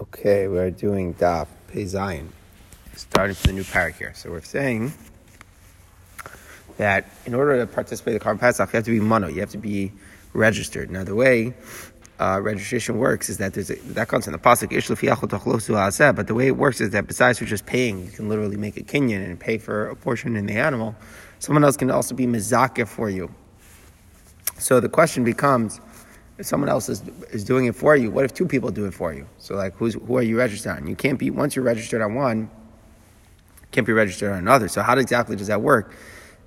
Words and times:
Okay, 0.00 0.46
we're 0.46 0.70
doing 0.70 1.12
Daf 1.14 1.48
Pei 1.66 1.82
Zayin, 1.82 2.28
starting 2.94 3.34
from 3.34 3.48
the 3.48 3.54
new 3.56 3.64
parak 3.64 3.96
here. 3.96 4.12
So 4.14 4.30
we're 4.30 4.42
saying 4.42 4.92
that 6.76 7.10
in 7.26 7.34
order 7.34 7.58
to 7.58 7.66
participate 7.66 8.14
in 8.14 8.20
the 8.20 8.24
Karban 8.24 8.38
Pesach, 8.38 8.72
you 8.72 8.76
have 8.76 8.84
to 8.84 8.92
be 8.92 9.00
mono, 9.00 9.26
you 9.26 9.40
have 9.40 9.50
to 9.50 9.58
be 9.58 9.90
registered. 10.34 10.88
Now, 10.92 11.02
the 11.02 11.16
way 11.16 11.52
uh, 12.20 12.38
registration 12.40 12.98
works 12.98 13.28
is 13.28 13.38
that 13.38 13.54
there's 13.54 13.70
a, 13.70 13.74
that 13.94 14.06
comes 14.06 14.28
in 14.28 14.32
the 14.32 14.38
pasuk 14.38 16.14
but 16.14 16.26
the 16.28 16.34
way 16.34 16.46
it 16.46 16.56
works 16.56 16.80
is 16.80 16.90
that 16.90 17.08
besides 17.08 17.40
for 17.40 17.44
just 17.44 17.66
paying, 17.66 18.04
you 18.04 18.12
can 18.12 18.28
literally 18.28 18.56
make 18.56 18.76
a 18.76 18.82
kinyan 18.82 19.24
and 19.24 19.40
pay 19.40 19.58
for 19.58 19.88
a 19.88 19.96
portion 19.96 20.36
in 20.36 20.46
the 20.46 20.54
animal. 20.54 20.94
Someone 21.40 21.64
else 21.64 21.76
can 21.76 21.90
also 21.90 22.14
be 22.14 22.24
mizakeh 22.24 22.86
for 22.86 23.10
you. 23.10 23.34
So 24.58 24.78
the 24.78 24.88
question 24.88 25.24
becomes 25.24 25.80
if 26.38 26.46
someone 26.46 26.68
else 26.68 26.88
is, 26.88 27.02
is 27.30 27.44
doing 27.44 27.66
it 27.66 27.74
for 27.74 27.96
you, 27.96 28.10
what 28.10 28.24
if 28.24 28.32
two 28.32 28.46
people 28.46 28.70
do 28.70 28.86
it 28.86 28.94
for 28.94 29.12
you? 29.12 29.26
So 29.38 29.54
like, 29.56 29.74
who's, 29.74 29.94
who 29.94 30.16
are 30.16 30.22
you 30.22 30.38
registered 30.38 30.76
on? 30.76 30.86
You 30.86 30.94
can't 30.94 31.18
be, 31.18 31.30
once 31.30 31.56
you're 31.56 31.64
registered 31.64 32.00
on 32.00 32.14
one, 32.14 32.48
can't 33.72 33.86
be 33.86 33.92
registered 33.92 34.32
on 34.32 34.38
another. 34.38 34.68
So 34.68 34.80
how 34.82 34.96
exactly 34.96 35.36
does 35.36 35.48
that 35.48 35.60
work? 35.60 35.92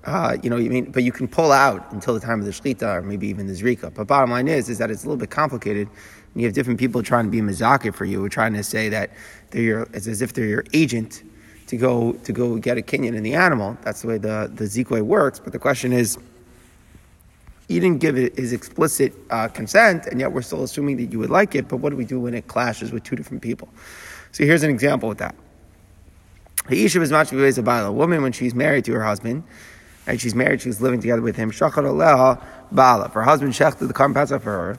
Uh, 0.04 0.36
you 0.42 0.50
know, 0.50 0.56
you 0.56 0.70
mean, 0.70 0.90
but 0.90 1.04
you 1.04 1.12
can 1.12 1.28
pull 1.28 1.52
out 1.52 1.92
until 1.92 2.14
the 2.14 2.20
time 2.20 2.40
of 2.40 2.46
the 2.46 2.50
shlita 2.50 2.96
or 2.96 3.02
maybe 3.02 3.28
even 3.28 3.46
the 3.46 3.52
zrika. 3.52 3.92
But 3.94 4.06
bottom 4.06 4.30
line 4.30 4.48
is, 4.48 4.68
is 4.68 4.78
that 4.78 4.90
it's 4.90 5.04
a 5.04 5.06
little 5.06 5.20
bit 5.20 5.30
complicated. 5.30 5.88
You 6.34 6.44
have 6.46 6.54
different 6.54 6.80
people 6.80 7.02
trying 7.02 7.26
to 7.26 7.30
be 7.30 7.40
mizakir 7.40 7.94
for 7.94 8.06
you, 8.06 8.28
trying 8.28 8.54
to 8.54 8.64
say 8.64 8.88
that 8.88 9.10
they're 9.50 9.62
your, 9.62 9.82
it's 9.92 10.08
as 10.08 10.22
if 10.22 10.32
they're 10.32 10.46
your 10.46 10.64
agent 10.72 11.22
to 11.66 11.76
go 11.76 12.12
to 12.12 12.32
go 12.32 12.56
get 12.56 12.78
a 12.78 12.82
kinyan 12.82 13.14
in 13.14 13.22
the 13.22 13.34
animal. 13.34 13.76
That's 13.82 14.02
the 14.02 14.08
way 14.08 14.18
the 14.18 14.50
the 14.52 14.64
zikwe 14.64 15.02
works. 15.02 15.38
But 15.38 15.52
the 15.52 15.58
question 15.58 15.92
is, 15.92 16.18
you 17.68 17.80
didn't 17.80 18.00
give 18.00 18.16
it 18.16 18.36
his 18.36 18.52
explicit 18.52 19.12
uh, 19.30 19.48
consent, 19.48 20.06
and 20.06 20.20
yet 20.20 20.32
we're 20.32 20.42
still 20.42 20.64
assuming 20.64 20.96
that 20.98 21.12
you 21.12 21.18
would 21.18 21.30
like 21.30 21.54
it. 21.54 21.68
But 21.68 21.78
what 21.78 21.90
do 21.90 21.96
we 21.96 22.04
do 22.04 22.20
when 22.20 22.34
it 22.34 22.46
clashes 22.46 22.92
with 22.92 23.04
two 23.04 23.16
different 23.16 23.42
people? 23.42 23.68
So 24.32 24.44
here's 24.44 24.62
an 24.62 24.70
example 24.70 25.08
with 25.08 25.18
that. 25.18 25.34
Ha'isha 26.66 27.00
is 27.00 27.10
much 27.10 27.32
a 27.32 27.92
woman 27.92 28.22
when 28.22 28.32
she's 28.32 28.54
married 28.54 28.84
to 28.86 28.92
her 28.92 29.02
husband, 29.02 29.42
and 30.06 30.20
she's 30.20 30.34
married, 30.34 30.60
she's 30.60 30.80
living 30.80 31.00
together 31.00 31.22
with 31.22 31.36
him. 31.36 31.50
Shachar 31.50 31.84
aleha 31.84 32.42
bala. 32.70 33.08
Her 33.08 33.22
husband 33.22 33.52
shechted 33.52 33.88
the 33.88 33.94
pesach 33.94 34.42
for 34.42 34.50
her. 34.50 34.78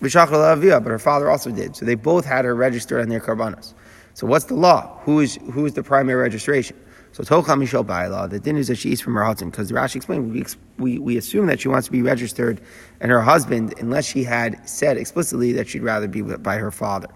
But 0.00 0.90
her 0.90 0.98
father 0.98 1.30
also 1.30 1.50
did. 1.50 1.76
So 1.76 1.84
they 1.84 1.94
both 1.94 2.24
had 2.24 2.44
her 2.44 2.54
registered 2.54 3.02
on 3.02 3.08
their 3.08 3.20
karbanos. 3.20 3.74
So 4.14 4.26
what's 4.26 4.46
the 4.46 4.54
law? 4.54 4.98
Who 5.04 5.20
is 5.20 5.38
who 5.52 5.66
is 5.66 5.74
the 5.74 5.82
primary 5.82 6.20
registration? 6.20 6.76
So 7.12 7.24
Tocha 7.24 7.56
Mishal 7.56 7.84
Baila, 7.84 8.28
the 8.28 8.38
din 8.38 8.56
is 8.56 8.68
that 8.68 8.76
she 8.76 8.90
eats 8.90 9.00
from 9.00 9.14
her 9.14 9.24
husband. 9.24 9.52
Because 9.52 9.72
Rashi 9.72 9.96
explained, 9.96 10.32
we, 10.32 10.44
we, 10.78 10.98
we 10.98 11.16
assume 11.16 11.46
that 11.46 11.60
she 11.60 11.68
wants 11.68 11.86
to 11.86 11.92
be 11.92 12.02
registered 12.02 12.60
and 13.00 13.10
her 13.10 13.20
husband, 13.20 13.74
unless 13.78 14.06
she 14.06 14.22
had 14.22 14.68
said 14.68 14.96
explicitly 14.96 15.52
that 15.52 15.68
she'd 15.68 15.82
rather 15.82 16.06
be 16.06 16.22
by 16.22 16.56
her 16.56 16.70
father. 16.70 17.08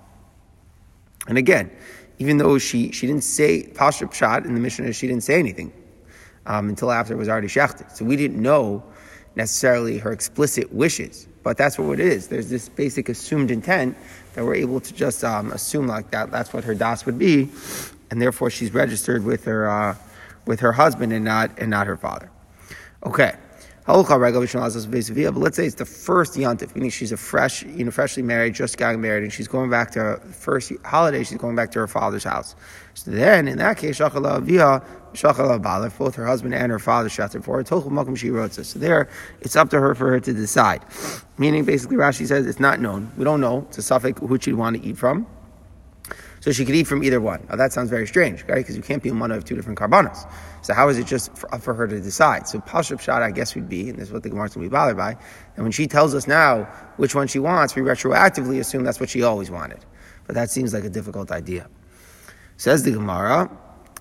And 1.28 1.38
again, 1.38 1.70
even 2.18 2.38
though 2.38 2.58
she, 2.58 2.90
she 2.92 3.06
didn't 3.06 3.24
say, 3.24 3.68
Pashup 3.72 4.12
shot 4.12 4.44
in 4.44 4.54
the 4.54 4.60
Mishnah, 4.60 4.92
she 4.92 5.06
didn't 5.06 5.22
say 5.22 5.38
anything 5.38 5.72
um, 6.46 6.68
until 6.68 6.90
after 6.90 7.14
it 7.14 7.16
was 7.16 7.28
already 7.28 7.48
shechted. 7.48 7.90
So 7.92 8.04
we 8.04 8.16
didn't 8.16 8.40
know 8.40 8.82
necessarily 9.36 9.98
her 9.98 10.12
explicit 10.12 10.72
wishes, 10.72 11.26
but 11.42 11.56
that's 11.56 11.78
what 11.78 12.00
it 12.00 12.06
is. 12.06 12.28
There's 12.28 12.50
this 12.50 12.68
basic 12.68 13.08
assumed 13.08 13.50
intent 13.50 13.96
that 14.34 14.44
we're 14.44 14.54
able 14.56 14.80
to 14.80 14.92
just 14.92 15.24
um, 15.24 15.52
assume 15.52 15.86
like 15.86 16.10
that. 16.10 16.30
That's 16.30 16.52
what 16.52 16.64
her 16.64 16.74
das 16.74 17.06
would 17.06 17.18
be 17.18 17.50
and 18.14 18.22
therefore 18.22 18.48
she's 18.48 18.72
registered 18.72 19.24
with 19.24 19.44
her 19.44 19.68
uh, 19.68 19.96
with 20.46 20.60
her 20.60 20.70
husband 20.70 21.12
and 21.12 21.24
not 21.24 21.50
and 21.58 21.68
not 21.68 21.88
her 21.88 21.96
father. 21.96 22.30
Okay. 23.04 23.34
But 23.86 23.98
let's 23.98 25.56
say 25.56 25.66
it's 25.66 25.74
the 25.74 25.84
first 25.84 26.34
yontif, 26.34 26.74
meaning 26.74 26.90
she's 26.90 27.12
a 27.12 27.18
fresh, 27.18 27.64
you 27.64 27.84
know, 27.84 27.90
freshly 27.90 28.22
married, 28.22 28.54
just 28.54 28.78
got 28.78 28.98
married, 28.98 29.24
and 29.24 29.32
she's 29.32 29.48
going 29.48 29.68
back 29.68 29.90
to 29.90 29.98
her 29.98 30.16
first 30.18 30.72
holiday. 30.86 31.22
She's 31.22 31.36
going 31.36 31.54
back 31.54 31.70
to 31.72 31.80
her 31.80 31.86
father's 31.86 32.24
house. 32.24 32.54
So 32.94 33.10
then, 33.10 33.46
in 33.46 33.58
that 33.58 33.76
case, 33.76 33.98
shachala 33.98 34.40
via 34.42 34.80
shachala 35.12 35.60
bala, 35.60 35.90
both 35.90 36.14
her 36.14 36.24
husband 36.24 36.54
and 36.54 36.72
her 36.72 36.78
father 36.78 37.10
shechted 37.10 37.44
for 37.44 37.58
her. 37.58 37.64
Tochel 37.64 37.90
makom 37.90 38.16
she 38.16 38.30
wrote. 38.30 38.54
So 38.54 38.78
there, 38.78 39.10
it's 39.40 39.56
up 39.56 39.68
to 39.70 39.80
her 39.80 39.94
for 39.94 40.08
her 40.08 40.20
to 40.20 40.32
decide. 40.32 40.82
Meaning, 41.36 41.64
basically, 41.64 41.96
Rashi 41.96 42.26
says 42.26 42.46
it's 42.46 42.60
not 42.60 42.80
known. 42.80 43.12
We 43.18 43.24
don't 43.24 43.40
know. 43.40 43.66
It's 43.68 43.78
a 43.78 43.82
suffix 43.82 44.20
who 44.20 44.38
she'd 44.38 44.54
want 44.54 44.80
to 44.80 44.88
eat 44.88 44.96
from. 44.96 45.26
So 46.44 46.52
she 46.52 46.66
could 46.66 46.74
eat 46.74 46.86
from 46.86 47.02
either 47.02 47.22
one. 47.22 47.46
Now 47.48 47.56
that 47.56 47.72
sounds 47.72 47.88
very 47.88 48.06
strange, 48.06 48.44
right? 48.46 48.56
Because 48.56 48.76
you 48.76 48.82
can't 48.82 49.02
be 49.02 49.08
a 49.08 49.14
one 49.14 49.30
of 49.30 49.46
two 49.46 49.56
different 49.56 49.78
karbanos. 49.78 50.30
So 50.60 50.74
how 50.74 50.90
is 50.90 50.98
it 50.98 51.06
just 51.06 51.34
for, 51.34 51.48
for 51.58 51.72
her 51.72 51.86
to 51.86 51.98
decide? 51.98 52.46
So 52.46 52.58
Pashup 52.58 53.00
shot, 53.00 53.22
I 53.22 53.30
guess, 53.30 53.54
we'd 53.54 53.66
be, 53.66 53.88
and 53.88 53.98
this 53.98 54.08
is 54.08 54.12
what 54.12 54.24
the 54.24 54.28
Gemara 54.28 54.44
is 54.44 54.54
going 54.54 54.66
to 54.66 54.68
be 54.68 54.70
bothered 54.70 54.98
by. 54.98 55.16
And 55.56 55.64
when 55.64 55.72
she 55.72 55.86
tells 55.86 56.14
us 56.14 56.26
now 56.26 56.64
which 56.98 57.14
one 57.14 57.28
she 57.28 57.38
wants, 57.38 57.74
we 57.74 57.80
retroactively 57.80 58.60
assume 58.60 58.84
that's 58.84 59.00
what 59.00 59.08
she 59.08 59.22
always 59.22 59.50
wanted. 59.50 59.86
But 60.26 60.34
that 60.34 60.50
seems 60.50 60.74
like 60.74 60.84
a 60.84 60.90
difficult 60.90 61.30
idea. 61.30 61.66
Says 62.58 62.82
the 62.82 62.90
Gemara, 62.90 63.50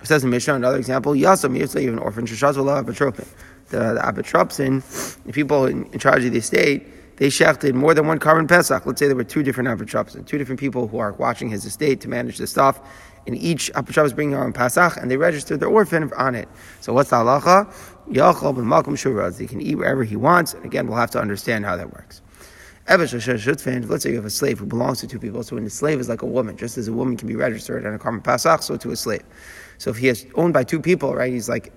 says 0.04 0.24
the 0.24 0.28
Mishnah, 0.28 0.56
another 0.56 0.78
example, 0.78 1.14
Yasam 1.14 1.58
Yitzay, 1.58 1.88
an 1.88 1.98
orphan, 1.98 2.26
Shashazala 2.26 2.84
Apotropin. 2.84 3.26
The, 3.70 3.94
the 3.94 4.02
Apotropsin, 4.02 5.24
the 5.24 5.32
people 5.32 5.66
in, 5.68 5.86
in 5.94 6.00
charge 6.00 6.26
of 6.26 6.34
the 6.34 6.40
estate, 6.40 6.90
they 7.18 7.28
shechted 7.28 7.74
more 7.74 7.94
than 7.94 8.08
one 8.08 8.20
karban 8.20 8.48
pesach. 8.48 8.86
Let's 8.86 9.00
say 9.00 9.08
there 9.08 9.16
were 9.16 9.24
two 9.24 9.44
different 9.44 9.70
apotropos, 9.70 10.26
two 10.26 10.38
different 10.38 10.60
people 10.60 10.88
who 10.88 10.98
are 10.98 11.14
watching 11.14 11.50
his 11.50 11.66
estate 11.66 12.02
to 12.02 12.08
manage 12.08 12.38
the 12.38 12.48
stuff. 12.48 12.80
And 13.26 13.38
each 13.38 13.72
apotropos 13.74 14.06
is 14.06 14.14
bringing 14.14 14.36
own 14.36 14.52
pesach, 14.52 14.98
and 14.98 15.10
they 15.10 15.16
registered 15.16 15.60
their 15.60 15.70
orphan 15.70 16.12
on 16.18 16.36
it. 16.36 16.50
So 16.82 16.92
what's 16.92 17.10
the 17.12 17.18
halacha? 17.18 17.72
Yachal 18.10 18.54
b'malkum 18.54 18.98
shuraz. 18.98 19.40
He 19.40 19.48
can 19.48 19.62
eat 19.62 19.76
wherever 19.76 20.04
he 20.04 20.16
wants. 20.16 20.54
And 20.54 20.66
again, 20.66 20.88
we'll 20.88 20.98
have 20.98 21.12
to 21.12 21.22
understand 21.22 21.66
how 21.66 21.78
that 21.78 21.94
works. 21.94 22.22
Let's 22.90 23.12
say 24.04 24.10
you 24.10 24.16
have 24.18 24.26
a 24.26 24.30
slave 24.30 24.60
who 24.60 24.66
belongs 24.66 25.00
to 25.00 25.08
two 25.08 25.20
people. 25.20 25.42
So 25.44 25.56
when 25.56 25.64
the 25.64 25.70
slave 25.70 26.02
is 26.02 26.10
like 26.10 26.22
a 26.22 26.26
woman, 26.26 26.58
just 26.58 26.78
as 26.78 26.90
a 26.90 26.94
woman 26.94 27.16
can 27.16 27.30
be 27.30 27.36
registered 27.38 27.86
on 27.86 27.94
a 27.94 27.98
karban 27.98 28.22
pesach, 28.22 28.62
so 28.62 28.76
to 28.76 28.92
a 28.92 28.96
slave. 28.98 29.24
So 29.84 29.92
if 29.92 29.98
he 29.98 30.08
is 30.08 30.26
owned 30.36 30.54
by 30.54 30.64
two 30.64 30.80
people, 30.80 31.14
right, 31.14 31.30
he's 31.34 31.50
like 31.50 31.74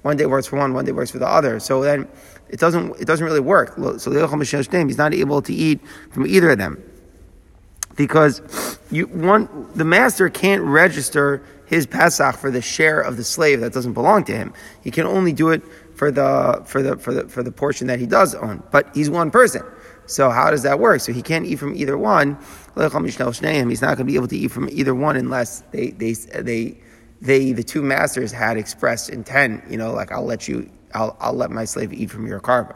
one 0.00 0.16
day 0.16 0.24
works 0.24 0.46
for 0.46 0.56
one, 0.56 0.72
one 0.72 0.86
day 0.86 0.92
works 0.92 1.10
for 1.10 1.18
the 1.18 1.28
other. 1.28 1.60
So 1.60 1.82
then 1.82 2.08
it 2.48 2.58
doesn't 2.58 2.98
it 2.98 3.04
doesn't 3.04 3.26
really 3.26 3.38
work. 3.38 3.74
So 3.98 4.10
he's 4.10 4.96
not 4.96 5.12
able 5.12 5.42
to 5.42 5.52
eat 5.52 5.78
from 6.10 6.26
either 6.26 6.52
of 6.52 6.58
them 6.58 6.82
because 7.96 8.40
you 8.90 9.08
one 9.08 9.68
the 9.74 9.84
master 9.84 10.30
can't 10.30 10.62
register 10.62 11.42
his 11.66 11.84
pesach 11.84 12.38
for 12.38 12.50
the 12.50 12.62
share 12.62 12.98
of 12.98 13.18
the 13.18 13.24
slave 13.24 13.60
that 13.60 13.74
doesn't 13.74 13.92
belong 13.92 14.24
to 14.24 14.32
him. 14.34 14.54
He 14.82 14.90
can 14.90 15.06
only 15.06 15.34
do 15.34 15.50
it 15.50 15.62
for 15.94 16.10
the 16.10 16.62
for 16.64 16.80
the 16.80 16.96
for 16.96 17.12
the 17.12 17.28
for 17.28 17.42
the 17.42 17.52
portion 17.52 17.88
that 17.88 17.98
he 17.98 18.06
does 18.06 18.34
own. 18.34 18.62
But 18.70 18.88
he's 18.94 19.10
one 19.10 19.30
person. 19.30 19.64
So 20.06 20.30
how 20.30 20.50
does 20.50 20.62
that 20.62 20.78
work? 20.80 21.02
So 21.02 21.12
he 21.12 21.20
can't 21.20 21.44
eat 21.44 21.56
from 21.56 21.76
either 21.76 21.98
one. 21.98 22.38
He's 22.74 22.88
not 22.88 22.90
going 22.90 23.70
to 23.70 24.04
be 24.04 24.14
able 24.14 24.28
to 24.28 24.36
eat 24.38 24.50
from 24.50 24.70
either 24.72 24.94
one 24.94 25.16
unless 25.16 25.60
they 25.72 25.90
they 25.90 26.14
they 26.14 26.78
they 27.20 27.52
the 27.52 27.62
two 27.62 27.82
masters 27.82 28.32
had 28.32 28.56
expressed 28.56 29.10
intent. 29.10 29.64
You 29.68 29.76
know, 29.76 29.92
like 29.92 30.12
I'll 30.12 30.24
let 30.24 30.48
you 30.48 30.70
I'll, 30.94 31.16
I'll 31.20 31.34
let 31.34 31.50
my 31.50 31.64
slave 31.64 31.92
eat 31.92 32.10
from 32.10 32.26
your 32.26 32.40
karma 32.40 32.74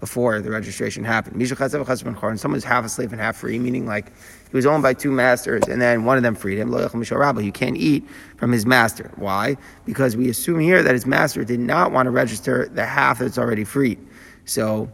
before 0.00 0.40
the 0.40 0.50
registration 0.50 1.02
happened. 1.04 1.40
And 1.40 2.40
someone's 2.40 2.64
half 2.64 2.84
a 2.84 2.88
slave 2.88 3.12
and 3.12 3.20
half 3.20 3.36
free, 3.36 3.58
meaning 3.58 3.84
like 3.86 4.12
he 4.50 4.56
was 4.56 4.64
owned 4.64 4.82
by 4.82 4.94
two 4.94 5.10
masters 5.10 5.64
and 5.66 5.82
then 5.82 6.04
one 6.04 6.16
of 6.16 6.22
them 6.22 6.34
freed 6.34 6.58
him. 6.58 6.72
You 6.72 7.52
can't 7.52 7.76
eat 7.76 8.08
from 8.36 8.52
his 8.52 8.64
master. 8.64 9.10
Why? 9.16 9.56
Because 9.84 10.16
we 10.16 10.28
assume 10.28 10.60
here 10.60 10.82
that 10.82 10.92
his 10.94 11.06
master 11.06 11.44
did 11.44 11.60
not 11.60 11.90
want 11.90 12.06
to 12.06 12.10
register 12.10 12.68
the 12.72 12.86
half 12.86 13.18
that's 13.18 13.38
already 13.38 13.64
freed. 13.64 13.98
So 14.44 14.90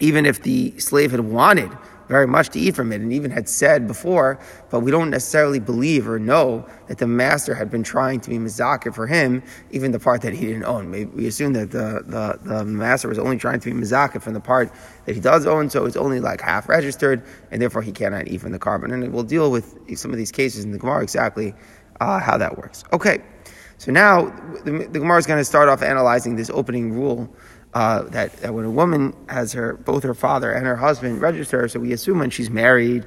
even 0.00 0.26
if 0.26 0.42
the 0.42 0.78
slave 0.78 1.10
had 1.12 1.20
wanted 1.20 1.70
very 2.12 2.26
much 2.26 2.50
to 2.50 2.58
eat 2.60 2.76
from 2.76 2.92
it 2.92 3.00
and 3.00 3.10
even 3.10 3.30
had 3.30 3.48
said 3.48 3.86
before, 3.86 4.38
but 4.70 4.80
we 4.80 4.90
don't 4.90 5.08
necessarily 5.08 5.58
believe 5.58 6.06
or 6.06 6.18
know 6.18 6.46
that 6.88 6.98
the 6.98 7.06
master 7.06 7.54
had 7.54 7.70
been 7.70 7.82
trying 7.82 8.20
to 8.20 8.28
be 8.28 8.36
mizakir 8.36 8.94
for 8.94 9.06
him, 9.06 9.42
even 9.70 9.92
the 9.92 9.98
part 9.98 10.20
that 10.20 10.34
he 10.34 10.44
didn't 10.44 10.64
own. 10.64 10.90
Maybe 10.90 11.10
we 11.18 11.26
assume 11.26 11.54
that 11.54 11.70
the, 11.70 11.88
the, 12.06 12.38
the 12.42 12.64
master 12.66 13.08
was 13.08 13.18
only 13.18 13.38
trying 13.38 13.60
to 13.60 13.72
be 13.72 13.80
mizakir 13.80 14.20
from 14.20 14.34
the 14.34 14.40
part 14.40 14.70
that 15.06 15.14
he 15.14 15.22
does 15.22 15.46
own, 15.46 15.70
so 15.70 15.86
it's 15.86 15.96
only 15.96 16.20
like 16.20 16.42
half 16.42 16.68
registered, 16.68 17.24
and 17.50 17.62
therefore 17.62 17.80
he 17.80 17.92
cannot 17.92 18.28
eat 18.28 18.42
from 18.42 18.52
the 18.52 18.58
carbon. 18.58 18.92
And 18.92 19.10
we'll 19.10 19.22
deal 19.22 19.50
with 19.50 19.66
some 19.96 20.10
of 20.10 20.18
these 20.18 20.32
cases 20.32 20.64
in 20.66 20.72
the 20.72 20.78
Gemara 20.78 21.02
exactly 21.02 21.54
uh, 22.00 22.18
how 22.18 22.36
that 22.36 22.58
works. 22.58 22.84
Okay, 22.92 23.22
so 23.78 23.90
now 23.90 24.26
the, 24.64 24.86
the 24.90 25.00
Gemara 25.00 25.18
is 25.18 25.26
going 25.26 25.40
to 25.40 25.44
start 25.44 25.70
off 25.70 25.82
analyzing 25.82 26.36
this 26.36 26.50
opening 26.50 26.92
rule 26.92 27.28
uh, 27.74 28.02
that, 28.02 28.32
that 28.38 28.52
when 28.52 28.64
a 28.64 28.70
woman 28.70 29.14
has 29.28 29.52
her 29.52 29.74
both 29.74 30.02
her 30.02 30.14
father 30.14 30.52
and 30.52 30.66
her 30.66 30.76
husband 30.76 31.20
register 31.20 31.66
so 31.68 31.80
we 31.80 31.92
assume 31.92 32.18
when 32.18 32.30
she's 32.30 32.50
married 32.50 33.06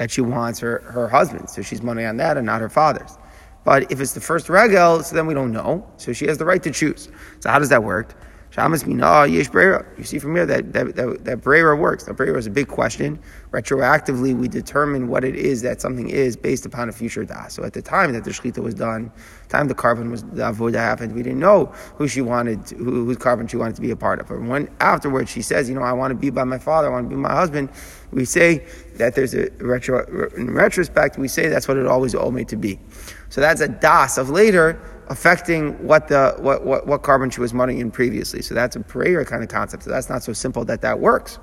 that 0.00 0.10
she 0.10 0.22
wants 0.22 0.58
her, 0.60 0.78
her 0.86 1.08
husband, 1.08 1.50
so 1.50 1.60
she's 1.60 1.82
money 1.82 2.06
on 2.06 2.16
that 2.16 2.38
and 2.38 2.46
not 2.46 2.60
her 2.62 2.70
father's. 2.70 3.18
But 3.64 3.92
if 3.92 4.00
it's 4.00 4.14
the 4.14 4.20
first 4.20 4.48
regel, 4.48 5.02
so 5.02 5.14
then 5.14 5.26
we 5.26 5.34
don't 5.34 5.52
know. 5.52 5.86
So 5.98 6.14
she 6.14 6.26
has 6.26 6.38
the 6.38 6.46
right 6.46 6.62
to 6.62 6.70
choose. 6.70 7.10
So 7.40 7.50
how 7.50 7.58
does 7.58 7.68
that 7.68 7.84
work? 7.84 8.14
Shamas 8.50 8.84
mina 8.84 9.06
oh, 9.06 9.22
yesh 9.22 9.48
brera. 9.48 9.86
You 9.96 10.02
see 10.02 10.18
from 10.18 10.34
here 10.34 10.44
that 10.44 10.72
that 10.72 10.96
that, 10.96 11.24
that 11.24 11.40
brera 11.40 11.76
works. 11.76 12.08
Now 12.08 12.14
brera 12.14 12.36
is 12.36 12.48
a 12.48 12.50
big 12.50 12.66
question. 12.66 13.20
Retroactively, 13.52 14.36
we 14.36 14.48
determine 14.48 15.06
what 15.06 15.22
it 15.22 15.36
is 15.36 15.62
that 15.62 15.80
something 15.80 16.08
is 16.08 16.36
based 16.36 16.66
upon 16.66 16.88
a 16.88 16.92
future 16.92 17.24
das. 17.24 17.54
So 17.54 17.62
at 17.62 17.74
the 17.74 17.82
time 17.82 18.12
that 18.12 18.24
the 18.24 18.30
shechita 18.30 18.58
was 18.58 18.74
done, 18.74 19.12
time 19.48 19.68
the 19.68 19.74
carbon 19.74 20.10
was 20.10 20.24
the 20.24 20.42
avoda 20.42 20.76
happened, 20.76 21.14
we 21.14 21.22
didn't 21.22 21.38
know 21.38 21.66
who 21.94 22.08
she 22.08 22.22
wanted, 22.22 22.68
who, 22.70 23.04
whose 23.04 23.18
carbon 23.18 23.46
she 23.46 23.56
wanted 23.56 23.76
to 23.76 23.82
be 23.82 23.92
a 23.92 23.96
part 23.96 24.20
of. 24.20 24.26
But 24.26 24.42
when 24.42 24.68
afterwards 24.80 25.30
she 25.30 25.42
says, 25.42 25.68
you 25.68 25.76
know, 25.76 25.82
I 25.82 25.92
want 25.92 26.10
to 26.10 26.16
be 26.16 26.30
by 26.30 26.44
my 26.44 26.58
father, 26.58 26.88
I 26.88 26.90
want 26.90 27.08
to 27.08 27.14
be 27.14 27.20
my 27.20 27.32
husband, 27.32 27.70
we 28.10 28.24
say 28.24 28.66
that 28.96 29.14
there's 29.14 29.34
a 29.34 29.48
retro. 29.60 30.04
In 30.36 30.52
retrospect, 30.52 31.18
we 31.18 31.28
say 31.28 31.48
that's 31.48 31.68
what 31.68 31.76
it 31.76 31.86
always 31.86 32.16
owed 32.16 32.34
me 32.34 32.44
to 32.46 32.56
be. 32.56 32.80
So 33.28 33.40
that's 33.40 33.60
a 33.60 33.68
das 33.68 34.18
of 34.18 34.28
later 34.28 34.80
affecting 35.10 35.72
what 35.86 36.08
the 36.08 36.34
what, 36.38 36.64
what, 36.64 36.86
what 36.86 37.02
korban 37.02 37.30
she 37.30 37.40
was 37.40 37.52
money 37.52 37.80
in 37.80 37.90
previously. 37.90 38.40
So 38.40 38.54
that's 38.54 38.76
a 38.76 38.80
brera 38.80 39.26
kind 39.26 39.42
of 39.42 39.50
concept. 39.50 39.82
So 39.82 39.90
that's 39.90 40.08
not 40.08 40.22
so 40.22 40.32
simple 40.32 40.64
that 40.64 40.80
that 40.80 40.98
works. 40.98 41.38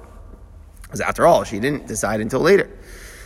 Because 0.84 1.02
after 1.02 1.28
all, 1.28 1.44
she 1.44 1.60
didn't 1.60 1.86
decide 1.86 2.22
until 2.22 2.40
later. 2.40 2.70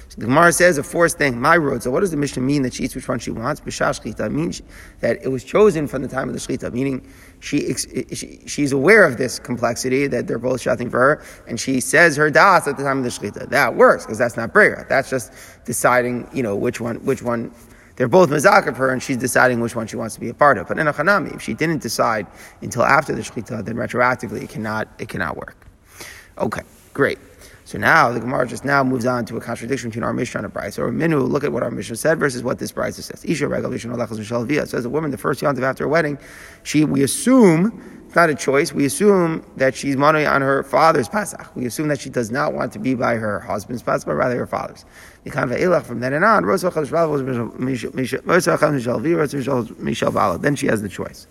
So 0.09 0.19
the 0.19 0.25
Gemara 0.25 0.51
says 0.51 0.77
a 0.77 0.83
fourth 0.83 1.13
thing, 1.13 1.39
my 1.39 1.55
road. 1.55 1.83
So 1.83 1.91
what 1.91 2.01
does 2.01 2.11
the 2.11 2.17
Mishnah 2.17 2.41
mean 2.41 2.63
that 2.63 2.73
she 2.73 2.83
eats 2.83 2.95
which 2.95 3.07
one 3.07 3.19
she 3.19 3.31
wants? 3.31 3.61
B'shah 3.61 3.97
shchita 3.97 4.29
means 4.29 4.61
that 4.99 5.23
it 5.23 5.29
was 5.29 5.43
chosen 5.43 5.87
from 5.87 6.01
the 6.01 6.07
time 6.09 6.27
of 6.27 6.33
the 6.33 6.39
shchita, 6.41 6.73
meaning 6.73 7.07
she, 7.39 7.73
she, 7.75 8.41
she's 8.45 8.73
aware 8.73 9.05
of 9.05 9.17
this 9.17 9.39
complexity 9.39 10.07
that 10.07 10.27
they're 10.27 10.37
both 10.37 10.59
shouting 10.59 10.89
for 10.89 10.99
her, 10.99 11.23
and 11.47 11.57
she 11.59 11.79
says 11.79 12.17
her 12.17 12.29
das 12.29 12.67
at 12.67 12.75
the 12.75 12.83
time 12.83 12.97
of 12.97 13.03
the 13.05 13.09
shchita. 13.09 13.47
That 13.51 13.75
works 13.75 14.03
because 14.03 14.17
that's 14.17 14.35
not 14.35 14.51
brera. 14.51 14.85
That's 14.89 15.09
just 15.09 15.31
deciding, 15.63 16.27
you 16.33 16.43
know, 16.43 16.57
which 16.57 16.81
one 16.81 16.97
which 17.05 17.21
one 17.21 17.53
they're 17.95 18.07
both 18.07 18.29
mazak 18.29 18.67
of 18.67 18.77
her, 18.77 18.91
and 18.91 19.01
she's 19.01 19.17
deciding 19.17 19.59
which 19.59 19.75
one 19.75 19.87
she 19.87 19.95
wants 19.95 20.15
to 20.15 20.21
be 20.21 20.29
a 20.29 20.33
part 20.33 20.57
of. 20.57 20.67
But 20.67 20.79
in 20.79 20.87
a 20.87 20.93
chanami, 20.93 21.35
if 21.35 21.41
she 21.41 21.53
didn't 21.53 21.81
decide 21.81 22.27
until 22.61 22.83
after 22.83 23.13
the 23.13 23.21
shechita, 23.21 23.63
then 23.65 23.75
retroactively 23.75 24.43
it 24.43 24.49
cannot 24.49 24.87
it 24.99 25.09
cannot 25.09 25.37
work. 25.37 25.55
Okay, 26.37 26.61
great. 26.93 27.19
So 27.65 27.77
now 27.77 28.11
the 28.11 28.19
Gemara 28.19 28.45
just 28.47 28.65
now 28.65 28.83
moves 28.83 29.05
on 29.05 29.25
to 29.27 29.37
a 29.37 29.39
contradiction 29.39 29.91
between 29.91 30.03
our 30.03 30.11
Mishnah 30.11 30.43
and 30.43 30.45
a 30.45 30.49
Braisa. 30.49 30.79
Or 30.79 30.91
Minu, 30.91 31.29
look 31.29 31.45
at 31.45 31.53
what 31.53 31.63
our 31.63 31.71
Mishnah 31.71 31.95
said 31.95 32.19
versus 32.19 32.43
what 32.43 32.59
this 32.59 32.73
Braisa 32.73 33.01
says. 33.01 33.23
Isha 33.23 33.47
regalation 33.47 33.95
says 33.95 34.85
a 34.85 34.89
woman 34.89 35.11
the 35.11 35.17
first 35.17 35.41
yontif 35.41 35.61
after 35.61 35.85
a 35.85 35.87
wedding, 35.87 36.17
she 36.63 36.83
we 36.83 37.03
assume 37.03 38.00
it's 38.11 38.15
not 38.17 38.29
a 38.29 38.35
choice. 38.35 38.73
We 38.73 38.83
assume 38.83 39.41
that 39.55 39.73
she's 39.73 39.95
money 39.95 40.25
on 40.25 40.41
her 40.41 40.63
father's 40.63 41.07
pasach. 41.07 41.47
We 41.55 41.65
assume 41.65 41.87
that 41.87 42.01
she 42.01 42.09
does 42.09 42.29
not 42.29 42.51
want 42.51 42.73
to 42.73 42.79
be 42.79 42.93
by 42.93 43.15
her 43.15 43.39
husband's 43.39 43.81
pasach, 43.81 44.05
but 44.05 44.15
rather 44.15 44.35
her 44.35 44.45
father's. 44.45 44.83
From 45.23 46.01
then 46.01 46.11
and 46.11 46.25
on, 46.25 46.45
then 50.41 50.55
she 50.57 50.67
has 50.67 50.81
the 50.81 50.89
choice. 50.89 51.27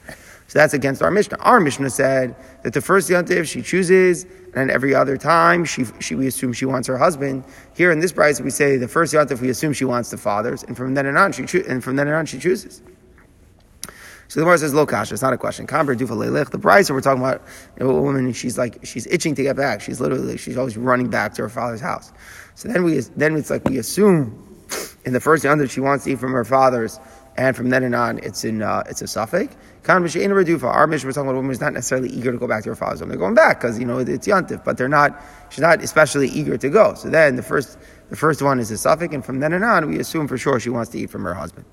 So 0.46 0.58
that's 0.58 0.72
against 0.72 1.02
our 1.02 1.10
Mishnah. 1.10 1.36
Our 1.40 1.60
Mishnah 1.60 1.90
said 1.90 2.34
that 2.62 2.72
the 2.72 2.80
first 2.80 3.10
yontif 3.10 3.46
she 3.46 3.60
chooses, 3.60 4.24
and 4.54 4.70
every 4.70 4.94
other 4.94 5.18
time 5.18 5.66
she, 5.66 5.84
she 5.98 6.14
we 6.14 6.28
assume 6.28 6.54
she 6.54 6.64
wants 6.64 6.88
her 6.88 6.96
husband. 6.96 7.44
Here 7.76 7.92
in 7.92 8.00
this 8.00 8.12
price, 8.12 8.40
we 8.40 8.48
say 8.48 8.78
the 8.78 8.88
first 8.88 9.12
yontif 9.12 9.42
we 9.42 9.50
assume 9.50 9.74
she 9.74 9.84
wants 9.84 10.10
the 10.10 10.16
father's, 10.16 10.62
and 10.62 10.78
from 10.78 10.94
then 10.94 11.04
and 11.04 11.18
on 11.18 11.32
she 11.32 11.42
and 11.68 11.84
from 11.84 11.96
then 11.96 12.08
and 12.08 12.16
on 12.16 12.24
she 12.24 12.38
chooses. 12.38 12.80
So 14.30 14.38
the 14.38 14.44
Gemara 14.44 14.58
says, 14.58 14.72
"Lo 14.72 14.86
kasha." 14.86 15.14
It's 15.14 15.22
not 15.24 15.32
a 15.32 15.36
question. 15.36 15.66
Kamber 15.66 15.96
dufa 15.96 16.10
leilech. 16.10 16.50
The 16.50 16.82
so 16.84 16.94
we're 16.94 17.00
talking 17.00 17.20
about 17.20 17.42
a 17.80 17.86
woman. 17.88 18.32
She's 18.32 18.56
like 18.56 18.78
she's 18.84 19.08
itching 19.08 19.34
to 19.34 19.42
get 19.42 19.56
back. 19.56 19.80
She's 19.80 20.00
literally 20.00 20.38
she's 20.38 20.56
always 20.56 20.76
running 20.76 21.10
back 21.10 21.34
to 21.34 21.42
her 21.42 21.48
father's 21.48 21.80
house. 21.80 22.12
So 22.54 22.68
then 22.68 22.84
we 22.84 23.00
then 23.16 23.34
it's 23.34 23.50
like 23.50 23.64
we 23.64 23.78
assume 23.78 24.40
in 25.04 25.14
the 25.14 25.18
first 25.18 25.42
yonder 25.42 25.66
she 25.66 25.80
wants 25.80 26.04
to 26.04 26.12
eat 26.12 26.20
from 26.20 26.30
her 26.30 26.44
father's, 26.44 27.00
and 27.36 27.56
from 27.56 27.70
then 27.70 27.82
and 27.82 27.92
on 27.92 28.18
it's 28.18 28.44
in 28.44 28.62
uh, 28.62 28.84
it's 28.88 29.02
a 29.02 29.08
suffix. 29.08 29.56
Our 29.88 29.98
mission 29.98 30.32
we're 30.32 30.44
talking 30.44 30.68
about 30.68 31.16
a 31.16 31.24
woman 31.24 31.46
who's 31.46 31.60
not 31.60 31.72
necessarily 31.72 32.10
eager 32.10 32.30
to 32.30 32.38
go 32.38 32.46
back 32.46 32.62
to 32.62 32.68
her 32.68 32.76
father's 32.76 33.00
home. 33.00 33.08
They're 33.08 33.18
going 33.18 33.34
back 33.34 33.60
because 33.60 33.80
you 33.80 33.84
know 33.84 33.98
it's 33.98 34.28
yontif, 34.28 34.64
but 34.64 34.76
they're 34.78 34.88
not. 34.88 35.20
She's 35.48 35.58
not 35.58 35.82
especially 35.82 36.28
eager 36.28 36.56
to 36.56 36.68
go. 36.68 36.94
So 36.94 37.10
then 37.10 37.34
the 37.34 37.42
first 37.42 37.78
the 38.10 38.16
first 38.16 38.42
one 38.42 38.60
is 38.60 38.70
a 38.70 38.78
suffix, 38.78 39.12
and 39.12 39.24
from 39.24 39.40
then 39.40 39.52
and 39.54 39.64
on 39.64 39.88
we 39.88 39.98
assume 39.98 40.28
for 40.28 40.38
sure 40.38 40.60
she 40.60 40.70
wants 40.70 40.92
to 40.92 41.00
eat 41.00 41.10
from 41.10 41.24
her 41.24 41.34
husband. 41.34 41.66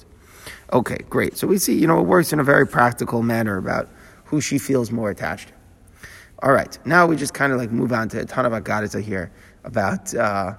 Okay, 0.73 0.97
great. 1.09 1.37
So 1.37 1.47
we 1.47 1.57
see, 1.57 1.77
you 1.77 1.87
know, 1.87 1.99
it 1.99 2.05
works 2.05 2.33
in 2.33 2.39
a 2.39 2.43
very 2.43 2.67
practical 2.67 3.23
manner 3.23 3.57
about 3.57 3.87
who 4.25 4.41
she 4.41 4.57
feels 4.57 4.91
more 4.91 5.09
attached 5.09 5.49
to. 5.49 5.53
All 6.43 6.51
right, 6.51 6.77
now 6.85 7.07
we 7.07 7.15
just 7.15 7.33
kind 7.33 7.51
of 7.51 7.57
like 7.57 7.71
move 7.71 7.91
on 7.91 8.09
to 8.09 8.19
a 8.19 8.25
ton 8.25 8.45
of 8.45 8.51
Agadah 8.51 9.01
here 9.01 9.31
about 9.63 10.13
uh, 10.13 10.53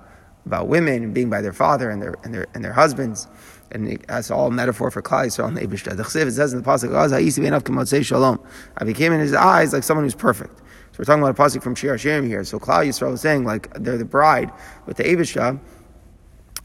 about 0.45 0.67
women 0.67 1.13
being 1.13 1.31
by 1.31 1.41
their 1.41 1.53
father 1.53 1.91
and 1.91 2.03
their 2.03 2.17
and 2.25 2.35
their 2.35 2.47
and 2.55 2.65
their 2.65 2.73
husbands, 2.73 3.29
and 3.71 4.03
that's 4.09 4.31
all 4.31 4.51
metaphor 4.51 4.91
for 4.91 5.03
Klal 5.03 5.27
Yisrael 5.27 5.49
and 5.49 5.59
Eibishter. 5.59 5.97
The 5.97 6.03
Chsiv 6.03 6.27
it 6.27 6.33
says 6.33 6.53
in 6.53 6.63
the 6.63 6.69
pasuk, 6.69 8.05
"Shalom." 8.05 8.41
I 8.79 8.85
became 8.85 9.13
in 9.13 9.21
his 9.21 9.35
eyes 9.35 9.73
like 9.73 9.85
someone 9.85 10.05
who's 10.05 10.17
perfect. 10.17 10.59
So 10.59 10.97
we're 10.99 11.05
talking 11.05 11.23
about 11.23 11.39
a 11.39 11.43
pasuk 11.43 11.63
from 11.63 11.77
Shir 11.77 11.95
Hashirim 11.95 12.27
here. 12.27 12.43
So 12.43 12.59
Klal 12.59 12.85
Yisrael 12.85 13.13
is 13.13 13.21
saying 13.21 13.45
like 13.45 13.73
they're 13.75 13.99
the 13.99 14.05
bride 14.05 14.51
with 14.87 14.97
the 14.97 15.05
Eibishter 15.05 15.61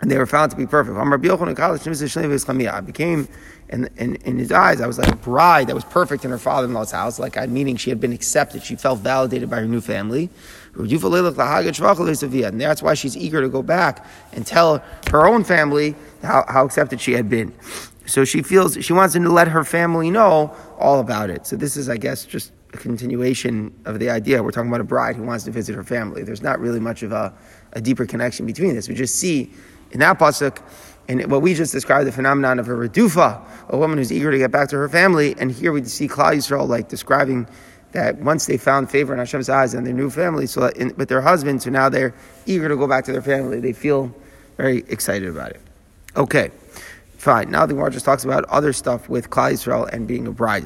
and 0.03 0.11
they 0.11 0.17
were 0.17 0.25
found 0.25 0.51
to 0.51 0.57
be 0.57 0.67
perfect. 0.67 0.97
I 0.97 2.81
became, 2.81 3.29
in, 3.69 3.89
in, 3.95 4.15
in 4.15 4.37
his 4.37 4.51
eyes, 4.51 4.81
I 4.81 4.85
was 4.85 4.97
like 4.97 5.07
a 5.07 5.15
bride 5.15 5.67
that 5.67 5.75
was 5.75 5.85
perfect 5.85 6.25
in 6.25 6.31
her 6.31 6.37
father-in-law's 6.37 6.91
house, 6.91 7.19
like 7.19 7.37
I, 7.37 7.45
meaning 7.45 7.77
she 7.77 7.89
had 7.89 8.01
been 8.01 8.11
accepted. 8.11 8.63
She 8.63 8.75
felt 8.75 8.99
validated 8.99 9.49
by 9.49 9.61
her 9.61 9.65
new 9.65 9.79
family. 9.79 10.29
And 10.75 10.89
that's 12.59 12.81
why 12.81 12.93
she's 12.95 13.15
eager 13.15 13.41
to 13.41 13.47
go 13.47 13.61
back 13.61 14.05
and 14.33 14.45
tell 14.45 14.83
her 15.09 15.25
own 15.25 15.45
family 15.45 15.95
how, 16.21 16.43
how 16.49 16.65
accepted 16.65 16.99
she 16.99 17.13
had 17.13 17.29
been. 17.29 17.53
So 18.05 18.25
she 18.25 18.41
feels, 18.41 18.83
she 18.83 18.91
wants 18.91 19.13
to 19.13 19.21
let 19.21 19.47
her 19.47 19.63
family 19.63 20.11
know 20.11 20.53
all 20.77 20.99
about 20.99 21.29
it. 21.29 21.47
So 21.47 21.55
this 21.55 21.77
is, 21.77 21.87
I 21.87 21.95
guess, 21.95 22.25
just 22.25 22.51
a 22.73 22.77
continuation 22.77 23.73
of 23.85 23.99
the 23.99 24.09
idea. 24.09 24.43
We're 24.43 24.51
talking 24.51 24.69
about 24.69 24.81
a 24.81 24.83
bride 24.83 25.15
who 25.15 25.23
wants 25.23 25.45
to 25.45 25.51
visit 25.51 25.75
her 25.75 25.83
family. 25.85 26.23
There's 26.23 26.41
not 26.41 26.59
really 26.59 26.81
much 26.81 27.03
of 27.03 27.13
a, 27.13 27.33
a 27.71 27.79
deeper 27.79 28.05
connection 28.05 28.45
between 28.45 28.75
this. 28.75 28.89
We 28.89 28.95
just 28.95 29.15
see 29.15 29.53
in 29.93 29.99
that 29.99 30.19
pasuk, 30.19 30.61
and 31.07 31.31
what 31.31 31.41
we 31.41 31.53
just 31.53 31.71
described, 31.71 32.07
the 32.07 32.11
phenomenon 32.11 32.59
of 32.59 32.67
a 32.67 32.71
redufa, 32.71 33.41
a 33.69 33.77
woman 33.77 33.97
who's 33.97 34.11
eager 34.11 34.31
to 34.31 34.37
get 34.37 34.51
back 34.51 34.69
to 34.69 34.77
her 34.77 34.89
family, 34.89 35.35
and 35.37 35.51
here 35.51 35.71
we 35.71 35.83
see 35.85 36.07
Klal 36.07 36.33
Yisrael 36.33 36.67
like 36.67 36.89
describing 36.89 37.47
that 37.91 38.17
once 38.19 38.47
they 38.47 38.57
found 38.57 38.89
favor 38.89 39.13
in 39.13 39.19
Hashem's 39.19 39.49
eyes 39.49 39.73
and 39.73 39.85
their 39.85 39.93
new 39.93 40.09
family, 40.09 40.47
so 40.47 40.67
in, 40.69 40.93
with 40.97 41.09
their 41.09 41.21
husbands, 41.21 41.63
so 41.65 41.69
now 41.69 41.89
they're 41.89 42.13
eager 42.45 42.67
to 42.67 42.75
go 42.75 42.87
back 42.87 43.05
to 43.05 43.11
their 43.11 43.21
family. 43.21 43.59
They 43.59 43.73
feel 43.73 44.13
very 44.57 44.79
excited 44.89 45.29
about 45.29 45.51
it. 45.51 45.61
Okay, 46.15 46.51
fine. 47.17 47.51
Now 47.51 47.65
the 47.65 47.73
Gemara 47.73 47.91
just 47.91 48.05
talks 48.05 48.23
about 48.23 48.45
other 48.45 48.73
stuff 48.73 49.09
with 49.09 49.29
Klal 49.29 49.53
Yisrael 49.53 49.87
and 49.93 50.07
being 50.07 50.25
a 50.27 50.31
bride. 50.31 50.65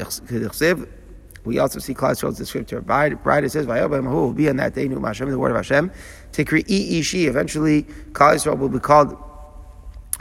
We 1.48 1.60
also 1.60 1.80
see 1.80 1.96
Yisrael's 1.96 2.40
descriptor. 2.40 3.44
It 3.44 3.50
says, 3.52 3.66
"Vayobem 3.66 4.08
who 4.08 4.16
will 4.16 4.34
be 4.34 4.50
on 4.50 4.58
that 4.58 4.76
day, 4.76 4.88
Nu 4.88 5.00
Hashem, 5.00 5.30
the 5.30 5.40
word 5.40 5.52
of 5.52 5.58
Hashem." 5.58 5.92
Tikri 6.32 6.64
Ishi. 6.68 7.28
Eventually, 7.28 7.84
Klal 8.12 8.58
will 8.58 8.70
be 8.70 8.80
called 8.80 9.18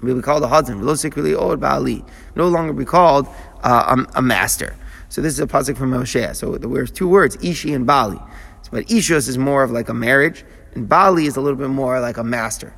will 0.03 0.15
be 0.15 0.23
called 0.23 0.43
a 0.43 0.49
husband. 0.49 0.81
No 0.83 2.49
longer 2.49 2.73
be 2.73 2.85
called 2.85 3.27
uh, 3.63 3.97
a, 4.15 4.19
a, 4.19 4.23
master. 4.23 4.77
So 5.09 5.23
this 5.23 5.33
is 5.33 5.41
a 5.41 5.47
pasuk 5.47 5.77
from 5.77 5.91
Moshe. 5.91 6.37
So 6.37 6.59
there's 6.59 6.91
two 6.91 7.09
words, 7.09 7.37
Ishi 7.43 7.73
and 7.73 7.87
Bali. 7.87 8.21
But 8.71 8.87
Ishos 8.89 9.29
is 9.29 9.39
more 9.39 9.63
of 9.63 9.71
like 9.71 9.89
a 9.89 9.95
marriage, 9.95 10.45
and 10.75 10.89
Bali 10.89 11.27
is 11.27 11.37
a 11.37 11.41
little 11.41 11.59
bit 11.59 11.71
more 11.71 12.01
like 12.01 12.19
a 12.19 12.25
master 12.25 12.75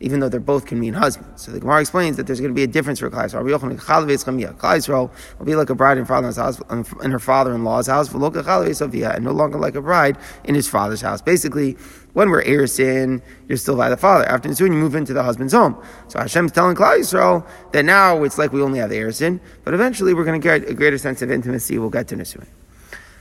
even 0.00 0.18
though 0.20 0.28
they're 0.30 0.40
both 0.40 0.64
can 0.64 0.80
mean 0.80 0.94
husband. 0.94 1.28
So 1.36 1.52
the 1.52 1.60
Gemara 1.60 1.82
explains 1.82 2.16
that 2.16 2.26
there's 2.26 2.40
going 2.40 2.50
to 2.50 2.54
be 2.54 2.62
a 2.62 2.66
difference 2.66 2.98
for 3.00 3.10
Klal 3.10 3.28
Yisrael. 3.28 3.76
Klal 3.76 4.06
Yisrael 4.06 5.10
will 5.38 5.46
be 5.46 5.54
like 5.54 5.68
a 5.68 5.74
bride 5.74 5.98
in, 5.98 6.06
father's 6.06 6.36
house, 6.36 6.58
in 6.70 7.10
her 7.10 7.18
father-in-law's 7.18 7.86
house, 7.86 8.12
and 8.12 9.24
no 9.24 9.32
longer 9.32 9.58
like 9.58 9.74
a 9.74 9.82
bride 9.82 10.16
in 10.44 10.54
his 10.54 10.66
father's 10.66 11.02
house. 11.02 11.20
Basically, 11.20 11.76
when 12.14 12.30
we're 12.30 12.40
in, 12.40 13.22
you're 13.46 13.58
still 13.58 13.76
by 13.76 13.90
the 13.90 13.96
father. 13.96 14.24
After 14.24 14.52
soon, 14.54 14.72
you 14.72 14.78
move 14.78 14.94
into 14.94 15.12
the 15.12 15.22
husband's 15.22 15.52
home. 15.52 15.76
So 16.08 16.18
Hashem's 16.18 16.52
telling 16.52 16.76
Klal 16.76 16.98
Yisrael 16.98 17.46
that 17.72 17.84
now 17.84 18.24
it's 18.24 18.38
like 18.38 18.52
we 18.54 18.62
only 18.62 18.78
have 18.78 18.90
Erusin, 18.90 19.38
but 19.64 19.74
eventually 19.74 20.14
we're 20.14 20.24
going 20.24 20.40
to 20.40 20.44
get 20.44 20.66
a 20.68 20.74
greater 20.74 20.96
sense 20.96 21.20
of 21.20 21.30
intimacy. 21.30 21.78
We'll 21.78 21.90
get 21.90 22.08
to 22.08 22.16
Nisuin. 22.16 22.46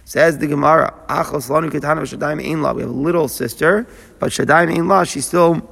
Says 0.06 0.38
the 0.40 0.48
Gemara, 0.48 0.94
we 1.08 1.16
have 2.82 2.90
a 2.90 2.94
little 2.94 3.28
sister, 3.28 3.86
but 4.18 4.32
Shadaim 4.32 4.76
Ein 4.76 4.88
La, 4.88 5.04
she's 5.04 5.28
still 5.28 5.70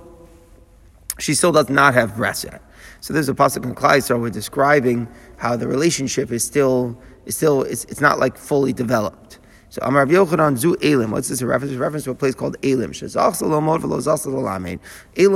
she 1.20 1.34
still 1.34 1.52
does 1.52 1.70
not 1.70 1.94
have 1.94 2.16
breasts 2.16 2.44
yet. 2.44 2.62
So 3.02 3.14
there's 3.14 3.30
a 3.30 3.34
pasuk 3.34 3.64
in 3.64 3.76
Klai 3.76 4.20
we're 4.20 4.30
describing 4.30 5.08
how 5.38 5.56
the 5.56 5.68
relationship 5.68 6.32
is 6.32 6.44
still 6.44 6.98
is 7.26 7.36
still 7.36 7.64
it's, 7.64 7.86
it's 7.86 8.02
not 8.02 8.20
like 8.20 8.38
fully 8.38 8.74
developed. 8.74 9.40
So 9.70 9.82
Amar 9.84 10.06
Yochanan 10.06 10.58
Zu 10.58 10.76
Elim. 10.82 11.12
What's 11.12 11.28
this 11.28 11.42
a 11.42 11.46
reference? 11.46 11.74
A 11.74 11.78
reference 11.78 12.06
to 12.06 12.12
a 12.12 12.16
place 12.16 12.34
called 12.34 12.56
Elim. 12.64 12.94
Elim 12.94 13.66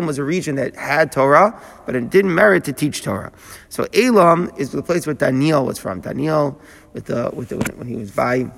was 0.08 0.18
a 0.18 0.24
region 0.24 0.56
that 0.56 0.76
had 0.76 1.12
Torah, 1.12 1.62
but 1.86 1.96
it 1.96 2.10
didn't 2.10 2.34
merit 2.34 2.64
to 2.64 2.74
teach 2.74 3.04
Torah. 3.04 3.32
So 3.70 3.86
Elam 3.94 4.50
is 4.58 4.72
the 4.72 4.82
place 4.82 5.06
where 5.06 5.14
Daniel 5.14 5.66
was 5.66 5.78
from. 5.78 6.00
Daniel 6.00 6.60
with 6.94 7.06
the 7.06 7.30
with 7.34 7.50
the 7.50 7.58
when 7.76 7.88
he 7.88 7.98
was 7.98 8.12
by 8.12 8.50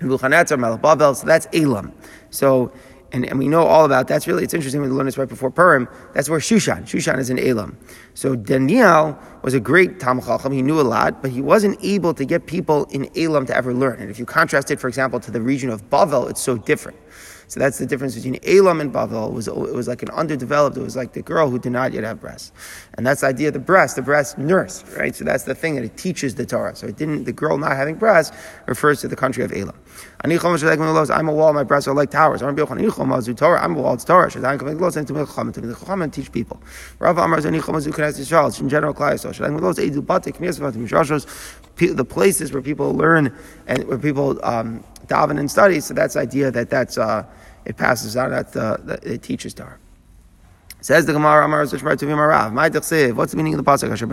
Nebuchadnezzar, 0.00 0.58
Melech 0.58 1.16
So 1.16 1.26
that's 1.26 1.46
Elam. 1.52 1.92
So 2.30 2.72
and, 3.14 3.24
and 3.24 3.38
we 3.38 3.46
know 3.46 3.64
all 3.64 3.84
about 3.84 4.08
that's 4.08 4.26
really 4.26 4.42
it's 4.42 4.54
interesting 4.54 4.80
when 4.80 4.90
we 4.90 4.96
learn 4.96 5.06
this 5.06 5.16
right 5.16 5.28
before 5.28 5.50
Purim. 5.50 5.88
That's 6.14 6.28
where 6.28 6.40
Shushan. 6.40 6.82
Shushan 6.82 7.18
is 7.18 7.30
in 7.30 7.38
Elam. 7.38 7.78
So 8.14 8.34
Daniel 8.34 9.16
was 9.42 9.54
a 9.54 9.60
great 9.60 10.00
Tam 10.00 10.20
Chacham. 10.20 10.52
He 10.52 10.62
knew 10.62 10.80
a 10.80 10.82
lot, 10.82 11.22
but 11.22 11.30
he 11.30 11.40
wasn't 11.40 11.78
able 11.82 12.12
to 12.12 12.24
get 12.24 12.46
people 12.46 12.86
in 12.86 13.08
Elam 13.16 13.46
to 13.46 13.56
ever 13.56 13.72
learn. 13.72 14.00
And 14.00 14.10
if 14.10 14.18
you 14.18 14.26
contrast 14.26 14.72
it, 14.72 14.80
for 14.80 14.88
example, 14.88 15.20
to 15.20 15.30
the 15.30 15.40
region 15.40 15.70
of 15.70 15.88
Bavel, 15.90 16.28
it's 16.28 16.40
so 16.40 16.58
different. 16.58 16.98
So 17.46 17.60
that's 17.60 17.78
the 17.78 17.86
difference 17.86 18.16
between 18.16 18.38
Elam 18.42 18.80
and 18.80 18.92
Bavel. 18.92 19.28
It 19.28 19.32
was, 19.32 19.48
it 19.48 19.54
was 19.54 19.86
like 19.86 20.02
an 20.02 20.10
underdeveloped, 20.10 20.76
it 20.76 20.82
was 20.82 20.96
like 20.96 21.12
the 21.12 21.22
girl 21.22 21.50
who 21.50 21.58
did 21.58 21.72
not 21.72 21.92
yet 21.92 22.02
have 22.02 22.20
breasts. 22.20 22.50
And 22.94 23.06
that's 23.06 23.20
the 23.20 23.28
idea 23.28 23.48
of 23.48 23.54
the 23.54 23.60
breast, 23.60 23.94
the 23.96 24.02
breast 24.02 24.38
nurse, 24.38 24.82
right? 24.96 25.14
So 25.14 25.24
that's 25.24 25.44
the 25.44 25.54
thing 25.54 25.76
that 25.76 25.84
it 25.84 25.96
teaches 25.96 26.34
the 26.34 26.46
Torah. 26.46 26.74
So 26.74 26.86
it 26.88 26.96
didn't, 26.96 27.24
the 27.24 27.32
girl 27.32 27.58
not 27.58 27.72
having 27.72 27.94
breasts 27.94 28.36
refers 28.66 29.00
to 29.02 29.08
the 29.08 29.16
country 29.16 29.44
of 29.44 29.52
Elam. 29.52 29.78
I'm 30.24 31.28
a 31.28 31.32
wall, 31.32 31.52
my 31.52 31.64
breasts 31.64 31.86
are 31.88 31.94
like 31.94 32.10
towers. 32.10 32.42
I'm 32.42 32.58
a 32.58 32.64
wall, 33.74 33.94
it's 33.94 34.04
Torah. 34.04 34.30
And 34.34 36.12
teach 36.12 36.32
people. 36.32 36.62
Rav 36.98 37.18
Amar 37.18 37.38
in 37.46 38.68
general, 38.68 38.94
the 41.76 42.04
places 42.04 42.52
where 42.52 42.62
people 42.62 42.94
learn 42.94 43.36
and 43.66 43.84
where 43.88 43.98
people 43.98 44.40
um, 44.44 44.84
daven 45.06 45.38
and 45.38 45.50
study. 45.50 45.80
So 45.80 45.94
that's 45.94 46.14
the 46.14 46.20
idea 46.20 46.50
that 46.50 46.70
that's 46.70 46.96
uh, 46.98 47.24
it 47.64 47.76
passes 47.76 48.16
on. 48.16 48.30
That 48.30 48.56
uh, 48.56 48.78
it 49.02 49.22
teaches 49.22 49.54
Torah. 49.54 49.78
Says 50.84 51.06
the 51.06 51.14
Gemara, 51.14 51.46
Amar 51.46 51.62
Zishmar 51.62 51.96
Tuvim 51.96 52.18
Arav. 52.18 52.52
My 52.52 52.68
Dechsev. 52.68 53.14
What's 53.14 53.32
the 53.32 53.38
meaning 53.38 53.54
of 53.54 53.64
the 53.64 53.70
pasuk? 53.70 53.90
Asher 53.90 54.06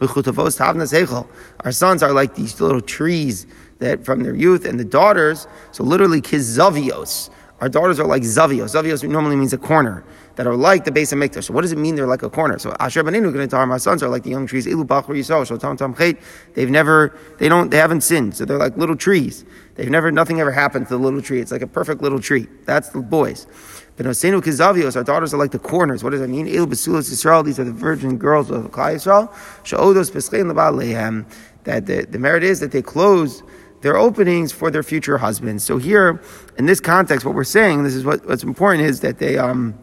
Bechutavos. 0.00 1.28
Our 1.60 1.70
sons 1.70 2.02
are 2.02 2.12
like 2.12 2.34
these 2.34 2.60
little 2.60 2.80
trees 2.80 3.46
that 3.78 4.04
from 4.04 4.24
their 4.24 4.34
youth, 4.34 4.64
and 4.64 4.80
the 4.80 4.84
daughters. 4.84 5.46
So 5.70 5.84
literally 5.84 6.20
Kizavios. 6.20 7.30
Our 7.60 7.68
daughters 7.68 7.98
are 7.98 8.06
like 8.06 8.22
Zavios. 8.22 8.74
Zavios 8.74 9.08
normally 9.08 9.36
means 9.36 9.52
a 9.54 9.58
corner 9.58 10.04
that 10.34 10.46
are 10.46 10.54
like 10.54 10.84
the 10.84 10.92
base 10.92 11.12
of 11.12 11.18
Mikdash. 11.18 11.44
So 11.44 11.54
what 11.54 11.62
does 11.62 11.72
it 11.72 11.78
mean 11.78 11.94
they're 11.94 12.06
like 12.06 12.22
a 12.22 12.28
corner? 12.28 12.58
So 12.58 12.76
Asher 12.78 13.02
Beninu 13.02 13.32
Genitar, 13.32 13.66
my 13.66 13.78
sons 13.78 14.02
are 14.02 14.10
like 14.10 14.24
the 14.24 14.30
young 14.30 14.46
trees. 14.46 14.66
Ilu 14.66 14.84
Bachur 14.84 15.16
Yisrael. 15.16 15.46
So 15.46 15.56
Tam 15.56 15.76
Tam 15.76 15.94
Chet. 15.94 16.18
They've 16.52 16.68
never, 16.68 17.16
they 17.38 17.48
don't, 17.48 17.70
they 17.70 17.78
haven't 17.78 18.02
sinned. 18.02 18.36
So 18.36 18.44
they're 18.44 18.58
like 18.58 18.76
little 18.76 18.96
trees. 18.96 19.46
They've 19.76 19.88
never, 19.88 20.12
nothing 20.12 20.38
ever 20.38 20.50
happened 20.50 20.88
to 20.88 20.94
the 20.94 21.02
little 21.02 21.22
tree. 21.22 21.40
It's 21.40 21.52
like 21.52 21.62
a 21.62 21.66
perfect 21.66 22.02
little 22.02 22.20
tree. 22.20 22.46
That's 22.66 22.90
the 22.90 23.00
boys. 23.00 23.46
But 23.96 24.06
Osenu 24.06 24.42
Kizavios, 24.42 24.94
our 24.96 25.04
daughters 25.04 25.32
are 25.32 25.38
like 25.38 25.52
the 25.52 25.58
corners. 25.58 26.04
What 26.04 26.10
does 26.10 26.20
that 26.20 26.28
mean? 26.28 26.46
Il 26.46 26.66
Basulas 26.66 27.10
Israel, 27.10 27.42
these 27.42 27.58
are 27.58 27.64
the 27.64 27.72
virgin 27.72 28.18
girls 28.18 28.50
of 28.50 28.70
Klal 28.70 28.94
Yisrael. 28.94 29.32
Sha'odos 29.64 30.10
Peschein 30.10 30.52
Lebalehem. 30.52 31.24
That 31.64 31.86
the, 31.86 32.04
the 32.04 32.18
merit 32.18 32.42
is 32.42 32.60
that 32.60 32.72
they 32.72 32.82
close 32.82 33.42
their 33.80 33.96
openings 33.96 34.52
for 34.52 34.70
their 34.70 34.82
future 34.82 35.18
husbands. 35.18 35.64
So 35.64 35.78
here, 35.78 36.20
in 36.58 36.66
this 36.66 36.80
context, 36.80 37.24
what 37.24 37.34
we're 37.34 37.44
saying, 37.44 37.84
this 37.84 37.94
is 37.94 38.04
what, 38.04 38.26
what's 38.26 38.42
important 38.42 38.84
is 38.84 39.00
that 39.00 39.18
they, 39.18 39.38
um, 39.38 39.78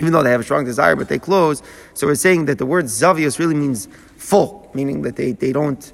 even 0.00 0.12
though 0.12 0.22
they 0.22 0.30
have 0.30 0.40
a 0.40 0.44
strong 0.44 0.64
desire, 0.64 0.96
but 0.96 1.08
they 1.08 1.18
close. 1.18 1.62
So 1.94 2.06
we're 2.06 2.14
saying 2.16 2.46
that 2.46 2.58
the 2.58 2.66
word 2.66 2.86
Zavios 2.86 3.38
really 3.38 3.54
means 3.54 3.88
full, 4.16 4.70
meaning 4.74 5.02
that 5.02 5.16
they, 5.16 5.32
they 5.32 5.52
don't, 5.52 5.92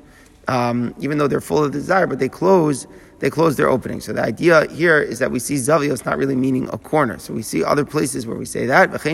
um, 0.49 0.95
even 0.99 1.19
though 1.19 1.29
they're 1.29 1.41
full 1.41 1.63
of 1.63 1.73
desire, 1.73 2.07
but 2.07 2.19
they 2.19 2.29
close, 2.29 2.87
they 3.21 3.31
close 3.31 3.57
their 3.57 3.69
opening. 3.69 4.01
So 4.01 4.13
the 4.13 4.23
idea 4.23 4.67
here 4.71 4.99
is 5.01 5.19
that 5.21 5.31
we 5.31 5.39
see 5.39 5.55
Zavios 5.55 6.05
not 6.05 6.19
really 6.19 6.35
meaning 6.35 6.69
a 6.73 6.79
corner. 6.79 7.19
So 7.19 7.33
we 7.33 7.43
see 7.43 7.63
other 7.63 7.85
places 7.85 8.27
where 8.27 8.37
we 8.37 8.47
say 8.47 8.67
that. 8.67 8.93
It 8.93 9.07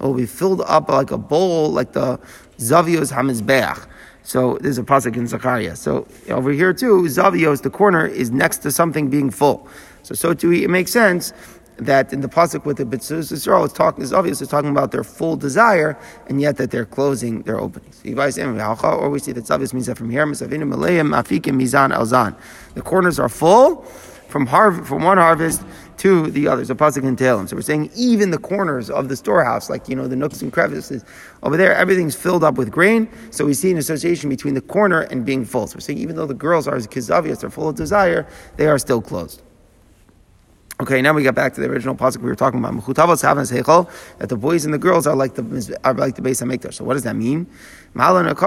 will 0.00 0.14
be 0.14 0.26
filled 0.26 0.62
up 0.62 0.88
like 0.88 1.10
a 1.10 1.18
bowl, 1.18 1.70
like 1.70 1.92
the 1.92 2.18
Zavios 2.58 3.12
Hamizbeach. 3.12 3.86
So 4.22 4.58
there's 4.60 4.78
a 4.78 4.82
pasuk 4.82 5.16
in 5.16 5.26
Zechariah. 5.26 5.76
So 5.76 6.06
over 6.28 6.52
here 6.52 6.72
too, 6.72 7.02
Zavios, 7.02 7.62
the 7.62 7.70
corner, 7.70 8.06
is 8.06 8.30
next 8.30 8.58
to 8.58 8.70
something 8.70 9.10
being 9.10 9.30
full. 9.30 9.66
So 10.02 10.14
so 10.14 10.34
too, 10.34 10.52
it 10.52 10.70
makes 10.70 10.92
sense 10.92 11.32
that 11.80 12.12
in 12.12 12.20
the 12.20 12.28
pasuk 12.28 12.64
with 12.64 12.76
the 12.76 12.84
B'tzuz 12.84 13.32
Yisrael, 13.32 13.64
it's 13.64 13.74
talking 13.74 14.04
is 14.04 14.12
obvious 14.12 14.40
it's 14.40 14.50
talking 14.50 14.70
about 14.70 14.92
their 14.92 15.04
full 15.04 15.36
desire, 15.36 15.98
and 16.28 16.40
yet 16.40 16.56
that 16.58 16.70
they're 16.70 16.84
closing 16.84 17.42
their 17.42 17.58
openings. 17.58 18.00
Or 18.04 19.10
we 19.10 19.18
see 19.18 19.32
that 19.32 19.44
Zavis 19.44 19.72
means 19.72 19.86
that 19.86 19.96
from 19.96 20.10
here, 20.10 20.26
afikim 20.26 21.56
Mizan 21.56 21.92
Alzan. 21.92 22.36
The 22.74 22.82
corners 22.82 23.18
are 23.18 23.28
full 23.28 23.82
from 24.28 24.46
harv- 24.46 24.86
from 24.86 25.02
one 25.02 25.18
harvest 25.18 25.62
to 25.98 26.30
the 26.30 26.46
others. 26.48 26.68
The 26.68 26.76
pasuk 26.76 27.04
in 27.04 27.16
Tehillim. 27.16 27.48
So 27.48 27.56
we're 27.56 27.62
saying 27.62 27.90
even 27.96 28.30
the 28.30 28.38
corners 28.38 28.90
of 28.90 29.08
the 29.08 29.16
storehouse, 29.16 29.68
like 29.68 29.88
you 29.88 29.96
know 29.96 30.06
the 30.06 30.16
nooks 30.16 30.42
and 30.42 30.52
crevices 30.52 31.04
over 31.42 31.56
there, 31.56 31.74
everything's 31.74 32.14
filled 32.14 32.44
up 32.44 32.56
with 32.56 32.70
grain. 32.70 33.08
So 33.30 33.44
we 33.44 33.54
see 33.54 33.70
an 33.70 33.78
association 33.78 34.28
between 34.28 34.54
the 34.54 34.60
corner 34.60 35.02
and 35.02 35.24
being 35.24 35.44
full. 35.44 35.66
So 35.66 35.76
we're 35.76 35.80
saying 35.80 35.98
even 35.98 36.16
though 36.16 36.26
the 36.26 36.34
girls 36.34 36.68
are 36.68 36.76
as 36.76 36.86
kizavias, 36.86 37.40
they're 37.40 37.50
full 37.50 37.68
of 37.68 37.76
desire, 37.76 38.26
they 38.56 38.66
are 38.66 38.78
still 38.78 39.02
closed. 39.02 39.42
Okay, 40.80 41.02
now 41.02 41.12
we 41.12 41.22
get 41.22 41.34
back 41.34 41.52
to 41.52 41.60
the 41.60 41.68
original 41.68 41.94
pasuk 41.94 42.22
we 42.22 42.30
were 42.30 42.34
talking 42.34 42.58
about. 42.58 42.72
That 42.86 44.28
the 44.30 44.36
boys 44.36 44.64
and 44.64 44.72
the 44.72 44.78
girls 44.78 45.06
are 45.06 45.14
like 45.14 45.34
the 45.34 45.78
are 45.84 45.92
like 45.92 46.14
the 46.14 46.22
base 46.22 46.40
of 46.40 46.48
Mikdash. 46.48 46.72
So 46.72 46.84
what 46.84 46.94
does 46.94 47.02
that 47.02 47.16
mean? 47.16 47.46
Malan 47.92 48.26
In 48.26 48.34
the 48.34 48.40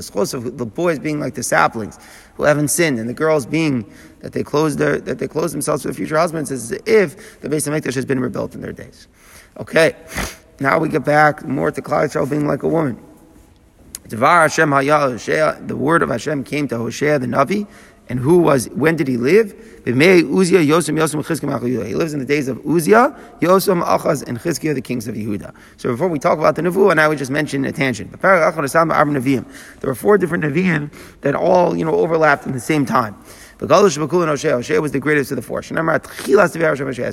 schos 0.00 0.34
of 0.34 0.58
the 0.58 0.66
boys 0.66 0.98
being 0.98 1.20
like 1.20 1.34
the 1.34 1.44
saplings 1.44 1.96
who 2.34 2.42
haven't 2.42 2.68
sinned, 2.68 2.98
and 2.98 3.08
the 3.08 3.14
girls 3.14 3.46
being 3.46 3.88
that 4.18 4.32
they 4.32 4.42
close 4.42 4.74
their 4.76 4.98
that 4.98 5.20
they 5.20 5.28
close 5.28 5.52
themselves 5.52 5.82
to 5.82 5.88
the 5.88 5.94
future 5.94 6.18
husbands, 6.18 6.50
as 6.50 6.72
if 6.86 7.40
the 7.40 7.48
base 7.48 7.68
of 7.68 7.72
Mikdash 7.72 7.94
has 7.94 8.04
been 8.04 8.18
rebuilt 8.18 8.56
in 8.56 8.60
their 8.60 8.72
days. 8.72 9.06
Okay, 9.58 9.94
now 10.58 10.80
we 10.80 10.88
get 10.88 11.04
back 11.04 11.44
more 11.46 11.70
to 11.70 11.80
Klal 11.80 12.28
being 12.28 12.48
like 12.48 12.64
a 12.64 12.68
woman. 12.68 13.00
The 14.06 14.16
word 15.76 16.02
of 16.02 16.08
Hashem 16.10 16.44
came 16.44 16.68
to 16.68 16.76
Hosea 16.76 17.18
the 17.20 17.26
Navi 17.26 17.66
and 18.08 18.18
who 18.18 18.38
was, 18.38 18.68
when 18.70 18.96
did 18.96 19.08
he 19.08 19.16
live? 19.16 19.54
He 19.84 19.92
lives 19.92 20.88
in 20.88 20.94
the 20.94 22.24
days 22.26 22.48
of 22.48 22.58
Uzziah, 22.66 23.16
Yosem, 23.40 23.82
Achaz, 23.82 24.26
and 24.26 24.38
Chizkiah, 24.38 24.74
the 24.74 24.82
kings 24.82 25.08
of 25.08 25.14
Yehuda. 25.14 25.54
So 25.78 25.90
before 25.90 26.08
we 26.08 26.18
talk 26.18 26.38
about 26.38 26.56
the 26.56 26.62
Nevuah, 26.62 26.98
I 26.98 27.08
would 27.08 27.18
just 27.18 27.30
mention 27.30 27.64
a 27.64 27.72
tangent. 27.72 28.20
There 28.20 29.88
were 29.90 29.94
four 29.94 30.18
different 30.18 30.44
Nevi'im 30.44 30.90
that 31.22 31.34
all, 31.34 31.76
you 31.76 31.84
know, 31.84 31.94
overlapped 31.94 32.46
in 32.46 32.52
the 32.52 32.60
same 32.60 32.84
time. 32.84 33.16
The 33.58 33.66
and 33.66 34.28
Hosea. 34.28 34.52
Hosea 34.52 34.80
was 34.80 34.90
the 34.92 34.98
greatest 34.98 35.30
of 35.30 35.36
the 35.36 35.42
four. 35.42 35.60
It 35.60 35.64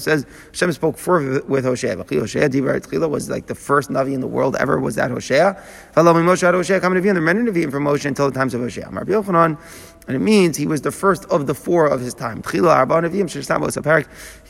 says 0.01 0.25
Hashem 0.51 0.71
spoke 0.71 0.97
first 0.97 1.45
with. 1.47 1.65
Hosea 1.65 1.95
Tchila 1.95 3.09
was 3.09 3.29
like 3.29 3.45
the 3.45 3.55
first 3.55 3.89
Navi 3.89 4.13
in 4.13 4.21
the 4.21 4.27
world 4.27 4.55
ever. 4.55 4.79
Was 4.79 4.95
that 4.95 5.11
were 5.11 5.21
many 7.21 7.51
Nevi'im 7.51 7.69
from 7.71 7.83
Moshe 7.85 8.05
until 8.05 8.29
the 8.29 8.37
times 8.37 8.53
of 8.53 8.61
Hosea. 8.61 8.89
And 10.07 10.15
it 10.15 10.19
means 10.19 10.57
he 10.57 10.65
was 10.65 10.81
the 10.81 10.91
first 10.91 11.25
of 11.25 11.45
the 11.47 11.53
four 11.53 11.85
of 11.87 12.01
his 12.01 12.13
time. 12.13 12.41
He 12.51 12.59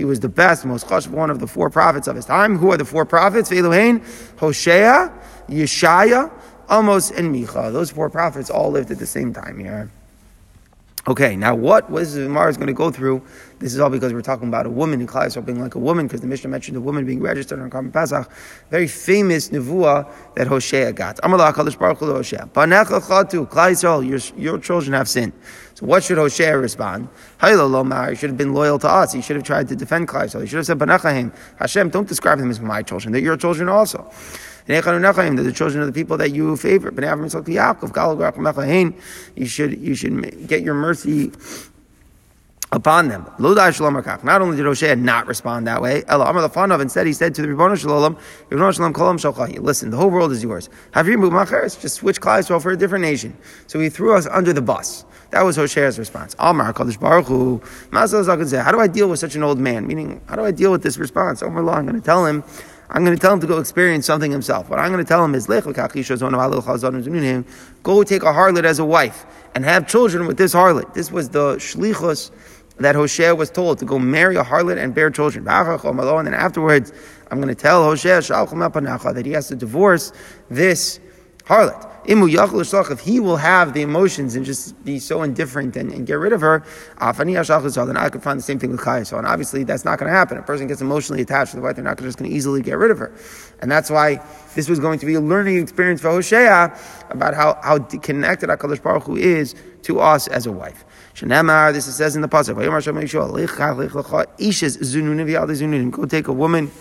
was 0.06 0.20
the 0.20 0.30
best, 0.30 0.66
most 0.66 0.88
chashuv 0.88 1.10
one 1.10 1.30
of 1.30 1.40
the 1.40 1.48
four 1.48 1.70
prophets 1.70 2.08
of 2.08 2.16
his 2.16 2.26
time. 2.26 2.58
Who 2.58 2.72
are 2.72 2.78
the 2.78 2.86
four 2.86 3.06
prophets? 3.06 3.50
Hosea, 3.50 5.14
Yeshaya, 5.50 6.32
Amos, 6.70 7.12
and 7.12 7.36
Micha. 7.36 7.72
Those 7.72 7.92
four 7.92 8.10
prophets 8.10 8.50
all 8.50 8.72
lived 8.72 8.92
at 8.92 9.00
the 9.00 9.06
same 9.06 9.34
time 9.34 9.60
here. 9.60 9.92
Okay, 11.08 11.36
now 11.36 11.56
what 11.56 11.90
was 11.90 12.14
the 12.14 12.22
is 12.48 12.58
going 12.58 12.68
to 12.68 12.74
go 12.74 12.92
through? 12.92 13.24
This 13.58 13.74
is 13.74 13.80
all 13.80 13.90
because 13.90 14.14
we're 14.14 14.22
talking 14.22 14.48
about 14.48 14.68
a 14.68 14.70
woman 14.70 15.02
in 15.02 15.08
Klal 15.08 15.44
being 15.44 15.60
like 15.60 15.74
a 15.74 15.80
woman, 15.80 16.06
because 16.06 16.22
the 16.22 16.28
Mishnah 16.28 16.48
mentioned 16.48 16.78
a 16.78 16.82
woman 16.82 17.08
being 17.08 17.20
registered 17.20 17.60
on 17.60 17.72
Karban 17.72 17.92
Pesach. 17.92 18.30
Very 18.70 18.88
famous 18.88 19.50
nevuah 19.50 20.08
that 20.36 20.46
Hosea 20.46 20.94
got. 20.94 21.18
Amallah 21.18 21.54
Kadosh 21.54 21.78
Baruch 21.78 21.98
Hu 21.98 22.06
Hosea. 22.06 22.48
Banecha 22.54 23.02
Chatu 23.02 23.50
Klal 23.50 24.08
your 24.08 24.20
your 24.40 24.60
children 24.60 24.94
have 24.94 25.10
sinned. 25.10 25.34
So 25.74 25.88
what 25.88 26.04
should 26.04 26.20
Hosea 26.20 26.56
respond? 26.56 27.10
He 27.42 27.48
should 27.48 28.30
have 28.30 28.38
been 28.38 28.54
loyal 28.54 28.78
to 28.78 28.88
us. 28.88 29.14
He 29.14 29.24
should 29.24 29.38
have 29.38 29.46
tried 29.46 29.70
to 29.70 29.76
defend 29.76 30.08
Klal 30.08 30.40
He 30.40 30.48
should 30.48 30.58
have 30.58 30.68
said 30.68 30.78
Banechahim. 30.78 31.36
Hashem, 31.58 31.90
don't 31.90 32.08
describe 32.08 32.38
them 32.38 32.52
as 32.52 32.60
my 32.60 32.84
children. 32.84 33.12
They're 33.12 33.22
your 33.22 33.38
children 33.38 33.70
also. 33.70 34.08
They're 34.66 34.82
the 34.82 35.54
children 35.54 35.82
of 35.82 35.88
the 35.88 35.94
people 35.94 36.18
that 36.18 36.32
you 36.32 36.56
favor. 36.58 36.92
You 39.36 39.46
should, 39.46 39.80
you 39.80 39.96
should 39.96 40.48
get 40.48 40.62
your 40.62 40.76
mercy 40.76 41.32
upon 42.74 43.10
them. 43.10 43.26
Not 43.40 44.42
only 44.42 44.56
did 44.58 44.66
Hosea 44.66 44.96
not 44.96 45.28
respond 45.28 45.68
that 45.68 45.82
way, 45.82 46.04
instead 46.08 47.06
he 47.08 47.14
said 47.14 47.36
to 47.36 47.42
the 47.42 47.50
Ribbon 47.50 47.76
Shalom, 47.76 48.18
listen, 48.50 49.90
the 49.90 49.98
whole 49.98 50.10
world 50.10 50.32
is 50.32 50.42
yours. 50.44 50.70
Just 50.94 51.96
switch 51.96 52.22
Klal 52.22 52.62
for 52.62 52.72
a 52.72 52.78
different 52.78 53.04
nation. 53.04 53.38
So 53.68 53.80
he 53.80 53.90
threw 53.90 54.16
us 54.16 54.26
under 54.28 54.54
the 54.54 54.62
bus. 54.62 55.04
That 55.32 55.44
was 55.44 55.58
Hosea's 55.58 55.98
response. 55.98 56.36
Amar 56.40 56.74
Kadosh 56.74 57.00
Baruch 57.00 57.28
Hu. 57.28 57.62
How 57.94 58.72
do 58.72 58.80
I 58.80 58.88
deal 58.88 59.10
with 59.10 59.20
such 59.20 59.36
an 59.36 59.44
old 59.44 59.60
man? 59.60 59.88
Meaning, 59.88 60.22
how 60.28 60.36
do 60.36 60.44
I 60.44 60.52
deal 60.52 60.72
with 60.72 60.84
this 60.84 60.98
response? 60.98 61.42
Omar 61.42 61.60
I'm 61.70 61.86
going 61.86 61.96
to 61.96 62.02
tell 62.02 62.26
him 62.26 62.44
I'm 62.94 63.06
going 63.06 63.16
to 63.16 63.22
tell 63.22 63.34
him 63.34 63.40
to 63.40 63.48
go 63.48 63.58
experience 63.58 64.06
something 64.06 64.32
himself. 64.32 64.70
What 64.70 64.78
I'm 64.78 64.92
going 64.92 65.04
to 65.04 65.08
tell 65.08 65.24
him 65.24 65.34
is, 65.34 65.48
go 65.48 65.64
take 68.04 68.24
a 68.24 68.26
harlot 68.26 68.66
as 68.66 68.80
a 68.80 68.86
wife 68.86 69.26
and 69.56 69.64
have 69.64 69.88
children 69.88 70.28
with 70.28 70.38
this 70.38 70.54
harlot. 70.54 70.94
This 70.94 71.10
was 71.10 71.30
the 71.30 71.56
shlichus 71.56 72.32
that 72.78 72.96
Hosea 72.96 73.34
was 73.34 73.50
told 73.50 73.80
to 73.80 73.86
go 73.86 73.98
marry 73.98 74.36
a 74.36 74.44
harlot 74.44 74.78
and 74.78 74.94
bear 74.94 75.10
children. 75.10 75.48
And 75.48 76.28
then 76.28 76.34
afterwards, 76.34 76.92
I'm 77.30 77.40
going 77.40 77.56
to 77.56 77.62
tell 77.62 77.84
Hosea 77.84 78.22
that 78.22 79.24
he 79.26 79.32
has 79.32 79.48
to 79.48 79.56
divorce 79.56 80.12
this 80.50 81.00
harlot. 81.52 81.88
If 82.04 83.00
he 83.02 83.20
will 83.20 83.38
have 83.38 83.74
the 83.74 83.82
emotions 83.84 84.36
and 84.36 84.44
just 84.44 84.84
be 84.84 84.98
so 84.98 85.22
indifferent 85.22 85.76
and, 85.76 85.92
and 85.92 86.08
get 86.08 86.16
rid 86.16 86.34
of 86.34 86.42
her, 86.42 86.64
then 87.00 87.98
I 87.98 88.10
could 88.10 88.24
find 88.24 88.40
the 88.40 88.44
same 88.44 88.58
thing 88.58 88.72
with 88.72 88.80
Chayasol. 88.80 89.20
And 89.20 89.28
obviously, 89.28 89.64
that's 89.64 89.86
not 89.86 90.00
going 90.00 90.12
to 90.12 90.18
happen. 90.18 90.40
A 90.40 90.42
person 90.42 90.66
gets 90.68 90.82
emotionally 90.82 91.22
attached 91.22 91.52
to 91.52 91.58
the 91.58 91.62
wife, 91.62 91.76
they're 91.76 91.84
not 91.84 92.00
just 92.00 92.18
going 92.18 92.32
to 92.32 92.36
easily 92.36 92.64
get 92.64 92.78
rid 92.78 92.90
of 92.90 92.98
her. 92.98 93.14
And 93.62 93.70
that's 93.70 93.92
why 93.92 94.20
this 94.56 94.68
was 94.68 94.80
going 94.80 94.98
to 95.00 95.06
be 95.06 95.14
a 95.14 95.22
learning 95.22 95.60
experience 95.60 96.02
for 96.02 96.10
Hosea 96.10 96.76
about 97.12 97.36
how, 97.36 97.60
how 97.62 97.78
connected 97.78 98.50
HaKadosh 98.50 98.82
Baruch 98.82 99.04
Hu 99.04 99.18
is 99.18 99.54
to 99.84 100.00
us 100.00 100.28
as 100.28 100.48
a 100.48 100.52
wife. 100.52 100.86
This 101.14 101.96
says 101.96 102.16
in 102.16 102.22
the 102.24 102.30
pasuk. 102.30 102.56
Go 105.92 106.06
take 106.06 106.28
a 106.28 106.34
woman 106.34 106.72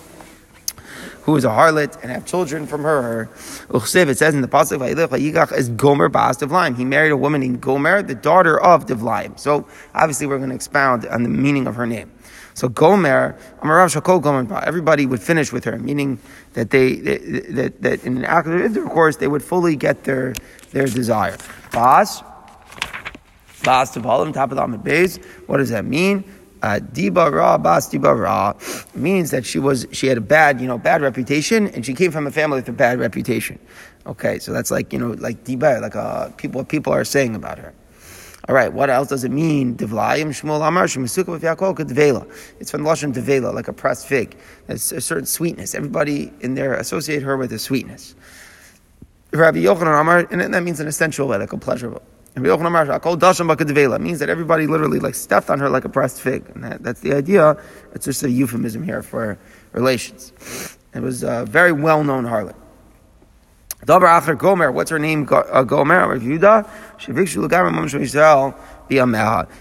who 1.30 1.36
is 1.36 1.44
a 1.44 1.48
harlot 1.48 2.00
and 2.02 2.10
have 2.10 2.26
children 2.26 2.66
from 2.66 2.82
her. 2.82 3.28
It 3.72 3.80
says 3.82 4.34
in 4.34 4.40
the 4.40 4.48
pasuk, 4.48 5.52
is 5.56 5.68
Gomer 5.70 6.08
Bas 6.08 6.38
Devlaim. 6.38 6.76
He 6.76 6.84
married 6.84 7.12
a 7.12 7.16
woman 7.16 7.40
named 7.40 7.60
Gomer, 7.60 8.02
the 8.02 8.16
daughter 8.16 8.60
of 8.60 8.86
Devlaim. 8.86 9.36
So 9.38 9.68
obviously, 9.94 10.26
we're 10.26 10.38
going 10.38 10.50
to 10.50 10.56
expound 10.56 11.06
on 11.06 11.22
the 11.22 11.28
meaning 11.28 11.66
of 11.68 11.76
her 11.76 11.86
name. 11.86 12.10
So 12.54 12.68
Gomer, 12.68 13.38
Amarav 13.60 13.94
Shakol 13.94 14.20
Gomer, 14.20 14.60
everybody 14.64 15.06
would 15.06 15.22
finish 15.22 15.52
with 15.52 15.64
her, 15.64 15.78
meaning 15.78 16.18
that 16.54 16.70
they 16.70 16.96
that, 16.96 17.80
that 17.80 18.04
in 18.04 18.16
an 18.18 18.24
act 18.24 18.48
of 18.48 18.60
intercourse 18.60 19.16
they 19.16 19.28
would 19.28 19.42
fully 19.42 19.76
get 19.76 20.02
their 20.04 20.34
their 20.72 20.86
desire. 20.86 21.36
Bas, 21.70 22.22
Bas 23.62 23.96
Tavalim, 23.96 24.34
top 24.34 24.50
of 24.50 24.56
the 24.56 24.64
Amid. 24.64 25.24
What 25.46 25.58
does 25.58 25.70
that 25.70 25.84
mean? 25.84 26.24
Uh, 26.62 26.78
diba 26.92 27.32
ra 27.32 27.56
bas 27.56 27.88
diba 27.88 28.18
ra 28.18 28.52
means 28.94 29.30
that 29.30 29.46
she 29.46 29.58
was 29.58 29.86
she 29.92 30.06
had 30.06 30.18
a 30.18 30.20
bad 30.20 30.60
you 30.60 30.66
know 30.66 30.76
bad 30.76 31.00
reputation 31.00 31.68
and 31.68 31.86
she 31.86 31.94
came 31.94 32.10
from 32.10 32.26
a 32.26 32.30
family 32.30 32.56
with 32.56 32.68
a 32.68 32.72
bad 32.72 32.98
reputation. 32.98 33.58
Okay, 34.06 34.38
so 34.38 34.52
that's 34.52 34.70
like 34.70 34.92
you 34.92 34.98
know 34.98 35.12
like 35.12 35.44
diba 35.44 35.80
like 35.80 35.96
uh, 35.96 36.28
people 36.36 36.64
people 36.64 36.92
are 36.92 37.04
saying 37.04 37.34
about 37.34 37.58
her. 37.58 37.72
All 38.48 38.54
right, 38.54 38.72
what 38.72 38.90
else 38.90 39.08
does 39.08 39.22
it 39.22 39.30
mean? 39.30 39.76
Divlayim 39.76 40.28
Shmuel 40.30 40.66
Amar 40.66 40.86
Devela. 40.86 42.26
It's 42.58 42.70
from 42.70 42.82
Lashon 42.82 43.12
Devela, 43.12 43.54
like 43.54 43.68
a 43.68 43.72
pressed 43.72 44.08
fig. 44.08 44.36
It's 44.66 44.92
a 44.92 45.00
certain 45.00 45.26
sweetness. 45.26 45.74
Everybody 45.74 46.32
in 46.40 46.54
there 46.54 46.74
associate 46.74 47.22
her 47.22 47.36
with 47.36 47.52
a 47.52 47.58
sweetness. 47.58 48.14
Rabbi 49.32 49.58
Yochanan 49.58 50.00
Amar, 50.00 50.26
and 50.30 50.52
that 50.52 50.62
means 50.62 50.80
an 50.80 50.88
essential 50.88 51.28
way, 51.28 51.36
like 51.36 51.52
a 51.52 51.58
pleasurable. 51.58 52.02
And 52.36 52.46
It 52.46 54.00
means 54.00 54.18
that 54.20 54.28
everybody 54.28 54.66
literally 54.66 55.00
like 55.00 55.14
stepped 55.14 55.50
on 55.50 55.58
her 55.58 55.68
like 55.68 55.84
a 55.84 55.88
pressed 55.88 56.20
fig. 56.20 56.48
And 56.54 56.64
that, 56.64 56.82
that's 56.82 57.00
the 57.00 57.14
idea. 57.14 57.56
It's 57.92 58.04
just 58.04 58.22
a 58.22 58.30
euphemism 58.30 58.82
here 58.84 59.02
for 59.02 59.38
relations. 59.72 60.32
It 60.94 61.00
was 61.00 61.22
a 61.22 61.44
very 61.44 61.72
well 61.72 62.04
known 62.04 62.24
harlot. 62.24 62.54
Dabar 63.86 64.20
Acher 64.20 64.36
Gomer, 64.36 64.70
what's 64.70 64.90
her 64.90 64.98
name? 64.98 65.26
Uh, 65.30 65.62
Gomer, 65.62 66.18
Yehuda? 66.18 66.68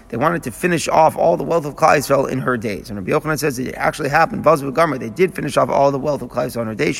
They 0.08 0.16
wanted 0.16 0.42
to 0.42 0.50
finish 0.50 0.88
off 0.88 1.16
all 1.16 1.36
the 1.38 1.44
wealth 1.44 1.64
of 1.64 1.76
Klal 1.76 2.28
in 2.28 2.40
her 2.40 2.56
days. 2.56 2.90
And 2.90 2.98
Rabbi 2.98 3.12
Yochanan 3.12 3.38
says 3.38 3.58
it 3.58 3.74
actually 3.76 4.10
happened. 4.10 4.44
They 4.44 5.10
did 5.10 5.34
finish 5.34 5.56
off 5.56 5.70
all 5.70 5.90
the 5.90 5.98
wealth 5.98 6.20
of 6.20 6.28
Klal 6.28 6.60
in 6.60 6.66
her 6.66 6.74
days. 6.74 6.98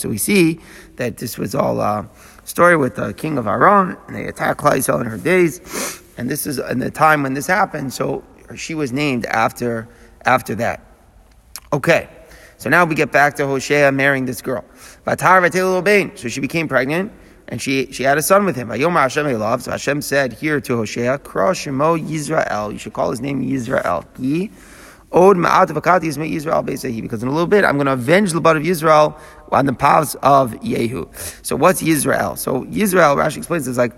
So 0.00 0.08
we 0.08 0.18
see 0.18 0.60
that 0.96 1.16
this 1.16 1.38
was 1.38 1.54
all 1.54 1.80
uh, 1.80 2.04
story 2.44 2.76
with 2.76 2.94
the 2.96 3.12
king 3.14 3.38
of 3.38 3.46
Aram, 3.46 3.96
and 4.06 4.16
they 4.16 4.26
attacked 4.26 4.60
Klal 4.60 5.00
in 5.00 5.06
her 5.06 5.18
days. 5.18 6.00
And 6.16 6.30
this 6.30 6.46
is 6.46 6.58
in 6.58 6.78
the 6.78 6.90
time 6.90 7.22
when 7.22 7.34
this 7.34 7.46
happened, 7.46 7.92
so 7.92 8.22
she 8.54 8.74
was 8.74 8.92
named 8.92 9.26
after, 9.26 9.88
after 10.24 10.54
that. 10.56 10.80
Okay, 11.72 12.08
so 12.56 12.70
now 12.70 12.84
we 12.84 12.94
get 12.94 13.10
back 13.10 13.34
to 13.36 13.46
Hosea 13.46 13.90
marrying 13.90 14.26
this 14.26 14.40
girl. 14.40 14.64
So 15.04 16.28
she 16.28 16.40
became 16.40 16.68
pregnant, 16.68 17.10
and 17.48 17.60
she, 17.60 17.90
she 17.92 18.04
had 18.04 18.16
a 18.16 18.22
son 18.22 18.44
with 18.44 18.54
him. 18.54 18.68
So 18.70 19.70
Hashem 19.70 20.02
said 20.02 20.32
here 20.32 20.60
to 20.60 20.76
Hosea, 20.76 21.18
Yisrael. 21.18 22.72
You 22.72 22.78
should 22.78 22.92
call 22.92 23.10
his 23.10 23.20
name 23.20 23.42
Yisrael. 23.42 24.06
Od 25.14 25.36
Yisrael 25.36 27.02
Because 27.02 27.22
in 27.22 27.28
a 27.28 27.32
little 27.32 27.46
bit, 27.46 27.64
I'm 27.64 27.76
going 27.76 27.86
to 27.86 27.92
avenge 27.92 28.32
the 28.32 28.40
blood 28.40 28.56
of 28.56 28.66
Israel 28.66 29.16
on 29.52 29.66
the 29.66 29.72
paths 29.72 30.16
of 30.16 30.52
Yehu. 30.54 31.08
So 31.46 31.54
what's 31.56 31.82
Yisrael? 31.82 32.36
So 32.36 32.64
Yisrael, 32.64 33.16
Rashi 33.16 33.38
explains, 33.38 33.68
is 33.68 33.78
like 33.78 33.92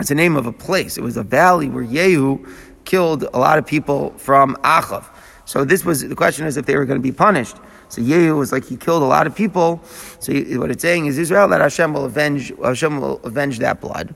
it's 0.00 0.08
the 0.10 0.14
name 0.14 0.36
of 0.36 0.46
a 0.46 0.52
place. 0.52 0.98
It 0.98 1.02
was 1.02 1.16
a 1.16 1.22
valley 1.22 1.68
where 1.68 1.84
Yehu 1.84 2.52
killed 2.84 3.22
a 3.22 3.38
lot 3.38 3.58
of 3.58 3.66
people 3.66 4.10
from 4.18 4.56
Achav. 4.56 5.06
So 5.44 5.64
this 5.64 5.84
was 5.84 6.06
the 6.06 6.16
question 6.16 6.46
is 6.46 6.56
if 6.56 6.66
they 6.66 6.76
were 6.76 6.84
going 6.84 6.98
to 6.98 7.02
be 7.02 7.12
punished. 7.12 7.56
So 7.88 8.02
Yehu 8.02 8.36
was 8.36 8.50
like 8.50 8.64
he 8.64 8.76
killed 8.76 9.02
a 9.02 9.06
lot 9.06 9.28
of 9.28 9.34
people. 9.34 9.80
So 10.18 10.32
he, 10.32 10.58
what 10.58 10.72
it's 10.72 10.82
saying 10.82 11.06
is 11.06 11.18
Israel 11.18 11.46
that 11.48 11.60
Hashem 11.60 11.94
will 11.94 12.04
avenge 12.04 12.52
Hashem 12.62 13.00
will 13.00 13.20
avenge 13.22 13.60
that 13.60 13.80
blood. 13.80 14.14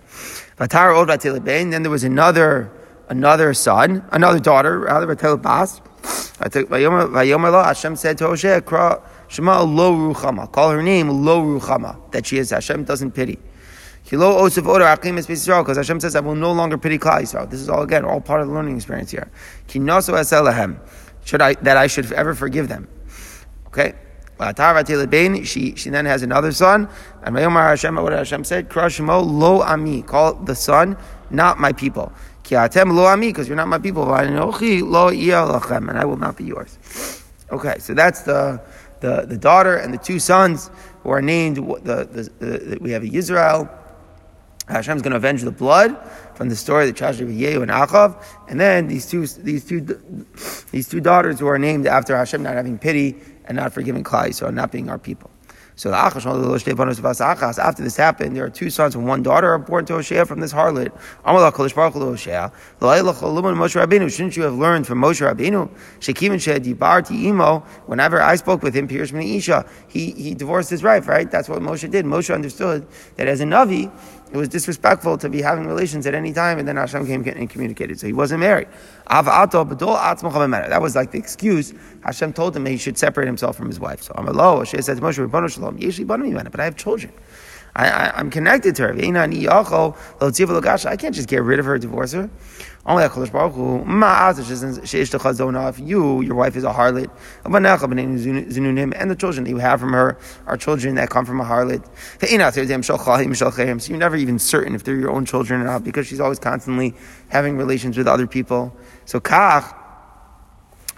Then 0.57 1.71
there 1.83 1.91
was 1.91 2.05
another 2.05 2.71
another 3.09 3.55
son, 3.55 4.05
another 4.11 4.41
daughter, 4.41 4.81
rather 4.81 5.37
Bas. 5.37 5.81
Hashem 7.65 7.97
said 7.97 8.19
to 8.19 8.27
Hosea, 8.27 8.63
Shema 9.29 9.63
lo 9.63 9.93
ruchama. 9.93 10.51
Call 10.51 10.71
her 10.71 10.83
name 10.83 11.09
lo 11.09 11.43
ruchama. 11.43 12.11
That 12.11 12.27
she 12.27 12.39
is 12.39 12.51
Hashem 12.51 12.85
doesn't 12.85 13.13
pity. 13.13 13.39
Is 14.11 14.57
because 14.57 15.77
Hashem 15.77 16.01
says 16.01 16.17
I 16.17 16.21
will 16.21 16.35
no 16.35 16.53
longer 16.53 16.77
pity 16.77 16.99
Klal 16.99 17.21
Yisrael. 17.21 17.49
This 17.49 17.61
is 17.61 17.69
all 17.69 17.83
again 17.83 18.05
all 18.05 18.21
part 18.21 18.41
of 18.41 18.49
the 18.49 18.55
learning 18.55 18.75
experience 18.77 19.13
here. 19.13 19.31
Should 19.69 21.43
I 21.43 21.55
that 21.55 21.77
I 21.77 21.87
should 21.87 22.13
ever 22.13 22.35
forgive 22.35 22.67
them? 22.69 22.89
Okay. 23.69 23.95
She 25.45 25.77
she 25.77 25.91
then 25.91 26.07
has 26.07 26.23
another 26.23 26.51
son, 26.51 26.89
and 27.23 27.37
Hashem 27.37 27.95
what 27.97 28.13
Hashem 28.13 28.43
said, 28.43 28.71
Krashmo 28.71 29.23
lo 29.25 29.61
ami. 29.61 30.03
Call 30.03 30.35
the 30.35 30.55
son 30.57 30.97
not 31.31 31.59
my 31.61 31.73
people. 31.73 32.13
Ki 32.51 32.57
atem 32.57 32.93
lo 32.93 33.07
ami 33.07 33.29
because 33.29 33.47
you're 33.47 33.57
not 33.57 33.69
my 33.69 33.79
people. 33.79 34.05
lo 34.05 35.09
and 35.09 35.99
I 35.99 36.05
will 36.05 36.17
not 36.17 36.37
be 36.37 36.43
yours. 36.43 37.23
Okay, 37.53 37.77
so 37.79 37.95
that's 37.95 38.23
the 38.23 38.61
the, 38.99 39.25
the 39.25 39.37
daughter 39.37 39.77
and 39.77 39.95
the 39.95 39.99
two 39.99 40.19
sons 40.19 40.69
who 41.05 41.11
are 41.11 41.23
named, 41.23 41.59
the, 41.59 42.09
the, 42.11 42.31
the 42.45 42.79
we 42.81 42.91
have 42.91 43.05
a 43.05 43.07
Israel. 43.07 43.71
Hashem's 44.67 45.01
going 45.01 45.13
to 45.13 45.17
avenge 45.17 45.43
the 45.43 45.53
blood 45.53 45.97
from 46.35 46.49
the 46.49 46.57
story 46.57 46.89
of 46.89 46.95
the 46.95 47.01
Chash 47.01 47.21
of 47.21 47.29
Yehu 47.29 47.63
and 47.63 47.71
Achav, 47.71 48.21
and 48.49 48.59
then 48.59 48.89
these 48.89 49.07
two, 49.07 49.27
these 49.27 49.65
two, 49.65 49.81
these 50.73 50.89
two 50.89 51.01
daughters 51.01 51.39
who 51.39 51.47
are 51.47 51.59
named 51.59 51.87
after 51.87 52.17
Hashem 52.17 52.43
not 52.43 52.55
having 52.55 52.79
pity 52.79 53.17
and 53.47 53.57
not 53.57 53.73
forgiving 53.73 54.03
Klal, 54.03 54.35
so 54.35 54.51
not 54.51 54.73
being 54.73 54.91
our 54.91 54.99
people. 54.99 55.31
So 55.81 55.89
the 55.89 55.97
after 55.97 57.83
this 57.83 57.97
happened, 57.97 58.37
there 58.37 58.45
are 58.45 58.51
two 58.51 58.69
sons 58.69 58.95
and 58.95 59.07
one 59.07 59.23
daughter 59.23 59.49
are 59.49 59.59
born 59.59 59.87
to 59.87 59.95
Hosea 59.95 60.27
from 60.27 60.39
this 60.39 60.53
harlot. 60.53 60.93
Shouldn't 64.11 64.37
you 64.37 64.43
have 64.43 64.55
learned 64.55 64.87
from 64.87 65.01
Moshe 65.01 65.23
Rabbeinu? 65.27 65.71
Whenever 67.87 68.21
I 68.21 68.37
spoke 68.37 68.63
with 68.63 68.75
him, 68.75 68.91
Isha, 68.91 69.67
he, 69.89 70.11
he 70.11 70.35
divorced 70.35 70.69
his 70.69 70.83
wife, 70.83 71.09
right? 71.09 71.31
That's 71.31 71.49
what 71.49 71.63
Moshe 71.63 71.91
did. 71.91 72.05
Moshe 72.05 72.35
understood 72.35 72.87
that 73.17 73.27
as 73.27 73.41
a 73.41 73.45
Navi, 73.45 73.91
it 74.33 74.37
was 74.37 74.49
disrespectful 74.49 75.19
to 75.19 75.29
be 75.29 75.43
having 75.43 75.67
relations 75.67 76.07
at 76.07 76.15
any 76.15 76.33
time, 76.33 76.59
and 76.59 76.69
then 76.69 76.77
Hashem 76.77 77.07
came 77.07 77.25
and 77.25 77.51
communicated. 77.51 77.99
So 77.99 78.07
he 78.07 78.13
wasn't 78.13 78.41
married. 78.41 78.69
That 79.09 80.79
was 80.81 80.95
like 80.95 81.11
the 81.11 81.19
excuse. 81.19 81.75
Hashem 82.05 82.33
told 82.33 82.57
him 82.57 82.65
that 82.65 82.71
he 82.71 82.77
should 82.77 82.97
separate 82.97 83.27
himself 83.27 83.57
from 83.57 83.67
his 83.67 83.81
wife. 83.81 84.03
So 84.03 84.15
Amalo, 84.15 84.59
Hashem 84.59 84.83
said 84.83 84.99
to 84.99 85.03
Moshe, 85.03 86.51
but 86.51 86.61
I 86.61 86.65
have 86.65 86.77
children. 86.77 87.13
I, 87.75 88.21
am 88.21 88.31
connected 88.31 88.75
to 88.77 88.83
her. 88.83 88.93
I 90.91 90.97
can't 90.97 91.15
just 91.15 91.29
get 91.29 91.43
rid 91.43 91.59
of 91.59 91.65
her, 91.67 91.79
divorce 91.79 92.13
her. 92.13 92.31
If 92.87 93.35
you, 95.79 96.23
your 96.23 96.35
wife 96.35 96.57
is 96.57 96.65
a 96.65 96.73
harlot, 96.73 97.11
and 97.45 99.11
the 99.11 99.17
children 99.17 99.45
that 99.45 99.51
you 99.51 99.59
have 99.59 99.81
from 99.81 99.93
her 99.93 100.17
are 100.47 100.57
children 100.57 100.95
that 100.95 101.11
come 101.11 101.27
from 101.27 101.41
a 101.41 101.45
harlot. 101.45 101.85
So 103.83 103.91
you're 103.91 103.99
never 103.99 104.17
even 104.17 104.39
certain 104.39 104.75
if 104.75 104.85
they're 104.85 104.97
your 104.97 105.11
own 105.11 105.27
children 105.27 105.61
or 105.61 105.65
not 105.65 105.85
because 105.85 106.07
she's 106.07 106.21
always 106.21 106.39
constantly 106.39 106.95
having 107.29 107.59
relations 107.59 107.99
with 107.99 108.09
other 108.09 108.27
people. 108.27 108.75
So 109.05 109.21
kach, 109.21 109.75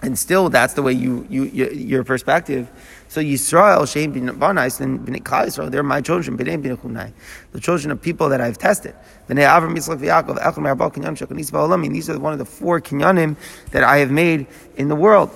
and 0.03 0.19
still 0.19 0.49
that's 0.49 0.73
the 0.73 0.83
way 0.83 0.93
you, 0.93 1.25
you, 1.29 1.45
your 1.45 2.03
perspective 2.03 2.69
so 3.13 3.21
Yisrael, 3.21 3.87
Shem 3.87 4.11
bin 4.11 4.25
Banais, 4.25 4.81
and 4.81 5.05
bin 5.05 5.13
Yisrael, 5.13 5.69
they're 5.69 5.83
my 5.83 6.01
children, 6.01 6.35
bin 6.35 6.61
bin 6.61 7.13
the 7.51 7.59
children 7.59 7.91
of 7.91 8.01
people 8.01 8.27
that 8.29 8.41
I've 8.41 8.57
tested. 8.57 8.95
These 9.27 9.45
are 9.45 9.61
one 9.61 9.77
of 12.33 12.39
the 12.39 12.45
four 12.45 12.81
kinyanim 12.81 13.35
that 13.69 13.83
I 13.83 13.97
have 13.97 14.09
made 14.09 14.47
in 14.77 14.87
the 14.87 14.95
world. 14.95 15.29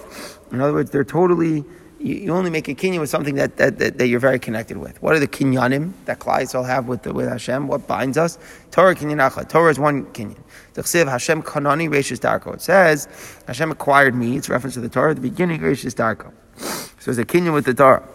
In 0.52 0.60
other 0.60 0.74
words, 0.74 0.90
they're 0.90 1.04
totally 1.04 1.64
you, 2.00 2.16
you, 2.16 2.34
only 2.34 2.50
make 2.50 2.68
a 2.68 2.76
kinyan 2.76 3.00
with 3.00 3.10
something 3.10 3.36
that, 3.36 3.58
that, 3.58 3.80
that, 3.80 3.98
that, 3.98 4.08
you're 4.08 4.20
very 4.20 4.40
connected 4.40 4.78
with. 4.78 5.02
What 5.02 5.16
are 5.16 5.20
the 5.20 5.28
kinyanim 5.28 5.94
that 6.06 6.20
Klal 6.20 6.42
Yisrael 6.42 6.66
have 6.66 6.88
with, 6.88 7.04
the, 7.04 7.14
with 7.14 7.28
Hashem? 7.28 7.68
What 7.68 7.88
binds 7.88 8.18
us? 8.18 8.38
Torah 8.72 8.96
kinyan 8.96 9.30
acha. 9.30 9.48
Torah 9.48 9.72
is 9.72 9.80
one 9.80 10.06
kinyan. 10.08 10.38
The 10.74 10.82
chsiv 10.84 11.10
Hashem 11.10 11.44
kanani 11.44 11.90
reishis 11.90 12.20
darko. 12.20 12.54
It 12.54 12.62
says 12.62 13.08
Hashem 13.48 13.72
acquired 13.72 14.16
me. 14.16 14.38
It's 14.38 14.50
reference 14.50 14.76
to 14.76 14.82
the 14.82 14.90
Torah 14.90 15.12
at 15.12 15.16
the 15.16 15.22
beginning 15.22 15.62
reishis 15.62 15.96
darko. 15.96 16.32
So 16.58 17.12
there's 17.12 17.18
a 17.18 17.26
kinyan 17.26 17.54
with 17.54 17.66
the 17.66 17.74
Torah. 17.74 18.08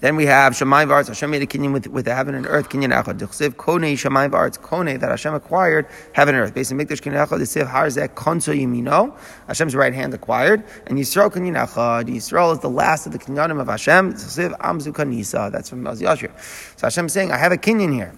Then 0.00 0.16
we 0.16 0.24
have 0.26 0.54
Shemayim 0.54 0.88
V'Aretz. 0.88 1.08
Hashem 1.08 1.30
made 1.30 1.42
a 1.42 1.46
kinyan 1.46 1.72
with, 1.72 1.86
with 1.86 2.06
the 2.06 2.14
heaven 2.14 2.34
and 2.34 2.46
earth. 2.46 2.70
Kinyan 2.70 2.92
Echad. 2.92 3.18
Dechsiv 3.18 3.50
Konei 3.50 3.92
Shemayim 3.92 4.30
V'Aretz. 4.30 4.58
Konei 4.58 4.98
that 4.98 5.10
Hashem 5.10 5.34
acquired 5.34 5.86
heaven 6.12 6.34
and 6.34 6.44
earth. 6.44 6.54
Based 6.54 6.72
on 6.72 6.78
Mikdash 6.78 7.02
Kinyan 7.02 7.26
Echad. 7.26 7.40
Dechsiv 7.40 7.70
Harzek 7.70 8.14
Konso 8.14 8.52
Yimino. 8.52 9.14
Hashem's 9.46 9.74
right 9.74 9.92
hand 9.92 10.14
acquired. 10.14 10.64
And 10.86 10.98
Yisrael 10.98 11.30
Kinyan 11.30 11.66
Echad. 11.66 12.04
Yisrael 12.08 12.52
is 12.52 12.60
the 12.60 12.70
last 12.70 13.06
of 13.06 13.12
the 13.12 13.18
kinyanim 13.18 13.60
of 13.60 13.68
Hashem. 13.68 14.14
Dechsiv 14.14 14.56
Amzu. 14.58 15.52
That's 15.52 15.68
from 15.68 15.84
Maz 15.84 16.00
Yashir. 16.00 16.30
So 16.78 16.86
Hashem 16.86 17.06
is 17.06 17.12
saying, 17.12 17.30
I 17.30 17.36
have 17.36 17.52
a 17.52 17.58
kinyan 17.58 17.92
here. 17.92 18.14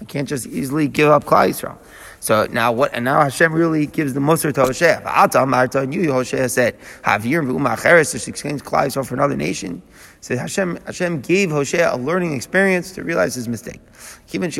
I 0.00 0.04
can't 0.04 0.28
just 0.28 0.46
easily 0.46 0.86
give 0.88 1.08
up 1.08 1.24
Klal 1.24 1.48
Yisrael. 1.48 1.78
So 2.20 2.46
now 2.50 2.72
what? 2.72 2.92
And 2.94 3.04
now 3.04 3.20
Hashem 3.22 3.52
really 3.52 3.86
gives 3.86 4.12
the 4.12 4.20
Musar 4.20 4.52
to 4.54 4.60
Hosea. 4.62 5.02
V'ata 5.04 5.46
Marta, 5.46 5.80
and 5.80 5.94
you 5.94 6.12
Hosea 6.12 6.48
said, 6.48 6.78
Havir 7.02 7.46
v'umacheres 7.46 8.10
to 8.10 8.30
exchange 8.30 8.62
Klal 8.62 8.86
Yisrael 8.86 9.06
for 9.06 9.14
another 9.14 9.36
nation. 9.36 9.82
So 10.20 10.36
Hashem, 10.36 10.78
Hashem 10.84 11.20
gave 11.20 11.50
Hosea 11.50 11.94
a 11.94 11.96
learning 11.96 12.34
experience 12.34 12.90
to 12.92 13.04
realize 13.04 13.36
his 13.36 13.48
mistake. 13.48 13.80
Even 14.32 14.50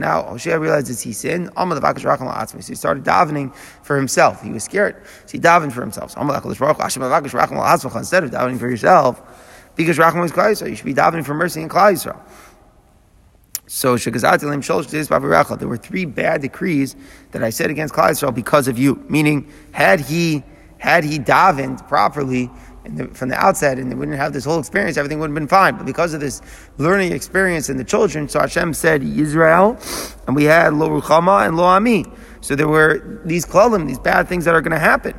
now, 0.00 0.24
Hosea 0.24 0.58
realizes 0.58 1.00
he 1.00 1.12
sinned. 1.12 1.50
So 1.54 1.54
he 1.54 2.74
started 2.74 3.04
davening 3.04 3.54
for 3.82 3.96
himself. 3.96 4.42
He 4.42 4.50
was 4.50 4.64
scared. 4.64 4.96
So 5.26 5.32
he 5.32 5.38
davened 5.38 5.72
for 5.72 5.82
himself. 5.82 6.10
So 6.10 6.20
instead 6.20 8.24
of 8.24 8.30
davening 8.30 8.58
for 8.58 8.68
yourself, 8.68 9.22
because 9.76 9.98
Rachman 9.98 10.22
was 10.22 10.32
Yisrael, 10.32 10.68
you 10.68 10.74
should 10.74 10.84
be 10.84 10.94
davening 10.94 11.24
for 11.24 11.34
mercy 11.34 11.62
in 11.62 11.68
Klal 11.68 11.92
Yisrael. 11.92 12.20
So 13.68 13.96
there 15.56 15.68
were 15.68 15.76
three 15.76 16.06
bad 16.06 16.42
decrees 16.42 16.96
that 17.30 17.44
I 17.44 17.50
said 17.50 17.70
against 17.70 17.94
Yisrael 17.94 18.34
because 18.34 18.66
of 18.66 18.78
you. 18.78 19.04
Meaning, 19.08 19.46
had 19.72 20.00
he 20.00 20.42
had 20.78 21.04
he 21.04 21.18
davened 21.18 21.86
properly 21.88 22.50
the, 22.96 23.08
from 23.08 23.28
the 23.28 23.36
outset 23.36 23.78
and 23.78 23.90
they 23.90 23.94
wouldn't 23.94 24.16
have 24.16 24.32
this 24.32 24.44
whole 24.44 24.58
experience, 24.58 24.96
everything 24.96 25.18
would 25.20 25.30
have 25.30 25.34
been 25.34 25.48
fine. 25.48 25.76
But 25.76 25.86
because 25.86 26.14
of 26.14 26.20
this 26.20 26.40
learning 26.78 27.12
experience 27.12 27.68
in 27.68 27.76
the 27.76 27.84
children, 27.84 28.28
so 28.28 28.40
Hashem 28.40 28.74
said 28.74 29.02
Israel, 29.02 29.78
and 30.26 30.34
we 30.34 30.44
had 30.44 30.74
Lo 30.74 30.88
Ruchama 30.88 31.46
and 31.46 31.56
Lo 31.56 31.64
Ami. 31.64 32.04
So 32.40 32.54
there 32.54 32.68
were 32.68 33.20
these 33.24 33.44
klalim, 33.44 33.86
these 33.86 33.98
bad 33.98 34.28
things 34.28 34.44
that 34.44 34.54
are 34.54 34.60
going 34.60 34.72
to 34.72 34.78
happen. 34.78 35.18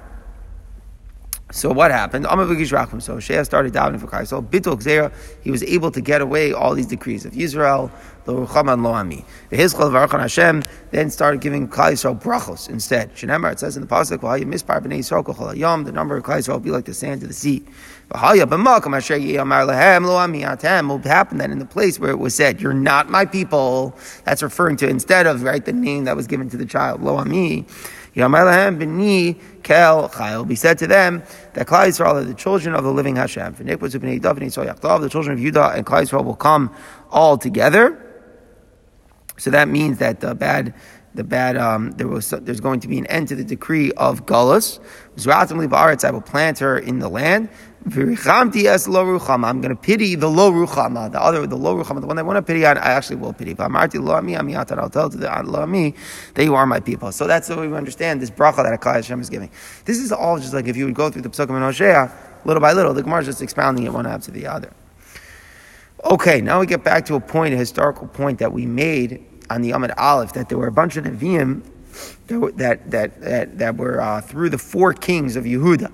So 1.52 1.72
what 1.72 1.90
happened? 1.90 2.26
So 2.26 3.20
Shea 3.20 3.44
started 3.44 3.74
davening 3.74 4.00
for 4.00 4.06
Kaisel. 4.06 4.48
Bitul 4.48 4.80
Gzera, 4.80 5.12
he 5.42 5.50
was 5.50 5.64
able 5.64 5.90
to 5.90 6.00
get 6.00 6.22
away 6.22 6.54
all 6.54 6.76
these 6.76 6.86
decrees 6.86 7.26
of 7.26 7.36
Israel, 7.36 7.92
Lo 8.26 8.46
Ruchama 8.46 8.82
Lo 8.82 8.92
Ami. 8.92 9.26
The 9.50 9.58
Hizchel 9.58 9.90
Varachan 9.92 10.20
Hashem 10.20 10.64
then 10.92 11.10
started 11.10 11.42
giving 11.42 11.68
Klal 11.68 11.92
Yisrael 11.94 12.22
brachos 12.22 12.70
instead. 12.70 13.16
Shenemar, 13.16 13.52
it 13.54 13.60
says 13.60 13.76
in 13.76 13.82
the 13.82 13.88
pasuk, 13.88 14.20
"V'haya 14.20 14.44
mispar 14.44 14.82
b'nei 14.82 15.00
Yisrael 15.00 15.24
kol 15.26 15.36
hayom." 15.36 15.86
The 15.86 15.92
number 15.92 16.18
of 16.18 16.24
Klal 16.24 16.48
will 16.48 16.60
be 16.60 16.72
like 16.72 16.86
the 16.86 16.94
sand 16.94 17.24
of 17.24 17.30
the 17.30 17.34
sea. 17.34 17.64
V'haya 18.12 18.44
b'makom 18.44 18.96
asher 18.96 19.18
yiyamar 19.18 19.66
lehem 19.68 20.06
lo 20.06 20.18
ami 20.18 20.42
atem 20.42 20.90
will 20.90 21.00
happen 21.00 21.38
then 21.38 21.52
in 21.52 21.60
the 21.60 21.66
place 21.66 22.00
where 22.00 22.12
it 22.12 22.20
was 22.20 22.36
said, 22.36 22.62
"You're 22.62 22.74
not 22.74 23.10
my 23.10 23.26
people." 23.26 23.96
That's 24.26 24.44
referring 24.44 24.78
to 24.78 24.88
instead 24.88 25.26
of 25.28 25.44
right 25.44 25.64
the 25.64 25.74
name 25.74 26.04
that 26.06 26.16
was 26.16 26.28
given 26.28 26.50
to 26.50 26.58
the 26.58 26.66
child, 26.66 27.02
lo 27.02 27.18
ami. 27.18 27.66
B'ni 28.16 29.36
kel 29.64 30.10
chayil. 30.10 30.48
Be 30.48 30.56
said 30.56 30.78
to 30.80 30.88
them 30.88 31.24
that 31.54 31.68
Klal 31.68 31.88
Yisrael 31.88 32.16
are 32.16 32.24
the 32.24 32.34
children 32.34 32.74
of 32.76 32.84
the 32.84 32.92
living 32.92 33.16
Hashem. 33.16 33.56
The 33.58 33.78
children 35.10 35.34
of 35.34 35.40
Judah 35.40 35.70
and 35.70 35.86
Klal 35.86 36.02
Yisrael 36.02 36.26
will 36.26 36.36
come 36.36 36.72
all 37.10 37.38
together. 37.38 38.06
So 39.38 39.52
that 39.52 39.68
means 39.70 40.00
that 40.00 40.20
the 40.20 40.36
bad, 40.36 40.74
the 41.14 41.24
bad, 41.24 41.56
um, 41.58 41.92
there 41.92 42.08
was 42.08 42.30
there's 42.30 42.60
going 42.60 42.82
to 42.82 42.88
be 42.88 43.00
an 43.00 43.08
end 43.08 43.30
to 43.30 43.36
the 43.36 43.44
decree 43.44 43.92
of 43.94 44.26
Gullus. 44.26 44.80
I 46.04 46.12
will 46.12 46.22
plant 46.22 46.60
her 46.60 46.78
in 46.78 47.00
the 47.00 47.10
land. 47.10 47.50
I'm 47.86 47.92
going 47.92 49.70
to 49.70 49.76
pity 49.82 50.16
the 50.16 50.28
low 50.28 50.52
ruchama, 50.52 51.10
the 51.12 51.22
other, 51.22 51.48
the 51.48 51.56
low 51.56 51.82
ruchama, 51.82 52.02
the 52.02 52.08
one 52.08 52.20
I 52.20 52.22
want 52.22 52.36
to 52.36 52.42
pity 52.42 52.66
on, 52.66 52.78
I 52.78 52.92
actually 52.92 53.16
will 53.16 53.32
pity. 53.32 53.56
I'll 53.58 53.70
tell 53.70 55.10
to 55.10 55.18
the 55.18 55.90
that 56.34 56.44
you 56.44 56.56
are 56.56 56.66
my 56.66 56.80
people. 56.82 57.14
So 57.14 57.26
that's 57.26 57.48
the 57.48 57.56
way 57.56 57.70
we 57.70 57.78
understand 57.78 58.22
this 58.22 58.30
bracha 58.30 58.58
that 58.58 58.78
Akai 58.80 58.96
Hashem 58.96 59.22
is 59.22 59.30
giving. 59.30 59.50
This 59.86 59.98
is 59.98 60.12
all 60.12 60.38
just 60.38 60.54
like 60.54 60.68
if 60.68 60.76
you 60.76 60.86
would 60.86 60.94
go 60.94 61.10
through 61.10 61.22
the 61.22 61.30
Pesukim 61.30 61.52
and 61.52 61.64
Hosea, 61.64 62.12
little 62.44 62.62
by 62.62 62.74
little, 62.74 62.94
the 62.94 63.02
Gemara 63.02 63.22
is 63.22 63.28
just 63.28 63.42
expounding 63.42 63.86
it 63.86 63.94
one 63.94 64.06
after 64.06 64.30
the 64.30 64.46
other. 64.46 64.74
Okay, 66.06 66.40
now 66.40 66.62
we 66.62 66.66
get 66.66 66.84
back 66.84 67.06
to 67.08 67.16
a 67.16 67.20
point, 67.20 67.54
a 67.54 67.58
historical 67.58 68.08
point 68.08 68.40
that 68.40 68.54
we 68.54 68.66
made 68.66 69.24
on 69.50 69.62
the 69.62 69.72
Amid 69.72 69.92
Aleph, 69.98 70.32
that 70.34 70.48
there 70.48 70.58
were 70.58 70.68
a 70.68 70.72
bunch 70.72 70.96
of 70.96 71.04
Nevi'im 71.04 71.62
that, 72.28 72.90
that, 72.90 73.22
that, 73.22 73.58
that, 73.58 73.76
were 73.76 74.00
uh, 74.00 74.22
through 74.22 74.50
the 74.50 74.58
four 74.58 74.94
kings 74.94 75.36
of 75.36 75.44
Yehuda. 75.44 75.94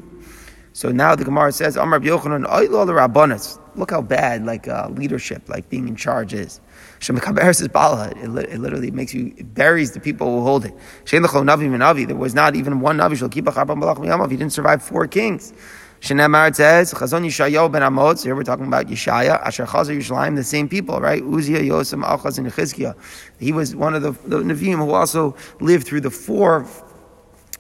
So 0.73 0.91
now 0.91 1.15
the 1.15 1.23
Gemara 1.23 1.51
says, 1.53 1.75
Amar 1.75 2.01
Yochanan, 2.01 2.45
Rabbanas. 2.45 3.59
Look 3.75 3.91
how 3.91 4.01
bad 4.01 4.45
like 4.45 4.67
uh, 4.67 4.89
leadership, 4.89 5.49
like 5.49 5.69
being 5.69 5.87
in 5.87 5.95
charge 5.95 6.33
is. 6.33 6.61
Shemakaber 6.99 7.55
says 7.55 7.67
Bala. 7.69 8.09
It, 8.09 8.49
it 8.49 8.59
literally 8.59 8.91
makes 8.91 9.13
you, 9.13 9.33
it 9.37 9.55
buries 9.55 9.91
the 9.93 9.99
people 9.99 10.27
who 10.27 10.43
hold 10.43 10.65
it. 10.65 10.73
Shein 11.05 11.25
Navi 11.25 12.07
There 12.07 12.15
was 12.15 12.35
not 12.35 12.55
even 12.55 12.79
one 12.79 12.97
Navi. 12.97 14.29
He 14.29 14.37
didn't 14.37 14.53
survive 14.53 14.83
four 14.83 15.07
kings. 15.07 15.53
Shenemar 16.01 16.53
says, 16.55 16.93
Chazon 16.93 17.25
Yishayahu 17.25 17.71
ben 17.71 17.81
Amos, 17.81 18.23
here 18.23 18.35
we're 18.35 18.43
talking 18.43 18.67
about 18.67 18.87
Yeshaya, 18.87 19.41
Asher 19.41 19.65
Chazer 19.65 19.97
Yishalayim, 19.97 20.35
the 20.35 20.43
same 20.43 20.69
people, 20.69 20.99
right? 20.99 21.23
Uzziah, 21.23 21.61
Yosem, 21.61 22.03
Achaz, 22.03 22.37
and 22.37 22.47
Chizkiah. 22.47 22.95
He 23.39 23.51
was 23.51 23.75
one 23.75 23.95
of 23.95 24.01
the, 24.03 24.11
the 24.27 24.43
Nevi'im 24.43 24.77
who 24.77 24.91
also 24.91 25.35
lived 25.59 25.87
through 25.87 26.01
the 26.01 26.11
four, 26.11 26.67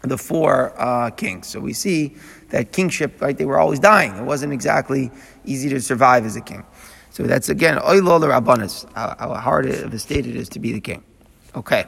the 0.01 0.17
four 0.17 0.73
uh, 0.79 1.09
kings. 1.11 1.47
So 1.47 1.59
we 1.59 1.73
see 1.73 2.15
that 2.49 2.71
kingship, 2.71 3.21
right, 3.21 3.37
they 3.37 3.45
were 3.45 3.57
always 3.57 3.79
dying. 3.79 4.15
It 4.15 4.23
wasn't 4.23 4.53
exactly 4.53 5.11
easy 5.45 5.69
to 5.69 5.81
survive 5.81 6.25
as 6.25 6.35
a 6.35 6.41
king. 6.41 6.65
So 7.09 7.23
that's 7.23 7.49
again, 7.49 7.77
Oilol 7.77 8.19
Rabbanis, 8.19 8.93
how 8.93 9.33
hard 9.35 9.67
of 9.67 9.93
a 9.93 9.99
state 9.99 10.27
it 10.27 10.35
is 10.35 10.49
to 10.49 10.59
be 10.59 10.73
the 10.73 10.81
king. 10.81 11.03
Okay. 11.55 11.85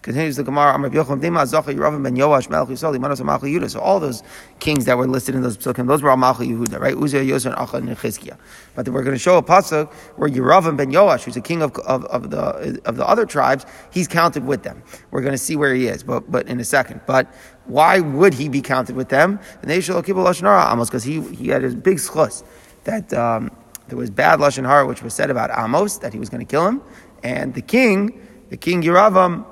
Continues 0.00 0.36
the 0.36 0.42
Gemara, 0.42 0.72
Amr 0.72 0.88
Yocham 0.88 1.20
Dima 1.20 1.42
Zacha 1.44 1.74
Yeravim 1.74 2.02
ben 2.02 2.16
Yoash 2.16 2.48
Melch 2.48 2.68
Yisrael 2.68 2.98
Manos 2.98 3.20
Malchi 3.20 3.54
Yehuda. 3.54 3.68
So 3.68 3.78
all 3.78 4.00
those 4.00 4.22
kings 4.58 4.86
that 4.86 4.96
were 4.96 5.06
listed 5.06 5.34
in 5.34 5.42
those 5.42 5.58
psukim, 5.58 5.86
those 5.86 6.02
were 6.02 6.08
all 6.08 6.16
Malchi 6.16 6.48
Yehuda, 6.48 6.80
right? 6.80 6.96
Uzziah, 6.96 7.22
Yosef, 7.22 7.52
and 7.52 7.68
Achad, 7.68 7.86
and 7.86 7.90
Chizkiah. 7.98 8.38
But 8.74 8.88
we're 8.88 9.02
going 9.02 9.14
to 9.14 9.18
show 9.18 9.36
a 9.36 9.42
pasuk 9.42 9.92
where 10.16 10.30
Yeravim 10.30 10.78
ben 10.78 10.90
Yoash, 10.90 11.24
who's 11.24 11.36
a 11.36 11.42
king 11.42 11.60
of, 11.60 11.76
of, 11.80 12.06
of, 12.06 12.30
the 12.30 12.80
of 12.86 12.96
the 12.96 13.06
other 13.06 13.26
tribes, 13.26 13.66
he's 13.92 14.08
counted 14.08 14.46
with 14.46 14.62
them. 14.62 14.82
We're 15.10 15.20
going 15.20 15.32
to 15.32 15.38
see 15.38 15.54
where 15.54 15.74
he 15.74 15.86
is, 15.86 16.02
but 16.02 16.30
but 16.32 16.48
in 16.48 16.58
a 16.58 16.64
second. 16.64 17.02
But 17.06 17.30
why 17.66 18.00
would 18.00 18.32
he 18.32 18.48
be 18.48 18.62
counted 18.62 18.96
with 18.96 19.10
them? 19.10 19.38
Because 19.60 21.04
he 21.04 21.20
he 21.34 21.48
had 21.48 21.62
his 21.62 21.74
big 21.74 21.98
schus 21.98 22.42
that 22.84 23.12
um, 23.12 23.50
there 23.88 23.98
was 23.98 24.08
bad 24.08 24.38
lashon 24.38 24.64
hara 24.64 24.86
which 24.86 25.02
was 25.02 25.12
said 25.12 25.28
about 25.28 25.50
Amos 25.56 25.98
that 25.98 26.14
he 26.14 26.18
was 26.18 26.30
going 26.30 26.44
to 26.44 26.50
kill 26.50 26.66
him, 26.66 26.80
and 27.22 27.52
the 27.52 27.60
king, 27.60 28.26
the 28.50 28.56
king 28.56 28.82
Yeravam 28.82 29.46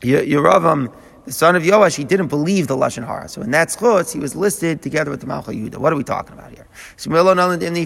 Yeravam, 0.00 0.92
the 1.26 1.32
son 1.32 1.56
of 1.56 1.64
Yoash, 1.64 1.96
he 1.96 2.04
didn't 2.04 2.28
believe 2.28 2.68
the 2.68 2.76
Lashon 2.76 3.04
Hara. 3.04 3.28
So 3.28 3.42
in 3.42 3.50
that 3.50 3.72
schutz, 3.72 4.12
he 4.12 4.20
was 4.20 4.36
listed 4.36 4.80
together 4.80 5.10
with 5.10 5.20
the 5.20 5.26
Malcha 5.26 5.48
Yehuda. 5.48 5.76
What 5.76 5.92
are 5.92 5.96
we 5.96 6.04
talking 6.04 6.32
about 6.34 6.52
here? 6.52 6.66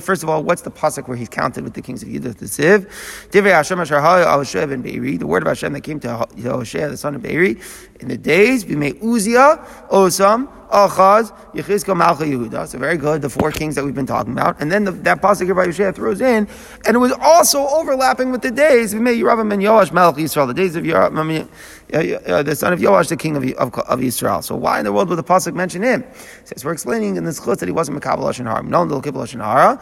First 0.00 0.22
of 0.22 0.28
all, 0.28 0.42
what's 0.42 0.60
the 0.62 0.70
pasuk 0.70 1.08
where 1.08 1.16
he's 1.16 1.30
counted 1.30 1.64
with 1.64 1.72
the 1.72 1.80
kings 1.80 2.02
of 2.02 2.10
Yehuda? 2.10 2.36
The 2.36 2.44
Siv. 2.44 2.86
The 3.30 5.26
word 5.26 5.42
of 5.42 5.48
Hashem 5.48 5.72
that 5.72 5.80
came 5.80 6.00
to 6.00 6.26
Hoshea, 6.42 6.88
the 6.88 6.96
son 6.98 7.14
of 7.14 7.22
Beiri. 7.22 7.60
In 8.00 8.08
the 8.08 8.18
days, 8.18 8.66
we 8.66 8.76
made 8.76 9.00
Uzia, 9.00 9.66
Osam, 9.88 10.48
Achaz, 10.70 11.32
Yechizkel, 11.52 11.96
Malcha 12.00 12.26
Yehuda. 12.30 12.68
So 12.68 12.78
very 12.78 12.96
good, 12.96 13.22
the 13.22 13.30
four 13.30 13.50
kings 13.50 13.74
that 13.74 13.84
we've 13.84 13.94
been 13.94 14.06
talking 14.06 14.32
about. 14.32 14.60
And 14.60 14.70
then 14.70 14.84
the, 14.84 14.92
that 14.92 15.20
pasuk 15.20 15.46
here 15.46 15.54
by 15.54 15.66
Yeshua 15.66 15.94
throws 15.94 16.20
in, 16.20 16.46
and 16.86 16.94
it 16.94 16.98
was 16.98 17.12
also 17.20 17.66
overlapping 17.66 18.30
with 18.32 18.42
the 18.42 18.50
days, 18.50 18.94
we 18.94 19.00
made 19.00 19.18
Yeravam 19.18 19.52
and 19.52 19.62
Yoash, 19.62 19.90
Malach 19.90 20.16
Yisrael, 20.16 20.46
the 20.46 20.54
days 20.54 20.76
of 20.76 20.84
Yeravam, 20.84 21.42
uh, 21.42 21.46
the 21.90 22.56
son 22.56 22.72
of 22.72 22.80
Yoash, 22.80 23.08
the 23.08 23.16
king 23.16 23.36
of, 23.36 23.44
of, 23.54 23.78
of 23.78 24.02
Israel. 24.02 24.42
So 24.42 24.56
why 24.56 24.78
in 24.78 24.84
the 24.84 24.92
world 24.92 25.08
would 25.08 25.16
the 25.16 25.24
pasuk 25.24 25.54
mention 25.54 25.82
him? 25.82 26.04
Says 26.44 26.64
we're 26.64 26.72
explaining 26.72 27.16
in 27.16 27.24
this 27.24 27.40
chutz 27.40 27.58
that 27.58 27.66
he 27.66 27.72
wasn't 27.72 28.00
Mekabel 28.00 28.20
Lashon 28.20 28.46
Hara. 28.46 28.62
No, 28.62 28.84
the 28.84 29.00
Kibel 29.00 29.22
Lashon 29.24 29.44
Hara. 29.44 29.80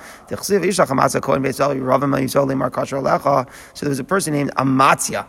So 3.75 3.85
there 3.85 3.89
was 3.89 3.99
a 3.99 4.05
person 4.05 4.33
named 4.33 4.55
Amatzia 4.55 5.27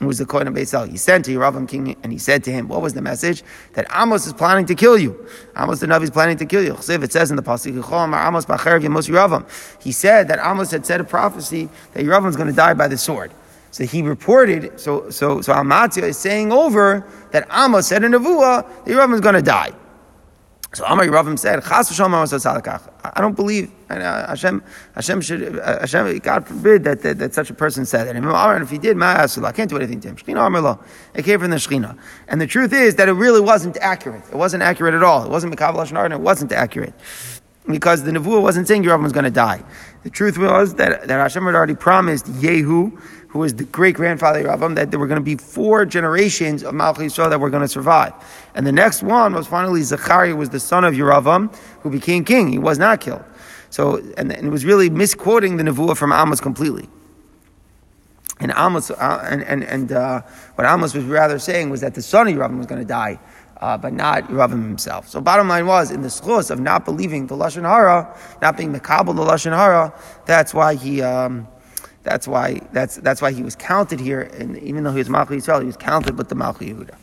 who 0.00 0.06
was 0.06 0.18
the 0.18 0.26
Kohen 0.26 0.48
of 0.48 0.54
Beisel. 0.54 0.90
He 0.90 0.96
sent 0.96 1.24
to 1.26 1.30
Yeravam 1.30 1.68
king 1.68 1.96
and 2.02 2.12
he 2.12 2.18
said 2.18 2.42
to 2.44 2.52
him, 2.52 2.66
what 2.68 2.82
was 2.82 2.94
the 2.94 3.02
message? 3.02 3.44
That 3.74 3.86
Amos 3.94 4.26
is 4.26 4.32
planning 4.32 4.66
to 4.66 4.74
kill 4.74 4.98
you. 4.98 5.28
Amos 5.56 5.78
the 5.80 5.86
Navi 5.86 6.02
is 6.02 6.10
planning 6.10 6.36
to 6.38 6.46
kill 6.46 6.64
you. 6.64 6.74
It 6.74 7.12
says 7.12 7.30
in 7.30 7.36
the 7.36 7.42
Pasuk, 7.42 7.74
He 9.82 9.92
said 9.92 10.28
that 10.28 10.38
Amos 10.44 10.70
had 10.70 10.84
said 10.84 11.00
a 11.00 11.04
prophecy 11.04 11.68
that 11.92 12.04
Yeravam 12.04 12.28
is 12.28 12.36
going 12.36 12.48
to 12.48 12.54
die 12.54 12.74
by 12.74 12.88
the 12.88 12.98
sword. 12.98 13.32
So 13.74 13.82
he 13.84 14.02
reported, 14.02 14.78
so 14.78 15.10
so 15.10 15.40
so 15.40 15.52
Amatzia 15.52 16.04
is 16.04 16.16
saying 16.16 16.52
over 16.52 17.04
that 17.32 17.48
Amos 17.52 17.88
said 17.88 18.04
in 18.04 18.12
Nevuah 18.12 18.84
that 18.84 18.86
Yeravam 18.86 19.14
is 19.14 19.20
going 19.20 19.34
to 19.34 19.42
die. 19.42 19.72
So 20.74 20.84
Amar 20.86 21.06
Yeravim 21.06 21.38
said, 21.38 21.62
Chas 21.62 21.90
v'shalom 21.90 22.90
I 23.16 23.20
don't 23.20 23.36
believe, 23.36 23.70
and 23.88 24.02
uh, 24.02 24.28
Hashem, 24.28 24.62
Hashem 24.94 25.20
should, 25.20 25.58
uh, 25.58 25.80
Hashem, 25.80 26.18
God 26.18 26.46
forbid 26.46 26.82
that, 26.84 27.02
that, 27.02 27.18
that, 27.18 27.34
such 27.34 27.50
a 27.50 27.54
person 27.54 27.86
said 27.86 28.08
that. 28.08 28.16
And 28.16 28.62
if 28.62 28.70
he 28.70 28.78
did, 28.78 29.00
I 29.00 29.26
can't 29.52 29.70
do 29.70 29.76
anything 29.76 30.00
to 30.00 30.08
him. 30.08 30.16
Shechina 30.16 30.46
Amar. 30.46 30.80
It 31.14 31.24
came 31.24 31.38
from 31.38 31.50
the 31.50 31.56
Shechina. 31.56 31.96
And 32.26 32.40
the 32.40 32.46
truth 32.46 32.72
is 32.72 32.96
that 32.96 33.08
it 33.08 33.12
really 33.12 33.40
wasn't 33.40 33.76
accurate. 33.78 34.24
It 34.32 34.36
wasn't 34.36 34.64
accurate 34.64 34.94
at 34.94 35.02
all. 35.02 35.24
It 35.24 35.30
wasn't 35.30 35.54
Mekabel 35.54 35.76
Lashon 35.76 36.04
and 36.04 36.14
it 36.14 36.20
wasn't 36.20 36.52
accurate. 36.52 36.94
Because 37.66 38.02
the 38.02 38.10
Nevuah 38.10 38.42
wasn't 38.42 38.66
saying 38.68 38.82
Yeravim 38.82 39.04
was 39.04 39.12
going 39.12 39.24
to 39.24 39.30
die. 39.30 39.62
The 40.02 40.10
truth 40.10 40.36
was 40.36 40.74
that, 40.74 41.06
that 41.06 41.18
Hashem 41.18 41.44
had 41.44 41.54
already 41.54 41.74
promised 41.74 42.26
Yehu, 42.26 43.00
who 43.34 43.40
was 43.40 43.52
the 43.52 43.64
great 43.64 43.96
grandfather 43.96 44.46
of 44.46 44.60
Avraham, 44.60 44.76
that 44.76 44.92
there 44.92 45.00
were 45.00 45.08
going 45.08 45.20
to 45.20 45.24
be 45.24 45.34
four 45.34 45.84
generations 45.84 46.62
of 46.62 46.72
Malchus 46.72 47.12
Yisrael 47.12 47.30
that 47.30 47.40
were 47.40 47.50
going 47.50 47.62
to 47.62 47.68
survive. 47.68 48.12
And 48.54 48.64
the 48.64 48.70
next 48.70 49.02
one 49.02 49.34
was 49.34 49.48
finally 49.48 49.82
Zechariah, 49.82 50.36
was 50.36 50.50
the 50.50 50.60
son 50.60 50.84
of 50.84 50.94
Yeravam, 50.94 51.52
who 51.80 51.90
became 51.90 52.24
king. 52.24 52.48
He 52.48 52.60
was 52.60 52.78
not 52.78 53.00
killed. 53.00 53.24
So, 53.70 53.96
and, 54.16 54.32
and 54.32 54.46
it 54.46 54.50
was 54.50 54.64
really 54.64 54.88
misquoting 54.88 55.56
the 55.56 55.64
Nevuah 55.64 55.96
from 55.96 56.12
Amos 56.12 56.40
completely. 56.40 56.88
And 58.38 58.52
Amos, 58.56 58.92
uh, 58.92 59.26
and, 59.28 59.42
and, 59.42 59.64
and 59.64 59.90
uh, 59.90 60.22
what 60.54 60.64
Amos 60.64 60.94
was 60.94 61.02
rather 61.02 61.40
saying 61.40 61.70
was 61.70 61.80
that 61.80 61.96
the 61.96 62.02
son 62.02 62.28
of 62.28 62.34
Yeravam 62.34 62.58
was 62.58 62.66
going 62.66 62.80
to 62.80 62.86
die 62.86 63.18
uh, 63.64 63.78
but 63.78 63.92
not 63.92 64.24
Ravim 64.24 64.62
himself. 64.62 65.08
So 65.08 65.20
bottom 65.20 65.48
line 65.48 65.66
was, 65.66 65.90
in 65.90 66.02
the 66.02 66.08
schos 66.08 66.50
of 66.50 66.60
not 66.60 66.84
believing 66.84 67.26
the 67.26 67.34
Lashon 67.34 67.62
Hara, 67.62 68.14
not 68.42 68.56
being 68.56 68.74
Mekabel 68.74 69.16
the 69.16 69.22
Lashon 69.22 69.56
Hara, 69.56 69.92
that's 70.26 70.52
why 70.52 70.74
he, 70.74 71.00
um, 71.00 71.48
that's 72.04 72.28
why, 72.28 72.60
that's, 72.72 72.96
that's 72.96 73.20
why 73.20 73.32
he 73.32 73.42
was 73.42 73.56
counted 73.56 73.98
here, 73.98 74.20
and 74.38 74.56
even 74.58 74.84
though 74.84 74.92
he 74.92 74.98
was 74.98 75.08
Malchi 75.08 75.36
Yisrael, 75.38 75.60
he 75.60 75.66
was 75.66 75.76
counted 75.76 76.16
with 76.16 76.28
the 76.28 76.36
Malchi 76.36 76.72
Yehuda. 76.72 76.94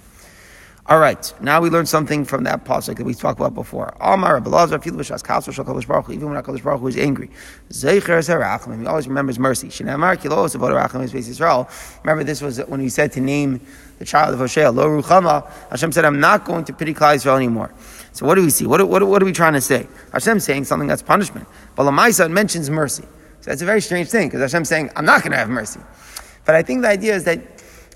All 0.87 0.99
right, 0.99 1.33
now 1.39 1.61
we 1.61 1.69
learned 1.69 1.87
something 1.87 2.25
from 2.25 2.43
that 2.45 2.65
pasuk 2.65 2.97
that 2.97 3.03
we 3.03 3.13
talked 3.13 3.39
about 3.39 3.53
before. 3.53 3.93
Amar 4.01 4.37
even 4.37 4.55
when 4.57 4.65
Hakadosh 4.67 6.63
Baruch 6.63 6.79
Hu 6.81 6.87
is 6.87 6.97
angry, 6.97 7.29
he 7.69 8.87
always 8.87 9.07
remembers 9.07 9.39
mercy. 9.39 9.85
Remember, 12.03 12.23
this 12.23 12.41
was 12.41 12.57
when 12.65 12.79
he 12.79 12.89
said 12.89 13.11
to 13.11 13.21
name 13.21 13.61
the 13.99 14.05
child 14.05 14.33
of 14.33 14.39
Hosea, 14.39 14.71
Lo 14.71 14.87
Ruchama. 14.87 15.49
Hashem 15.69 15.91
said, 15.91 16.03
"I'm 16.03 16.19
not 16.19 16.45
going 16.45 16.65
to 16.65 16.73
pity 16.73 16.95
Klal 16.95 17.15
Yisrael 17.15 17.37
anymore." 17.37 17.71
So 18.11 18.25
what 18.25 18.35
do 18.35 18.41
we 18.41 18.49
see? 18.49 18.65
What, 18.65 18.85
what, 18.89 19.07
what 19.07 19.21
are 19.21 19.25
we 19.25 19.33
trying 19.33 19.53
to 19.53 19.61
say? 19.61 19.87
Hashem's 20.11 20.43
saying 20.43 20.65
something 20.65 20.87
that's 20.87 21.03
punishment, 21.03 21.47
but 21.75 21.83
Lamaisa 21.83 22.29
mentions 22.29 22.69
mercy. 22.69 23.05
So 23.41 23.51
that's 23.51 23.61
a 23.61 23.65
very 23.65 23.81
strange 23.81 24.09
thing 24.09 24.29
because 24.29 24.41
Hashem's 24.41 24.69
saying, 24.69 24.89
"I'm 24.95 25.05
not 25.05 25.21
going 25.21 25.31
to 25.31 25.37
have 25.37 25.49
mercy." 25.49 25.79
But 26.45 26.55
I 26.55 26.63
think 26.63 26.81
the 26.81 26.89
idea 26.89 27.15
is 27.15 27.23
that 27.25 27.39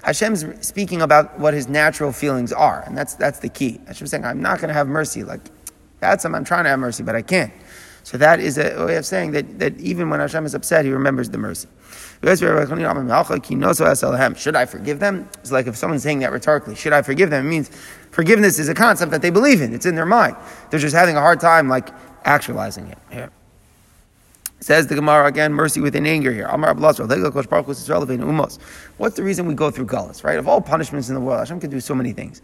Hashem's 0.03 0.45
speaking 0.65 1.01
about 1.01 1.39
what 1.39 1.53
his 1.53 1.67
natural 1.67 2.11
feelings 2.11 2.51
are, 2.51 2.83
and 2.85 2.97
that's 2.97 3.15
that's 3.15 3.39
the 3.39 3.49
key. 3.49 3.79
Hashem's 3.87 4.11
saying, 4.11 4.25
"I'm 4.25 4.41
not 4.41 4.59
going 4.59 4.69
to 4.69 4.73
have 4.73 4.87
mercy." 4.87 5.23
Like 5.23 5.41
that's 5.99 6.25
I'm, 6.25 6.35
I'm 6.35 6.43
trying 6.43 6.65
to 6.65 6.69
have 6.69 6.79
mercy, 6.79 7.03
but 7.03 7.15
I 7.15 7.21
can't. 7.21 7.53
So 8.03 8.17
that 8.19 8.39
is 8.39 8.59
a 8.59 8.85
way 8.85 8.97
of 8.97 9.05
saying 9.05 9.31
that, 9.31 9.57
that 9.57 9.79
even 9.79 10.11
when 10.11 10.19
Hashem 10.19 10.45
is 10.45 10.53
upset, 10.53 10.85
He 10.85 10.91
remembers 10.91 11.27
the 11.27 11.39
mercy. 11.39 11.67
Should 12.21 12.43
I 14.55 14.65
forgive 14.65 14.99
them? 14.99 15.27
It's 15.39 15.51
like 15.51 15.65
if 15.65 15.75
someone's 15.75 16.03
saying 16.03 16.19
that 16.19 16.31
rhetorically. 16.31 16.75
Should 16.75 16.93
I 16.93 17.01
forgive 17.01 17.31
them? 17.31 17.47
It 17.47 17.49
means 17.49 17.69
forgiveness 18.11 18.59
is 18.59 18.69
a 18.69 18.75
concept 18.75 19.11
that 19.11 19.23
they 19.23 19.31
believe 19.31 19.61
in. 19.61 19.73
It's 19.73 19.87
in 19.87 19.95
their 19.95 20.05
mind. 20.05 20.35
They're 20.69 20.79
just 20.79 20.95
having 20.95 21.17
a 21.17 21.19
hard 21.19 21.39
time 21.39 21.67
like 21.67 21.89
actualizing 22.25 22.87
it. 22.87 22.97
Here. 23.11 23.31
Says 24.65 24.87
the 24.87 24.95
Gemara 24.95 25.27
again, 25.27 25.53
mercy 25.53 25.79
within 25.79 26.07
anger 26.07 26.33
here. 26.33 26.47
What's 26.47 27.05
the 29.15 29.23
reason 29.23 29.45
we 29.45 29.53
go 29.53 29.69
through 29.69 29.85
gullus, 29.85 30.23
right? 30.23 30.39
Of 30.39 30.47
all 30.47 30.59
punishments 30.59 31.07
in 31.07 31.13
the 31.13 31.21
world, 31.21 31.37
Hashem 31.37 31.59
can 31.59 31.69
do 31.69 31.79
so 31.79 31.93
many 31.93 32.13
things. 32.13 32.41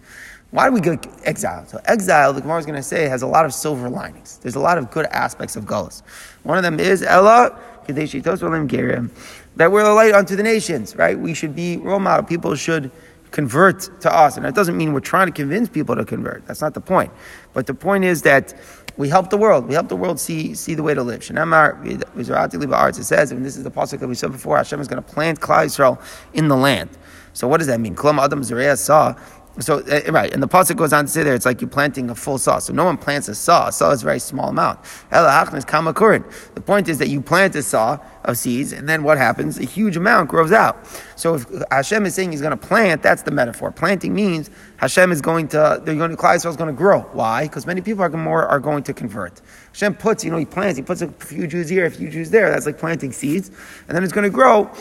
Why 0.51 0.69
do 0.69 0.75
we 0.75 0.81
go 0.81 0.99
exile? 1.23 1.65
So 1.65 1.81
exile, 1.85 2.31
the 2.31 2.41
Gemara 2.41 2.59
is 2.59 2.67
going 2.67 2.75
to 2.75 2.83
say, 2.83 3.07
has 3.07 3.23
a 3.23 3.27
lot 3.27 3.45
of 3.45 3.55
silver 3.55 3.89
linings. 3.89 4.37
There's 4.37 4.53
a 4.53 4.59
lot 4.59 4.77
of 4.77 4.91
good 4.91 5.07
aspects 5.07 5.55
of 5.55 5.65
gullus. 5.65 6.03
One 6.43 6.59
of 6.59 6.63
them 6.63 6.79
is 6.79 7.01
Ella 7.01 7.57
that 7.87 9.71
we're 9.71 9.81
a 9.81 9.93
light 9.95 10.13
unto 10.13 10.35
the 10.35 10.43
nations, 10.43 10.95
right? 10.95 11.17
We 11.17 11.33
should 11.33 11.55
be 11.55 11.77
role 11.77 11.99
model. 11.99 12.23
People 12.23 12.53
should 12.53 12.91
convert 13.31 13.99
to 14.01 14.15
us. 14.15 14.35
And 14.37 14.45
that 14.45 14.53
doesn't 14.53 14.77
mean 14.77 14.93
we're 14.93 14.99
trying 14.99 15.25
to 15.25 15.33
convince 15.33 15.69
people 15.69 15.95
to 15.95 16.05
convert. 16.05 16.45
That's 16.45 16.61
not 16.61 16.75
the 16.75 16.81
point. 16.81 17.11
But 17.53 17.65
the 17.65 17.73
point 17.73 18.03
is 18.03 18.21
that 18.21 18.53
we 18.97 19.09
help 19.09 19.29
the 19.29 19.37
world. 19.37 19.67
We 19.67 19.73
help 19.73 19.87
the 19.89 19.95
world 19.95 20.19
see, 20.19 20.53
see 20.55 20.75
the 20.75 20.83
way 20.83 20.93
to 20.93 21.01
live. 21.03 21.21
It 21.21 23.03
says, 23.03 23.31
and 23.31 23.45
this 23.45 23.57
is 23.57 23.63
the 23.63 23.71
pasuk 23.71 23.99
that 23.99 24.07
we 24.07 24.15
said 24.15 24.31
before, 24.31 24.57
Hashem 24.57 24.79
is 24.79 24.87
going 24.87 25.01
to 25.01 25.09
plant 25.09 25.39
Klal 25.39 25.65
Yisrael 25.65 25.99
in 26.33 26.47
the 26.47 26.57
land. 26.57 26.89
So 27.33 27.47
what 27.47 27.57
does 27.59 27.67
that 27.67 27.79
mean? 27.79 27.95
Klom 27.95 28.21
Adam 28.21 28.41
Zariah 28.41 28.77
saw 28.77 29.15
so 29.59 29.79
uh, 29.79 30.11
right, 30.11 30.33
and 30.33 30.41
the 30.41 30.47
pasuk 30.47 30.77
goes 30.77 30.93
on 30.93 31.05
to 31.05 31.11
say 31.11 31.23
there, 31.23 31.35
it's 31.35 31.45
like 31.45 31.59
you're 31.59 31.69
planting 31.69 32.09
a 32.09 32.15
full 32.15 32.37
saw. 32.37 32.59
So 32.59 32.71
no 32.71 32.85
one 32.85 32.97
plants 32.97 33.27
a 33.27 33.35
saw. 33.35 33.67
A 33.67 33.71
saw 33.71 33.91
is 33.91 34.01
a 34.01 34.05
very 34.05 34.19
small 34.19 34.49
amount. 34.49 34.79
The 35.09 36.63
point 36.65 36.87
is 36.87 36.97
that 36.99 37.09
you 37.09 37.19
plant 37.21 37.55
a 37.55 37.63
saw 37.63 37.99
of 38.23 38.37
seeds, 38.37 38.71
and 38.71 38.87
then 38.87 39.03
what 39.03 39.17
happens? 39.17 39.59
A 39.59 39.65
huge 39.65 39.97
amount 39.97 40.29
grows 40.29 40.53
out. 40.53 40.87
So 41.17 41.35
if 41.35 41.45
Hashem 41.69 42.05
is 42.05 42.15
saying 42.15 42.31
He's 42.31 42.41
going 42.41 42.57
to 42.57 42.67
plant, 42.67 43.03
that's 43.03 43.23
the 43.23 43.31
metaphor. 43.31 43.71
Planting 43.71 44.13
means 44.13 44.49
Hashem 44.77 45.11
is 45.11 45.21
going 45.21 45.49
to, 45.49 45.81
they're 45.83 45.95
going 45.95 46.11
to, 46.11 46.17
Klal 46.17 46.35
is 46.35 46.43
going 46.55 46.73
to 46.73 46.73
grow. 46.73 47.01
Why? 47.11 47.43
Because 47.43 47.65
many 47.65 47.81
people 47.81 48.03
are 48.03 48.09
more 48.09 48.45
are 48.47 48.59
going 48.59 48.83
to 48.83 48.93
convert. 48.93 49.41
Hashem 49.73 49.95
puts, 49.95 50.23
you 50.23 50.31
know, 50.31 50.37
He 50.37 50.45
plants, 50.45 50.77
He 50.77 50.83
puts 50.83 51.01
a 51.01 51.09
few 51.09 51.45
Jews 51.45 51.67
here, 51.67 51.85
a 51.85 51.91
few 51.91 52.09
Jews 52.09 52.29
there. 52.29 52.49
That's 52.49 52.65
like 52.65 52.77
planting 52.77 53.11
seeds, 53.11 53.49
and 53.87 53.97
then 53.97 54.03
it's 54.05 54.13
going 54.13 54.23
to 54.23 54.29
grow. 54.29 54.71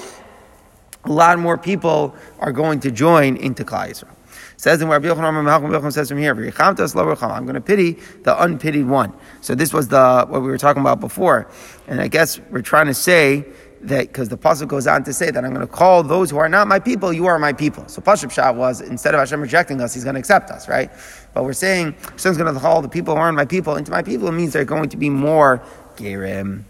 A 1.07 1.13
lot 1.13 1.39
more 1.39 1.59
people 1.59 2.15
are 2.39 2.53
going 2.53 2.79
to 2.81 2.91
join 2.93 3.37
into 3.37 3.65
Klal 3.65 3.89
Yisrael. 3.89 4.15
Says 4.61 4.83
in 4.83 4.89
Rabbi 4.89 5.09
Yochanan, 5.09 5.91
says 5.91 6.11
from 6.11 6.19
here, 6.19 6.33
I'm 6.35 7.47
going 7.47 7.55
to 7.55 7.63
pity 7.63 7.93
the 8.25 8.43
unpitied 8.43 8.87
one. 8.87 9.11
So 9.41 9.55
this 9.55 9.73
was 9.73 9.89
the 9.89 10.27
what 10.29 10.43
we 10.43 10.49
were 10.49 10.59
talking 10.59 10.83
about 10.83 11.01
before, 11.01 11.51
and 11.89 11.99
I 11.99 12.09
guess 12.09 12.39
we're 12.51 12.61
trying 12.61 12.85
to 12.85 12.93
say 12.93 13.47
that 13.81 14.09
because 14.09 14.29
the 14.29 14.37
pasuk 14.37 14.69
goes 14.69 14.87
on 14.87 15.03
to 15.05 15.15
say 15.15 15.31
that 15.31 15.43
I'm 15.43 15.55
going 15.55 15.67
to 15.67 15.73
call 15.73 16.03
those 16.03 16.29
who 16.29 16.37
are 16.37 16.51
not 16.51 16.69
my 16.69 16.79
people, 16.79 17.11
you 17.11 17.25
are 17.25 17.39
my 17.39 17.55
people. 17.55 17.89
So 17.89 18.03
Pashup 18.03 18.31
Shah 18.31 18.53
was 18.53 18.83
instead 18.83 19.15
of 19.15 19.21
Hashem 19.21 19.41
rejecting 19.41 19.81
us, 19.81 19.95
He's 19.95 20.05
going 20.05 20.13
to 20.17 20.21
accept 20.21 20.51
us, 20.51 20.69
right? 20.69 20.91
But 21.33 21.45
we're 21.45 21.55
saying 21.55 21.95
Hashem's 22.13 22.37
going 22.37 22.53
to 22.53 22.61
call 22.61 22.83
the 22.83 22.89
people 22.91 23.15
who 23.15 23.21
aren't 23.23 23.37
my 23.37 23.47
people 23.47 23.77
into 23.77 23.91
my 23.91 24.03
people. 24.03 24.29
It 24.29 24.33
means 24.33 24.53
they're 24.53 24.67
going 24.67 24.91
to 24.91 24.99
be 24.99 25.09
more 25.09 25.63
gerim. 25.97 26.65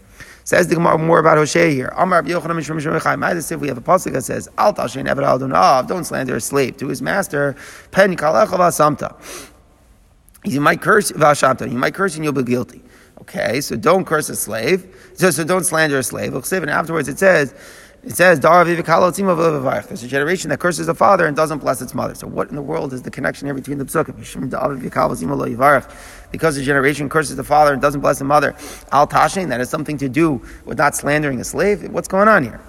Says 0.51 0.67
the 0.67 0.75
Gemara 0.75 0.97
more 0.97 1.19
about 1.19 1.37
Hosea 1.37 1.69
here. 1.69 1.93
Amar 1.95 2.23
Yochanan 2.23 2.57
Mishram 2.57 2.75
Mishram 2.75 3.19
Might 3.19 3.37
if 3.37 3.61
we 3.61 3.69
have 3.69 3.77
a 3.77 3.81
pasuk 3.81 4.11
that 4.11 4.23
says, 4.23 4.49
Al 4.57 4.73
Tashin 4.73 5.07
Eved 5.07 5.23
Al 5.23 5.39
Dunav, 5.39 5.87
don't 5.87 6.03
slander 6.03 6.35
a 6.35 6.41
slave 6.41 6.75
to 6.75 6.89
his 6.89 7.01
master. 7.01 7.55
Pen 7.91 8.17
Kalecha 8.17 8.57
Vasamta. 8.57 9.15
You 10.43 10.59
might 10.59 10.81
curse 10.81 11.13
Vashamta. 11.13 11.71
You 11.71 11.77
might 11.77 11.93
curse 11.93 12.15
and 12.15 12.25
you'll 12.25 12.33
be 12.33 12.43
guilty. 12.43 12.81
Okay, 13.21 13.61
so 13.61 13.77
don't 13.77 14.03
curse 14.03 14.27
a 14.27 14.35
slave. 14.35 14.93
So, 15.13 15.31
so 15.31 15.45
don't 15.45 15.63
slander 15.63 15.99
a 15.99 16.03
slave. 16.03 16.33
And 16.33 16.69
afterwards 16.69 17.07
it 17.07 17.17
says, 17.17 17.53
it 18.03 18.17
says, 18.17 18.41
There's 18.41 20.03
a 20.03 20.07
generation 20.09 20.49
that 20.49 20.59
curses 20.59 20.89
a 20.89 20.93
father 20.93 21.27
and 21.27 21.35
doesn't 21.37 21.59
bless 21.59 21.81
its 21.81 21.93
mother. 21.93 22.15
So 22.15 22.27
what 22.27 22.49
in 22.49 22.55
the 22.55 22.61
world 22.61 22.91
is 22.91 23.03
the 23.03 23.11
connection 23.11 23.47
here 23.47 23.53
between 23.53 23.77
the 23.77 23.85
psukim? 23.85 24.17
Because 26.31 26.55
the 26.55 26.63
generation 26.63 27.09
curses 27.09 27.35
the 27.35 27.43
father 27.43 27.73
and 27.73 27.81
doesn't 27.81 28.01
bless 28.01 28.19
the 28.19 28.25
mother. 28.25 28.55
Al 28.91 29.07
tashin, 29.07 29.49
that 29.49 29.59
has 29.59 29.69
something 29.69 29.97
to 29.97 30.09
do 30.09 30.41
with 30.65 30.77
not 30.77 30.95
slandering 30.95 31.39
a 31.39 31.43
slave. 31.43 31.89
What's 31.91 32.07
going 32.07 32.27
on 32.27 32.43
here? 32.43 32.61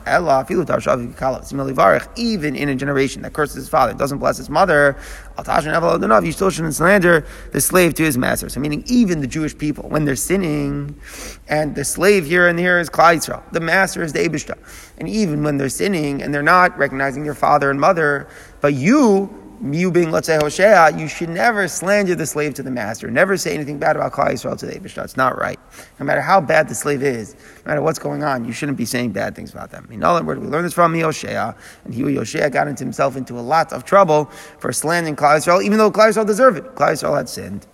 Even 2.16 2.56
in 2.56 2.68
a 2.68 2.74
generation 2.74 3.22
that 3.22 3.32
curses 3.32 3.56
his 3.56 3.68
father 3.68 3.90
and 3.90 3.98
doesn't 3.98 4.18
bless 4.18 4.36
his 4.36 4.50
mother, 4.50 4.96
al 5.38 5.44
tashin, 5.44 6.26
you 6.26 6.32
still 6.32 6.50
shouldn't 6.50 6.74
slander 6.74 7.26
the 7.52 7.60
slave 7.60 7.94
to 7.94 8.02
his 8.02 8.18
master. 8.18 8.48
So 8.48 8.60
meaning 8.60 8.82
even 8.86 9.20
the 9.20 9.26
Jewish 9.26 9.56
people, 9.56 9.88
when 9.88 10.04
they're 10.04 10.16
sinning, 10.16 11.00
and 11.48 11.74
the 11.74 11.84
slave 11.84 12.26
here 12.26 12.48
and 12.48 12.58
here 12.58 12.78
is 12.78 12.90
Klal 12.90 13.16
Yisrael, 13.16 13.42
the 13.52 13.60
master 13.60 14.02
is 14.02 14.12
the 14.12 14.20
Ebishta. 14.20 14.58
And 14.98 15.08
even 15.08 15.42
when 15.42 15.56
they're 15.56 15.68
sinning 15.68 16.22
and 16.22 16.32
they're 16.32 16.42
not 16.42 16.76
recognizing 16.78 17.24
their 17.24 17.34
father 17.34 17.70
and 17.70 17.80
mother, 17.80 18.28
but 18.60 18.74
you, 18.74 19.41
you 19.70 19.92
being, 19.92 20.10
let's 20.10 20.26
say, 20.26 20.36
Hosea, 20.36 20.98
you 20.98 21.06
should 21.06 21.28
never 21.28 21.68
slander 21.68 22.14
the 22.16 22.26
slave 22.26 22.54
to 22.54 22.62
the 22.62 22.70
master. 22.70 23.10
Never 23.10 23.36
say 23.36 23.54
anything 23.54 23.78
bad 23.78 23.94
about 23.94 24.12
Klal 24.12 24.32
Yisrael 24.32 24.58
to 24.58 24.66
the 24.66 24.72
Ebishta. 24.72 25.04
It's 25.04 25.16
not 25.16 25.38
right. 25.38 25.58
No 26.00 26.06
matter 26.06 26.20
how 26.20 26.40
bad 26.40 26.68
the 26.68 26.74
slave 26.74 27.02
is, 27.02 27.34
no 27.64 27.70
matter 27.70 27.82
what's 27.82 27.98
going 27.98 28.24
on, 28.24 28.44
you 28.44 28.52
shouldn't 28.52 28.76
be 28.76 28.84
saying 28.84 29.12
bad 29.12 29.36
things 29.36 29.52
about 29.52 29.70
them. 29.70 29.86
In 29.90 30.02
other 30.02 30.24
words, 30.24 30.40
we 30.40 30.48
learn 30.48 30.64
this 30.64 30.72
from 30.72 30.98
Hosea, 30.98 31.54
and 31.84 31.94
he, 31.94 32.02
Hosea 32.16 32.50
got 32.50 32.66
into 32.66 32.82
himself 32.82 33.16
into 33.16 33.38
a 33.38 33.40
lot 33.40 33.72
of 33.72 33.84
trouble 33.84 34.24
for 34.58 34.72
slandering 34.72 35.14
Klal 35.14 35.36
Yisrael, 35.36 35.62
even 35.62 35.78
though 35.78 35.92
Klal 35.92 36.08
Yisrael 36.08 36.26
deserved 36.26 36.58
it. 36.58 36.64
Klal 36.74 36.92
Yisrael 36.92 37.16
had 37.16 37.28
sinned. 37.28 37.66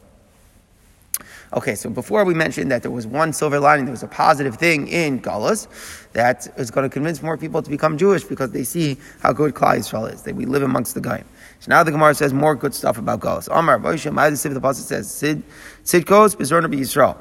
Okay, 1.55 1.75
so 1.75 1.89
before 1.89 2.27
we 2.27 2.35
mentioned 2.35 2.71
that 2.71 2.83
there 2.83 2.91
was 2.91 3.07
one 3.07 3.33
silver 3.33 3.59
lining, 3.59 3.87
there 3.87 3.93
was 3.93 4.03
a 4.03 4.09
positive 4.09 4.57
thing 4.57 4.87
in 4.89 5.21
Galus 5.21 5.67
that 6.13 6.49
is 6.57 6.71
going 6.71 6.89
to 6.89 6.93
convince 6.93 7.23
more 7.23 7.37
people 7.37 7.63
to 7.63 7.71
become 7.71 7.99
Jewish 7.99 8.25
because 8.25 8.51
they 8.51 8.65
see 8.65 8.97
how 9.21 9.33
good 9.33 9.55
Klal 9.55 9.79
Yisrael 9.79 10.13
is, 10.13 10.23
that 10.23 10.35
we 10.35 10.47
live 10.47 10.63
amongst 10.63 10.95
the 10.95 11.01
Goyim. 11.01 11.25
So 11.61 11.71
now 11.71 11.83
the 11.83 11.91
Gemara 11.91 12.15
says 12.15 12.33
more 12.33 12.55
good 12.55 12.75
stuff 12.75 12.99
about 12.99 13.21
Galus. 13.21 13.49
Amar, 13.51 13.79
Boishem, 13.79 14.15
the 14.15 14.61
Pasuk 14.61 14.83
says, 14.83 15.11
Sid, 15.11 15.43
Sidkos, 15.85 16.37
Bizorna 16.37 16.73
Yisrael. 16.73 17.17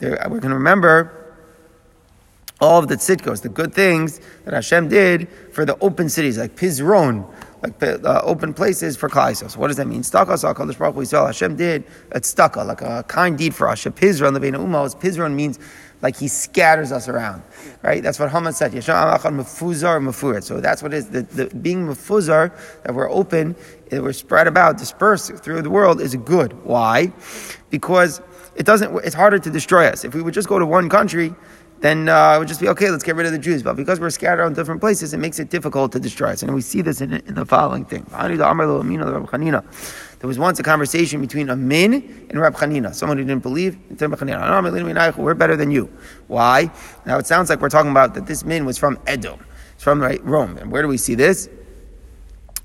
We're 0.00 0.40
going 0.40 0.50
to 0.50 0.54
remember 0.54 1.22
all 2.60 2.78
of 2.78 2.88
the 2.88 2.96
tzidkos, 2.96 3.42
the 3.42 3.50
good 3.50 3.74
things 3.74 4.20
that 4.44 4.54
Hashem 4.54 4.88
did 4.88 5.28
for 5.52 5.64
the 5.64 5.76
open 5.80 6.08
cities, 6.08 6.38
like 6.38 6.56
Pizron, 6.56 7.30
like 7.62 7.82
uh, 7.82 8.20
open 8.24 8.54
places 8.54 8.96
for 8.96 9.08
Klal 9.08 9.34
So 9.36 9.58
what 9.58 9.68
does 9.68 9.76
that 9.76 9.86
mean? 9.86 10.02
Staka 10.02 10.54
Hakadosh 10.54 10.78
Baruch 10.78 11.26
Hashem 11.26 11.56
did 11.56 11.84
a 12.12 12.20
tzedakah, 12.20 12.66
like 12.66 12.82
a 12.82 13.04
kind 13.08 13.36
deed 13.36 13.54
for 13.54 13.68
us. 13.68 13.84
Pizron 13.84 14.36
lebein 14.36 14.54
umos. 14.54 14.98
Pizron 14.98 15.34
means 15.34 15.58
like 16.02 16.16
he 16.16 16.28
scatters 16.28 16.92
us 16.92 17.08
around, 17.08 17.42
right? 17.82 18.02
That's 18.02 18.18
what 18.18 18.30
Haman 18.30 18.52
said. 18.52 18.72
mefuzar 18.72 20.42
So 20.42 20.60
that's 20.60 20.82
what 20.82 20.92
it 20.92 20.98
is. 20.98 21.08
The, 21.08 21.22
the 21.22 21.46
being 21.56 21.86
mefuzar 21.86 22.52
that 22.82 22.94
we're 22.94 23.10
open, 23.10 23.56
that 23.90 24.02
we're 24.02 24.12
spread 24.12 24.46
about, 24.46 24.78
dispersed 24.78 25.36
through 25.36 25.62
the 25.62 25.70
world 25.70 26.00
is 26.00 26.14
good. 26.16 26.52
Why? 26.64 27.12
Because 27.70 28.20
it 28.56 28.66
doesn't. 28.66 28.94
It's 29.04 29.14
harder 29.14 29.38
to 29.38 29.50
destroy 29.50 29.86
us. 29.86 30.04
If 30.04 30.14
we 30.14 30.22
would 30.22 30.34
just 30.34 30.48
go 30.48 30.58
to 30.58 30.66
one 30.66 30.88
country 30.88 31.34
then 31.80 32.08
uh, 32.08 32.34
it 32.36 32.38
would 32.38 32.48
just 32.48 32.60
be 32.60 32.68
okay, 32.68 32.90
let's 32.90 33.04
get 33.04 33.16
rid 33.16 33.26
of 33.26 33.32
the 33.32 33.38
Jews. 33.38 33.62
But 33.62 33.76
because 33.76 34.00
we're 34.00 34.10
scattered 34.10 34.42
around 34.42 34.56
different 34.56 34.80
places, 34.80 35.12
it 35.12 35.18
makes 35.18 35.38
it 35.38 35.50
difficult 35.50 35.92
to 35.92 36.00
destroy 36.00 36.30
us. 36.30 36.42
And 36.42 36.54
we 36.54 36.62
see 36.62 36.80
this 36.80 37.00
in, 37.00 37.12
in 37.12 37.34
the 37.34 37.44
following 37.44 37.84
thing. 37.84 38.06
There 40.26 40.28
was 40.28 40.40
once 40.40 40.58
a 40.58 40.64
conversation 40.64 41.20
between 41.20 41.48
a 41.50 41.54
min 41.54 42.26
and 42.28 42.40
Rab 42.40 42.56
Chanina, 42.56 42.92
someone 42.92 43.16
who 43.16 43.22
didn't 43.22 43.44
believe. 43.44 43.78
We're 45.16 45.34
better 45.34 45.54
than 45.54 45.70
you. 45.70 45.84
Why? 46.26 46.68
Now 47.06 47.18
it 47.18 47.28
sounds 47.28 47.48
like 47.48 47.60
we're 47.60 47.68
talking 47.68 47.92
about 47.92 48.14
that 48.14 48.26
this 48.26 48.44
min 48.44 48.64
was 48.64 48.76
from 48.76 48.98
Edom. 49.06 49.38
It's 49.74 49.84
from 49.84 50.02
right, 50.02 50.20
Rome. 50.24 50.58
And 50.58 50.72
where 50.72 50.82
do 50.82 50.88
we 50.88 50.96
see 50.96 51.14
this? 51.14 51.48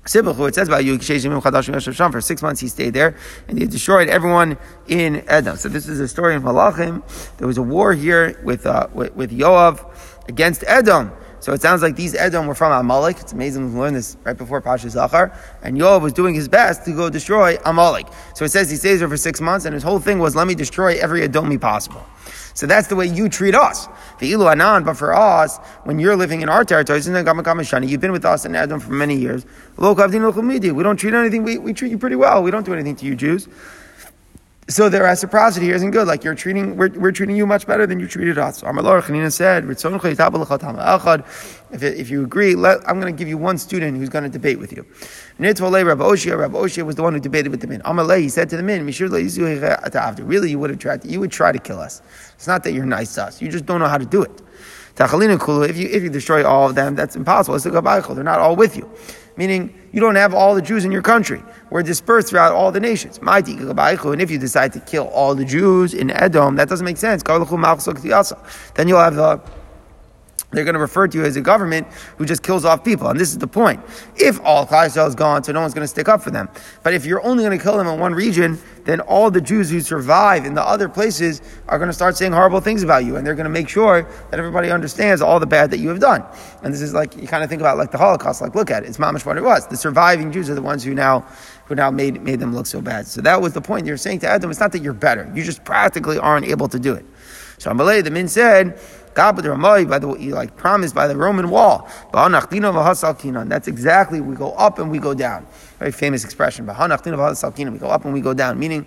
it 0.04 0.08
says 0.08 0.66
about 0.66 0.84
you, 0.84 0.98
for 0.98 2.20
six 2.20 2.42
months 2.42 2.60
he 2.60 2.66
stayed 2.66 2.94
there, 2.94 3.14
and 3.46 3.56
he 3.56 3.66
destroyed 3.66 4.08
everyone 4.08 4.58
in 4.88 5.22
Edom. 5.28 5.56
So 5.56 5.68
this 5.68 5.86
is 5.86 6.00
a 6.00 6.08
story 6.08 6.34
in 6.34 6.42
Malachim. 6.42 7.00
There 7.36 7.46
was 7.46 7.58
a 7.58 7.62
war 7.62 7.92
here 7.92 8.40
with, 8.42 8.66
uh, 8.66 8.88
with, 8.92 9.14
with 9.14 9.30
Yoav 9.30 10.28
against 10.28 10.64
Edom. 10.66 11.12
So 11.42 11.52
it 11.52 11.60
sounds 11.60 11.82
like 11.82 11.96
these 11.96 12.14
Edom 12.14 12.46
were 12.46 12.54
from 12.54 12.70
Amalek. 12.70 13.18
It's 13.18 13.32
amazing 13.32 13.72
to 13.72 13.76
learn 13.76 13.94
this 13.94 14.16
right 14.22 14.38
before 14.38 14.62
Parshas 14.62 14.94
Zachor. 14.94 15.36
And 15.64 15.76
Yoav 15.76 16.00
was 16.00 16.12
doing 16.12 16.36
his 16.36 16.46
best 16.46 16.84
to 16.84 16.92
go 16.92 17.10
destroy 17.10 17.58
Amalek. 17.64 18.06
So 18.36 18.44
it 18.44 18.50
says 18.50 18.70
he 18.70 18.76
stays 18.76 19.00
there 19.00 19.08
for 19.08 19.16
six 19.16 19.40
months, 19.40 19.64
and 19.64 19.74
his 19.74 19.82
whole 19.82 19.98
thing 19.98 20.20
was, 20.20 20.36
let 20.36 20.46
me 20.46 20.54
destroy 20.54 20.98
every 21.00 21.26
Edomi 21.26 21.60
possible. 21.60 22.06
So 22.54 22.68
that's 22.68 22.86
the 22.86 22.94
way 22.94 23.06
you 23.06 23.28
treat 23.28 23.56
us. 23.56 23.88
The 24.20 24.30
Ilu 24.30 24.52
Anan, 24.52 24.84
but 24.84 24.96
for 24.96 25.14
us, 25.14 25.58
when 25.82 25.98
you're 25.98 26.14
living 26.14 26.42
in 26.42 26.48
our 26.48 26.64
territory, 26.64 27.00
you've 27.00 28.00
been 28.00 28.12
with 28.12 28.24
us 28.24 28.44
in 28.44 28.54
Edom 28.54 28.78
for 28.78 28.92
many 28.92 29.16
years. 29.16 29.44
We 29.76 29.94
don't 29.94 30.96
treat 30.96 31.14
anything, 31.14 31.42
we, 31.42 31.58
we 31.58 31.72
treat 31.72 31.90
you 31.90 31.98
pretty 31.98 32.14
well. 32.14 32.40
We 32.44 32.52
don't 32.52 32.64
do 32.64 32.72
anything 32.72 32.94
to 32.94 33.04
you 33.04 33.16
Jews. 33.16 33.48
So 34.72 34.88
their 34.88 35.02
reciprocity 35.02 35.66
here 35.66 35.74
isn't 35.74 35.90
good. 35.90 36.08
Like 36.08 36.24
you're 36.24 36.34
treating, 36.34 36.78
we're, 36.78 36.88
we're 36.92 37.12
treating 37.12 37.36
you 37.36 37.46
much 37.46 37.66
better 37.66 37.86
than 37.86 38.00
you 38.00 38.08
treated 38.08 38.38
us. 38.38 38.62
Amalor 38.62 39.02
Chanina 39.02 39.30
said, 39.30 39.68
if, 41.70 41.82
if 41.82 42.08
you 42.08 42.24
agree, 42.24 42.54
let, 42.54 42.78
I'm 42.88 42.98
going 42.98 43.14
to 43.14 43.18
give 43.18 43.28
you 43.28 43.36
one 43.36 43.58
student 43.58 43.98
who's 43.98 44.08
going 44.08 44.24
to 44.24 44.30
debate 44.30 44.58
with 44.58 44.72
you. 44.72 44.86
Rabbi 45.38 45.60
Oshia, 45.60 46.38
Rabbi 46.38 46.56
Oshia 46.56 46.86
was 46.86 46.94
the 46.94 47.02
one 47.02 47.12
who 47.12 47.20
debated 47.20 47.50
with 47.50 47.60
the 47.60 47.66
men. 47.66 47.82
Amalei, 47.82 48.20
he 48.22 48.30
said 48.30 48.48
to 48.48 48.56
the 48.56 48.62
men, 48.62 48.86
really, 48.86 50.50
you 50.50 50.58
would 50.58 50.70
have 50.70 50.78
tried 50.78 51.04
you 51.04 51.20
would 51.20 51.30
try 51.30 51.52
to 51.52 51.58
kill 51.58 51.78
us. 51.78 52.00
It's 52.34 52.46
not 52.46 52.64
that 52.64 52.72
you're 52.72 52.86
nice 52.86 53.14
to 53.16 53.24
us. 53.24 53.42
You 53.42 53.50
just 53.50 53.66
don't 53.66 53.78
know 53.78 53.88
how 53.88 53.98
to 53.98 54.06
do 54.06 54.22
it. 54.22 54.40
If 54.98 55.76
you, 55.76 55.88
if 55.90 56.02
you 56.02 56.08
destroy 56.08 56.46
all 56.46 56.70
of 56.70 56.74
them, 56.76 56.94
that's 56.94 57.14
impossible. 57.14 57.56
It's 57.56 57.66
a 57.66 57.70
They're 57.70 58.24
not 58.24 58.40
all 58.40 58.56
with 58.56 58.74
you 58.74 58.90
meaning 59.36 59.72
you 59.92 60.00
don't 60.00 60.14
have 60.14 60.34
all 60.34 60.54
the 60.54 60.62
Jews 60.62 60.84
in 60.84 60.92
your 60.92 61.02
country. 61.02 61.42
We're 61.70 61.82
dispersed 61.82 62.28
throughout 62.28 62.52
all 62.52 62.72
the 62.72 62.80
nations. 62.80 63.18
And 63.22 64.20
if 64.20 64.30
you 64.30 64.38
decide 64.38 64.72
to 64.72 64.80
kill 64.80 65.08
all 65.08 65.34
the 65.34 65.44
Jews 65.44 65.94
in 65.94 66.10
Edom, 66.10 66.56
that 66.56 66.68
doesn't 66.68 66.84
make 66.84 66.96
sense. 66.96 67.22
Then 67.22 68.88
you'll 68.88 69.00
have 69.00 69.16
they're 70.52 70.64
going 70.64 70.74
to 70.74 70.80
refer 70.80 71.08
to 71.08 71.18
you 71.18 71.24
as 71.24 71.36
a 71.36 71.40
government 71.40 71.86
who 72.18 72.26
just 72.26 72.42
kills 72.42 72.64
off 72.64 72.84
people. 72.84 73.08
And 73.08 73.18
this 73.18 73.30
is 73.30 73.38
the 73.38 73.46
point. 73.46 73.80
If 74.16 74.40
all 74.44 74.66
Klal 74.66 75.06
is 75.06 75.14
gone, 75.14 75.42
so 75.42 75.52
no 75.52 75.60
one's 75.60 75.74
going 75.74 75.84
to 75.84 75.88
stick 75.88 76.08
up 76.08 76.22
for 76.22 76.30
them. 76.30 76.48
But 76.82 76.94
if 76.94 77.04
you're 77.04 77.24
only 77.24 77.44
going 77.44 77.56
to 77.56 77.62
kill 77.62 77.76
them 77.76 77.86
in 77.86 77.98
one 77.98 78.14
region, 78.14 78.58
then 78.84 79.00
all 79.00 79.30
the 79.30 79.40
Jews 79.40 79.70
who 79.70 79.80
survive 79.80 80.44
in 80.44 80.54
the 80.54 80.62
other 80.62 80.88
places 80.88 81.40
are 81.68 81.78
going 81.78 81.88
to 81.88 81.94
start 81.94 82.16
saying 82.16 82.32
horrible 82.32 82.60
things 82.60 82.82
about 82.82 83.04
you. 83.04 83.16
And 83.16 83.26
they're 83.26 83.34
going 83.34 83.44
to 83.44 83.50
make 83.50 83.68
sure 83.68 84.02
that 84.30 84.38
everybody 84.38 84.70
understands 84.70 85.22
all 85.22 85.40
the 85.40 85.46
bad 85.46 85.70
that 85.70 85.78
you 85.78 85.88
have 85.88 86.00
done. 86.00 86.24
And 86.62 86.74
this 86.74 86.82
is 86.82 86.92
like, 86.92 87.16
you 87.16 87.26
kind 87.26 87.42
of 87.42 87.48
think 87.48 87.62
about 87.62 87.78
like 87.78 87.90
the 87.90 87.98
Holocaust, 87.98 88.42
like 88.42 88.54
look 88.54 88.70
at 88.70 88.82
it. 88.82 88.88
It's 88.88 88.98
mamish 88.98 89.24
what 89.24 89.36
it 89.36 89.44
was. 89.44 89.66
The 89.68 89.76
surviving 89.76 90.32
Jews 90.32 90.50
are 90.50 90.54
the 90.54 90.62
ones 90.62 90.84
who 90.84 90.94
now, 90.94 91.20
who 91.66 91.74
now 91.74 91.90
made, 91.90 92.20
made 92.22 92.40
them 92.40 92.54
look 92.54 92.66
so 92.66 92.80
bad. 92.80 93.06
So 93.06 93.20
that 93.22 93.40
was 93.40 93.52
the 93.52 93.60
point. 93.60 93.86
You're 93.86 93.96
saying 93.96 94.20
to 94.20 94.28
Adam, 94.28 94.50
it's 94.50 94.60
not 94.60 94.72
that 94.72 94.82
you're 94.82 94.92
better. 94.92 95.30
You 95.34 95.44
just 95.44 95.64
practically 95.64 96.18
aren't 96.18 96.46
able 96.46 96.68
to 96.68 96.78
do 96.78 96.92
it. 96.92 97.06
So 97.58 97.70
Amalei, 97.70 98.02
the 98.02 98.10
min 98.10 98.26
said, 98.26 98.80
The 99.14 99.50
Ramai 99.50 99.84
by 99.84 99.98
the 99.98 100.08
like 100.08 100.56
promised 100.56 100.94
by 100.94 101.06
the 101.06 101.16
Roman 101.16 101.50
wall. 101.50 101.88
That's 102.12 103.68
exactly 103.68 104.20
we 104.20 104.36
go 104.36 104.52
up 104.52 104.78
and 104.78 104.90
we 104.90 104.98
go 104.98 105.14
down. 105.14 105.46
Very 105.78 105.92
famous 105.92 106.24
expression. 106.24 106.66
We 106.66 106.72
go 106.74 107.88
up 107.88 108.04
and 108.04 108.14
we 108.14 108.20
go 108.20 108.34
down, 108.34 108.58
meaning 108.58 108.86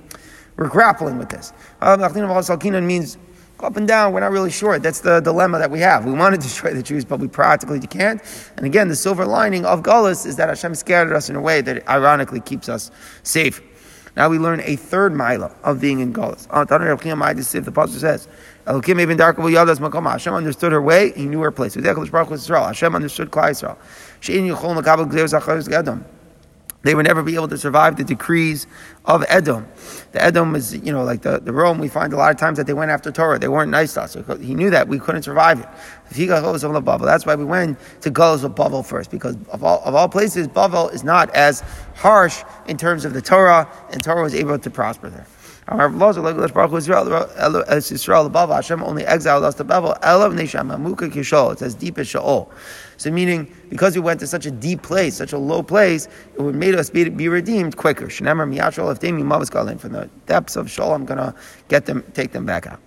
we're 0.57 0.69
grappling 0.69 1.17
with 1.17 1.29
this. 1.29 1.53
means 1.81 3.17
up 3.63 3.77
and 3.77 3.87
down. 3.87 4.13
We're 4.13 4.19
not 4.19 4.31
really 4.31 4.51
sure. 4.51 4.79
That's 4.79 5.01
the 5.01 5.19
dilemma 5.19 5.59
that 5.59 5.71
we 5.71 5.79
have. 5.79 6.05
We 6.05 6.11
want 6.11 6.35
to 6.35 6.41
destroy 6.47 6.73
the 6.73 6.83
Jews, 6.83 7.05
but 7.05 7.19
we 7.19 7.27
practically 7.27 7.79
can't. 7.79 8.21
And 8.57 8.65
again, 8.65 8.87
the 8.87 8.95
silver 8.95 9.25
lining 9.25 9.65
of 9.65 9.83
Gullus 9.83 10.25
is 10.25 10.35
that 10.37 10.49
Hashem 10.49 10.75
scattered 10.75 11.15
us 11.15 11.29
in 11.29 11.35
a 11.35 11.41
way 11.41 11.61
that 11.61 11.87
ironically 11.87 12.41
keeps 12.41 12.69
us 12.69 12.91
safe. 13.23 13.61
Now 14.15 14.29
we 14.29 14.39
learn 14.39 14.61
a 14.61 14.77
third 14.77 15.13
mila 15.13 15.53
of 15.63 15.81
being 15.81 15.99
in 15.99 16.13
Gullus. 16.13 16.47
The 17.65 17.71
pastor 17.71 17.99
says, 17.99 18.27
Hashem 18.65 20.33
understood 20.33 20.71
her 20.71 20.81
way, 20.81 21.11
he 21.11 21.25
knew 21.25 21.41
her 21.41 21.51
place. 21.51 21.75
Hashem 21.75 22.95
understood 22.95 23.31
Klal 23.31 23.77
Yisrael. 24.21 26.03
They 26.85 26.93
would 26.93 27.07
never 27.07 27.23
be 27.23 27.33
able 27.33 27.47
to 27.47 27.57
survive 27.57 27.95
the 27.95 28.03
decrees 28.03 28.67
of 29.05 29.25
Edom. 29.27 29.67
The 30.11 30.23
Edom 30.23 30.53
is, 30.55 30.75
you 30.75 30.91
know, 30.91 31.03
like 31.03 31.23
the, 31.23 31.39
the 31.39 31.51
Rome, 31.51 31.79
we 31.79 31.87
find 31.87 32.13
a 32.13 32.15
lot 32.15 32.29
of 32.29 32.37
times 32.37 32.59
that 32.59 32.67
they 32.67 32.73
went 32.73 32.91
after 32.91 33.11
Torah. 33.11 33.39
They 33.39 33.47
weren't 33.47 33.71
nice 33.71 33.95
to 33.95 34.03
us. 34.03 34.15
He 34.39 34.53
knew 34.53 34.69
that 34.69 34.87
we 34.87 34.99
couldn't 34.99 35.23
survive 35.23 35.59
it. 35.61 35.67
If 36.11 36.15
he 36.15 36.27
got 36.27 36.43
of 36.43 36.85
Bubble, 36.85 37.07
That's 37.07 37.25
why 37.25 37.33
we 37.33 37.43
went 37.43 37.79
to 38.01 38.11
Gullus 38.11 38.43
of 38.43 38.53
Bavel 38.53 38.85
first, 38.85 39.09
because 39.09 39.35
of 39.49 39.63
all, 39.63 39.81
of 39.83 39.95
all 39.95 40.07
places, 40.07 40.47
Bavel 40.47 40.93
is 40.93 41.03
not 41.03 41.31
as 41.31 41.61
harsh 41.95 42.43
in 42.67 42.77
terms 42.77 43.03
of 43.03 43.15
the 43.15 43.21
Torah, 43.21 43.67
and 43.91 44.03
Torah 44.03 44.21
was 44.21 44.35
able 44.35 44.59
to 44.59 44.69
prosper 44.69 45.09
there. 45.09 45.25
Hashem 45.67 45.99
only 48.83 49.05
exiled 49.05 49.43
us 49.43 49.55
to 49.55 49.65
Bavel. 49.65 49.99
Elav 50.01 50.35
Neshama 50.35 50.79
Muka 50.79 51.09
Kishol. 51.09 51.53
It's 51.53 51.63
as 51.63 51.73
deep 51.73 51.97
as 51.97 52.07
Shaol. 52.07 52.47
So 52.97 53.09
meaning, 53.09 53.51
because 53.69 53.95
we 53.95 54.01
went 54.01 54.19
to 54.19 54.27
such 54.27 54.45
a 54.45 54.51
deep 54.51 54.83
place, 54.83 55.15
such 55.15 55.33
a 55.33 55.39
low 55.39 55.63
place, 55.63 56.07
it 56.35 56.41
would 56.41 56.55
made 56.55 56.75
us 56.75 56.91
be, 56.91 57.09
be 57.09 57.27
redeemed 57.27 57.77
quicker. 57.77 58.05
Shnemer 58.05 58.47
Miyashol 58.47 58.95
Eftemi 58.95 59.23
Mavas 59.23 59.79
From 59.79 59.93
the 59.93 60.07
depths 60.27 60.55
of 60.55 60.67
Shaol, 60.67 60.93
I'm 60.93 61.05
gonna 61.05 61.33
get 61.67 61.87
them, 61.87 62.03
take 62.13 62.31
them 62.31 62.45
back 62.45 62.67
out. 62.67 62.79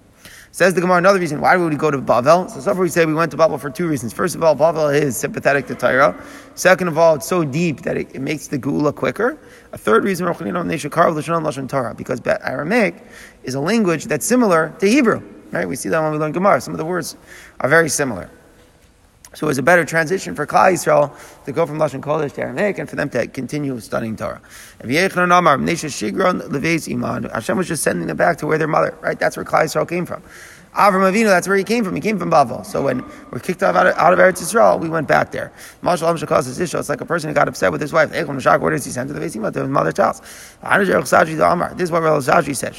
Says 0.59 0.75
the 0.75 0.81
Gemara, 0.81 0.97
another 0.97 1.21
reason 1.21 1.41
why 1.41 1.57
we 1.57 1.63
would 1.63 1.73
we 1.73 1.79
go 1.79 1.89
to 1.89 1.99
Bavel? 1.99 2.51
So, 2.51 2.59
so 2.59 2.75
far 2.75 2.83
we 2.83 2.89
say 2.89 3.07
we 3.07 3.15
went 3.15 3.31
to 3.31 3.37
Bavel 3.37 3.61
for 3.61 3.71
two 3.71 3.87
reasons. 3.87 4.13
First 4.13 4.35
of 4.35 4.43
all, 4.43 4.57
Bavel 4.57 4.93
is 4.93 5.17
sympathetic 5.17 5.69
to 5.69 5.77
Torah. 5.77 6.21
Second 6.57 6.89
of 6.89 6.99
all, 6.99 7.15
it's 7.15 7.29
so 7.29 7.45
deep 7.45 7.83
that 7.83 7.97
it, 7.97 8.13
it 8.13 8.21
makes 8.21 8.49
the 8.49 8.59
Gula 8.59 8.93
quicker. 8.93 9.39
A 9.71 9.79
third 9.79 10.03
reason, 10.03 10.27
because 10.27 12.21
Aramaic 12.27 13.05
is 13.45 13.55
a 13.55 13.61
language 13.61 14.07
that's 14.07 14.27
similar 14.27 14.75
to 14.81 14.89
Hebrew. 14.89 15.23
Right? 15.53 15.69
We 15.69 15.77
see 15.77 15.91
that 15.91 16.03
when 16.03 16.11
we 16.11 16.19
learn 16.19 16.33
Gemara. 16.33 16.61
Some 16.61 16.75
of 16.75 16.79
the 16.79 16.85
words 16.85 17.17
are 17.61 17.69
very 17.69 17.89
similar. 17.89 18.29
So 19.35 19.47
it 19.47 19.49
was 19.49 19.59
a 19.59 19.63
better 19.63 19.85
transition 19.85 20.35
for 20.35 20.47
Klal 20.47 20.73
Yisrael 20.73 21.13
to 21.45 21.53
go 21.53 21.67
from 21.67 21.79
Lashon 21.79 22.01
Kodesh 22.01 22.33
to 22.35 22.41
Aramaic 22.41 22.79
and 22.79 22.89
for 22.89 22.97
them 22.97 23.11
to 23.11 23.27
continue 23.27 23.79
studying 23.81 24.17
Torah. 24.17 24.41
Hashem 24.81 25.29
was 27.57 27.69
just 27.69 27.83
sending 27.83 28.07
them 28.07 28.17
back 28.17 28.39
to 28.39 28.47
where 28.47 28.59
their 28.59 28.69
mother, 28.69 28.97
right? 29.03 29.19
That's 29.19 29.37
where 29.37 29.45
Klal 29.45 29.65
Yisrael 29.65 29.89
came 29.89 30.07
from. 30.07 30.23
Avram 30.75 31.11
Avinu, 31.11 31.27
that's 31.27 31.49
where 31.49 31.57
he 31.57 31.65
came 31.65 31.85
from. 31.85 31.95
He 31.95 32.01
came 32.01 32.19
from 32.19 32.31
Bavel. 32.31 32.65
So 32.65 32.83
when 32.83 33.05
we're 33.31 33.41
kicked 33.41 33.63
out 33.63 33.75
of, 33.75 33.97
out 33.97 34.13
of 34.13 34.19
Eretz 34.19 34.43
Yisrael, 34.43 34.79
we 34.79 34.89
went 34.89 35.09
back 35.09 35.33
there. 35.33 35.53
Mashal 35.83 36.17
Shakos 36.19 36.47
is 36.47 36.61
It's 36.61 36.89
like 36.89 37.01
a 37.01 37.07
person 37.07 37.29
who 37.29 37.35
got 37.35 37.49
upset 37.49 37.73
with 37.73 37.81
his 37.81 37.93
wife. 37.93 38.11
Where 38.11 38.71
does 38.71 38.85
he 38.85 38.91
send 38.91 39.09
to 39.09 39.15
the 39.15 39.21
Vesima 39.21 39.53
to 39.53 39.61
his 39.61 39.69
mother's 39.69 39.97
house? 39.97 40.21
This 40.21 41.85
is 41.85 41.93
what 41.93 42.03
Rav 42.03 42.23
Zaji 42.23 42.57
said. 42.57 42.75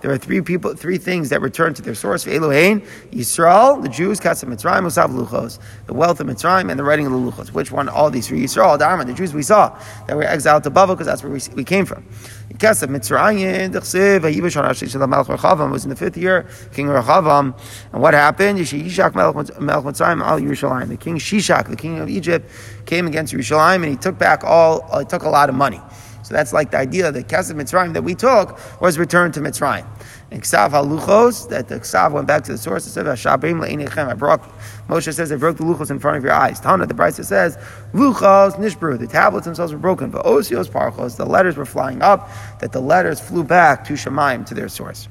There 0.00 0.10
are 0.10 0.18
three 0.18 0.40
people, 0.40 0.74
three 0.74 0.98
things 0.98 1.28
that 1.28 1.40
return 1.40 1.74
to 1.74 1.82
their 1.82 1.94
source. 1.94 2.24
Elohein, 2.24 2.86
Yisrael, 3.10 3.82
the 3.82 3.88
Jews, 3.88 4.20
Katzah 4.20 4.46
Mitzrayim, 4.46 4.82
Usav 4.82 5.08
Luchos, 5.08 5.58
the 5.86 5.94
wealth 5.94 6.20
of 6.20 6.26
Mitzrayim, 6.26 6.70
and 6.70 6.78
the 6.78 6.84
writing 6.84 7.06
of 7.06 7.12
the 7.12 7.18
Luchos. 7.18 7.52
Which 7.52 7.70
one? 7.72 7.88
All 7.88 8.10
these 8.10 8.28
three. 8.28 8.42
Yisrael, 8.42 8.78
Dharma, 8.78 9.04
the 9.04 9.12
Jews 9.12 9.32
we 9.34 9.42
saw 9.42 9.78
that 10.06 10.16
were 10.16 10.24
exiled 10.24 10.64
to 10.64 10.70
Bavel 10.70 10.88
because 10.88 11.06
that's 11.06 11.22
where 11.22 11.32
we, 11.32 11.40
we 11.54 11.64
came 11.64 11.86
from. 11.86 12.04
Kesef 12.60 12.88
Mitzrayim, 12.88 13.72
Dechsev, 13.72 14.20
Vayivash 14.20 14.62
Harashi 14.62 14.86
Shel 14.86 15.06
Melech 15.06 15.28
Rechavam 15.28 15.72
was 15.72 15.84
in 15.84 15.88
the 15.88 15.96
fifth 15.96 16.18
year, 16.18 16.46
King 16.74 16.88
Rechavam, 16.88 17.58
and 17.90 18.02
what 18.02 18.12
happened? 18.12 18.58
Yishak 18.58 19.14
Melech 19.14 19.46
Mitzrayim 19.56 20.22
al 20.22 20.38
Yerushalayim. 20.38 20.88
The 20.88 20.98
king 20.98 21.16
Shishak, 21.16 21.70
the 21.70 21.76
king 21.76 21.98
of 22.00 22.10
Egypt, 22.10 22.50
came 22.84 23.06
against 23.06 23.32
Yerushalayim, 23.32 23.76
and 23.76 23.86
he 23.86 23.96
took 23.96 24.18
back 24.18 24.44
all, 24.44 24.86
uh, 24.92 25.02
took 25.02 25.22
a 25.22 25.30
lot 25.30 25.48
of 25.48 25.54
money. 25.54 25.80
So 26.22 26.34
that's 26.34 26.52
like 26.52 26.70
the 26.70 26.76
idea 26.76 27.10
that 27.10 27.28
Kesef 27.28 27.54
Mitzrayim 27.54 27.94
that 27.94 28.04
we 28.04 28.14
took 28.14 28.60
was 28.82 28.98
returned 28.98 29.32
to 29.34 29.40
Mitzrayim. 29.40 29.86
And 30.32 30.42
Ksav 30.42 30.70
haluchos, 30.70 31.48
that 31.48 31.66
the 31.68 31.80
Ksav 31.80 32.12
went 32.12 32.28
back 32.28 32.44
to 32.44 32.52
the 32.52 32.58
source 32.58 32.84
and 32.84 32.92
said, 32.92 33.06
Hashabim 33.06 33.66
le'inechem, 33.66 34.08
I 34.08 34.14
brought, 34.14 34.40
Moshe 34.86 35.12
says, 35.12 35.32
I 35.32 35.36
broke 35.36 35.56
the 35.56 35.64
luchos 35.64 35.90
in 35.90 35.98
front 35.98 36.18
of 36.18 36.22
your 36.22 36.32
eyes. 36.32 36.60
Tana, 36.60 36.86
the 36.86 36.94
Braisa 36.94 37.24
says, 37.24 37.56
luchos 37.92 38.54
nishbru, 38.54 38.96
the 38.96 39.08
tablets 39.08 39.44
themselves 39.44 39.72
were 39.72 39.78
broken, 39.78 40.10
but 40.10 40.24
osios 40.24 40.68
parchos, 40.68 41.16
the 41.16 41.26
letters 41.26 41.56
were 41.56 41.66
flying 41.66 42.00
up, 42.00 42.30
that 42.60 42.70
the 42.70 42.80
letters 42.80 43.18
flew 43.18 43.42
back 43.42 43.84
to 43.86 43.94
Shemaim, 43.94 44.46
to 44.46 44.54
their 44.54 44.68
source. 44.68 45.08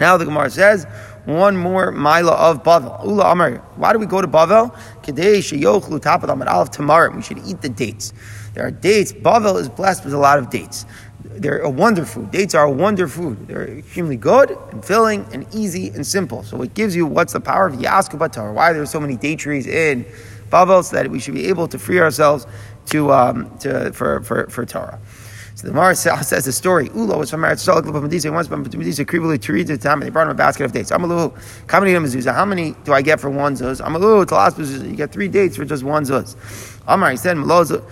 Now 0.00 0.16
the 0.16 0.24
Gemara 0.24 0.50
says, 0.50 0.86
one 1.24 1.56
more 1.56 1.92
mila 1.92 2.32
of 2.32 2.62
Bavel. 2.62 3.04
Ula 3.04 3.32
Amar. 3.32 3.56
Why 3.76 3.92
do 3.92 3.98
we 3.98 4.06
go 4.06 4.22
to 4.22 4.28
Bavel? 4.28 4.72
Tomorrow. 6.72 7.14
We 7.14 7.22
should 7.22 7.38
eat 7.46 7.60
the 7.60 7.68
dates. 7.68 8.12
There 8.54 8.64
are 8.66 8.70
dates. 8.70 9.12
Bavel 9.12 9.60
is 9.60 9.68
blessed 9.68 10.04
with 10.04 10.14
a 10.14 10.18
lot 10.18 10.38
of 10.38 10.48
dates. 10.50 10.86
They're 11.38 11.60
a 11.60 11.70
wonder 11.70 12.04
food. 12.04 12.30
Dates 12.30 12.54
are 12.54 12.64
a 12.64 12.70
wonder 12.70 13.08
food. 13.08 13.48
They're 13.48 13.68
extremely 13.78 14.16
good 14.16 14.50
and 14.70 14.84
filling 14.84 15.26
and 15.32 15.46
easy 15.54 15.88
and 15.90 16.06
simple. 16.06 16.42
So 16.42 16.62
it 16.62 16.74
gives 16.74 16.94
you 16.94 17.06
what's 17.06 17.32
the 17.32 17.40
power 17.40 17.66
of 17.66 17.74
Yasku 17.74 18.32
Torah. 18.32 18.52
Why 18.52 18.72
there's 18.72 18.90
so 18.90 19.00
many 19.00 19.16
date 19.16 19.38
trees 19.38 19.66
in 19.66 20.04
Bavel 20.50 20.84
so 20.84 20.96
that 20.96 21.10
we 21.10 21.20
should 21.20 21.34
be 21.34 21.46
able 21.46 21.68
to 21.68 21.78
free 21.78 22.00
ourselves 22.00 22.46
to, 22.86 23.12
um, 23.12 23.56
to 23.58 23.92
for, 23.92 24.22
for, 24.22 24.48
for 24.48 24.64
Torah. 24.64 24.98
So 25.58 25.66
the 25.66 25.72
Gemara 25.72 25.96
says 25.96 26.44
the 26.44 26.52
story. 26.52 26.88
Ula 26.94 27.18
was 27.18 27.32
from 27.32 27.40
Eretz 27.40 27.66
Shalak 27.66 27.78
of 27.78 27.94
Medisa. 28.04 28.32
Once 28.32 28.46
from 28.46 28.64
Medisa, 28.64 29.04
Kribuli 29.04 29.40
to 29.40 29.52
read 29.52 29.66
the 29.66 29.76
time, 29.76 29.94
and 29.94 30.02
they 30.02 30.10
brought 30.10 30.28
him 30.28 30.30
a 30.30 30.34
basket 30.34 30.62
of 30.62 30.70
dates. 30.70 30.92
Amalu, 30.92 31.32
many 31.80 31.94
mezuzah? 31.94 32.32
How 32.32 32.44
many 32.44 32.76
do 32.84 32.92
I 32.92 33.02
get 33.02 33.18
for 33.18 33.28
one 33.28 33.56
zuz? 33.56 33.80
Amalu, 33.80 34.24
talas 34.24 34.52
mezuzah. 34.52 34.88
You 34.88 34.94
get 34.94 35.10
three 35.10 35.26
dates 35.26 35.56
for 35.56 35.64
just 35.64 35.82
one 35.82 36.04
zuz. 36.04 36.36
Amar, 36.86 37.10
he 37.10 37.16
said, 37.16 37.36
Malosana 37.36 37.82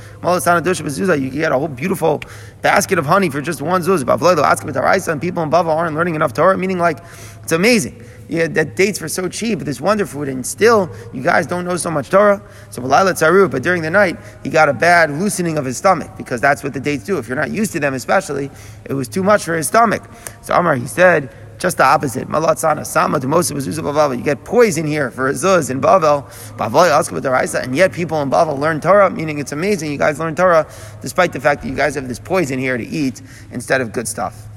Dusha 0.62 0.82
mezuzah. 0.82 1.20
You 1.20 1.28
get 1.28 1.50
a 1.50 1.58
whole 1.58 1.66
beautiful 1.66 2.22
basket 2.62 3.00
of 3.00 3.06
honey 3.06 3.30
for 3.30 3.40
just 3.40 3.60
one 3.60 3.82
zuz. 3.82 4.04
Bavlo, 4.04 4.40
ask 4.44 4.62
about 4.62 4.74
the 4.74 5.10
and 5.10 5.20
people 5.20 5.42
in 5.42 5.50
Bava 5.50 5.66
aren't 5.66 5.96
learning 5.96 6.14
enough 6.14 6.34
Torah. 6.34 6.56
Meaning, 6.56 6.78
like, 6.78 7.00
it's 7.46 7.52
amazing 7.52 8.02
yeah, 8.28 8.48
that 8.48 8.74
dates 8.74 9.00
were 9.00 9.08
so 9.08 9.28
cheap, 9.28 9.60
this 9.60 9.80
wonder 9.80 10.04
food, 10.04 10.28
and 10.28 10.44
still 10.44 10.90
you 11.12 11.22
guys 11.22 11.46
don't 11.46 11.64
know 11.64 11.76
so 11.76 11.90
much 11.90 12.10
Torah. 12.10 12.42
So 12.70 12.82
Malala 12.82 13.12
Tzaru, 13.12 13.50
but 13.50 13.62
during 13.62 13.82
the 13.82 13.90
night 13.90 14.16
he 14.42 14.50
got 14.50 14.68
a 14.68 14.72
bad 14.72 15.10
loosening 15.10 15.58
of 15.58 15.64
his 15.64 15.76
stomach 15.76 16.10
because 16.16 16.40
that's 16.40 16.64
what 16.64 16.74
the 16.74 16.80
dates 16.80 17.04
do. 17.04 17.18
If 17.18 17.28
you're 17.28 17.36
not 17.36 17.50
used 17.50 17.72
to 17.72 17.80
them, 17.80 17.94
especially, 17.94 18.50
it 18.84 18.94
was 18.94 19.08
too 19.08 19.22
much 19.22 19.44
for 19.44 19.56
his 19.56 19.68
stomach. 19.68 20.02
So 20.42 20.54
Amar 20.54 20.76
he 20.76 20.86
said. 20.86 21.34
Just 21.58 21.78
the 21.78 21.84
opposite. 21.84 22.28
Malatzana, 22.28 22.84
Sama, 22.84 23.18
most 23.26 23.50
of 23.50 23.56
Bavel. 23.56 24.18
You 24.18 24.22
get 24.22 24.44
poison 24.44 24.86
here 24.86 25.10
for 25.10 25.32
Zuz 25.32 25.70
in 25.70 25.80
Bavel. 25.80 26.28
Bavel, 26.58 27.62
and 27.62 27.74
yet 27.74 27.92
people 27.94 28.20
in 28.20 28.28
Bavel 28.28 28.58
learn 28.58 28.78
Torah, 28.78 29.08
meaning 29.08 29.38
it's 29.38 29.52
amazing. 29.52 29.90
You 29.90 29.96
guys 29.96 30.18
learn 30.18 30.36
Torah 30.36 30.68
despite 31.00 31.32
the 31.32 31.40
fact 31.40 31.62
that 31.62 31.68
you 31.68 31.74
guys 31.74 31.94
have 31.94 32.08
this 32.08 32.18
poison 32.18 32.58
here 32.58 32.76
to 32.76 32.86
eat 32.86 33.22
instead 33.52 33.80
of 33.80 33.90
good 33.90 34.06
stuff. 34.06 34.48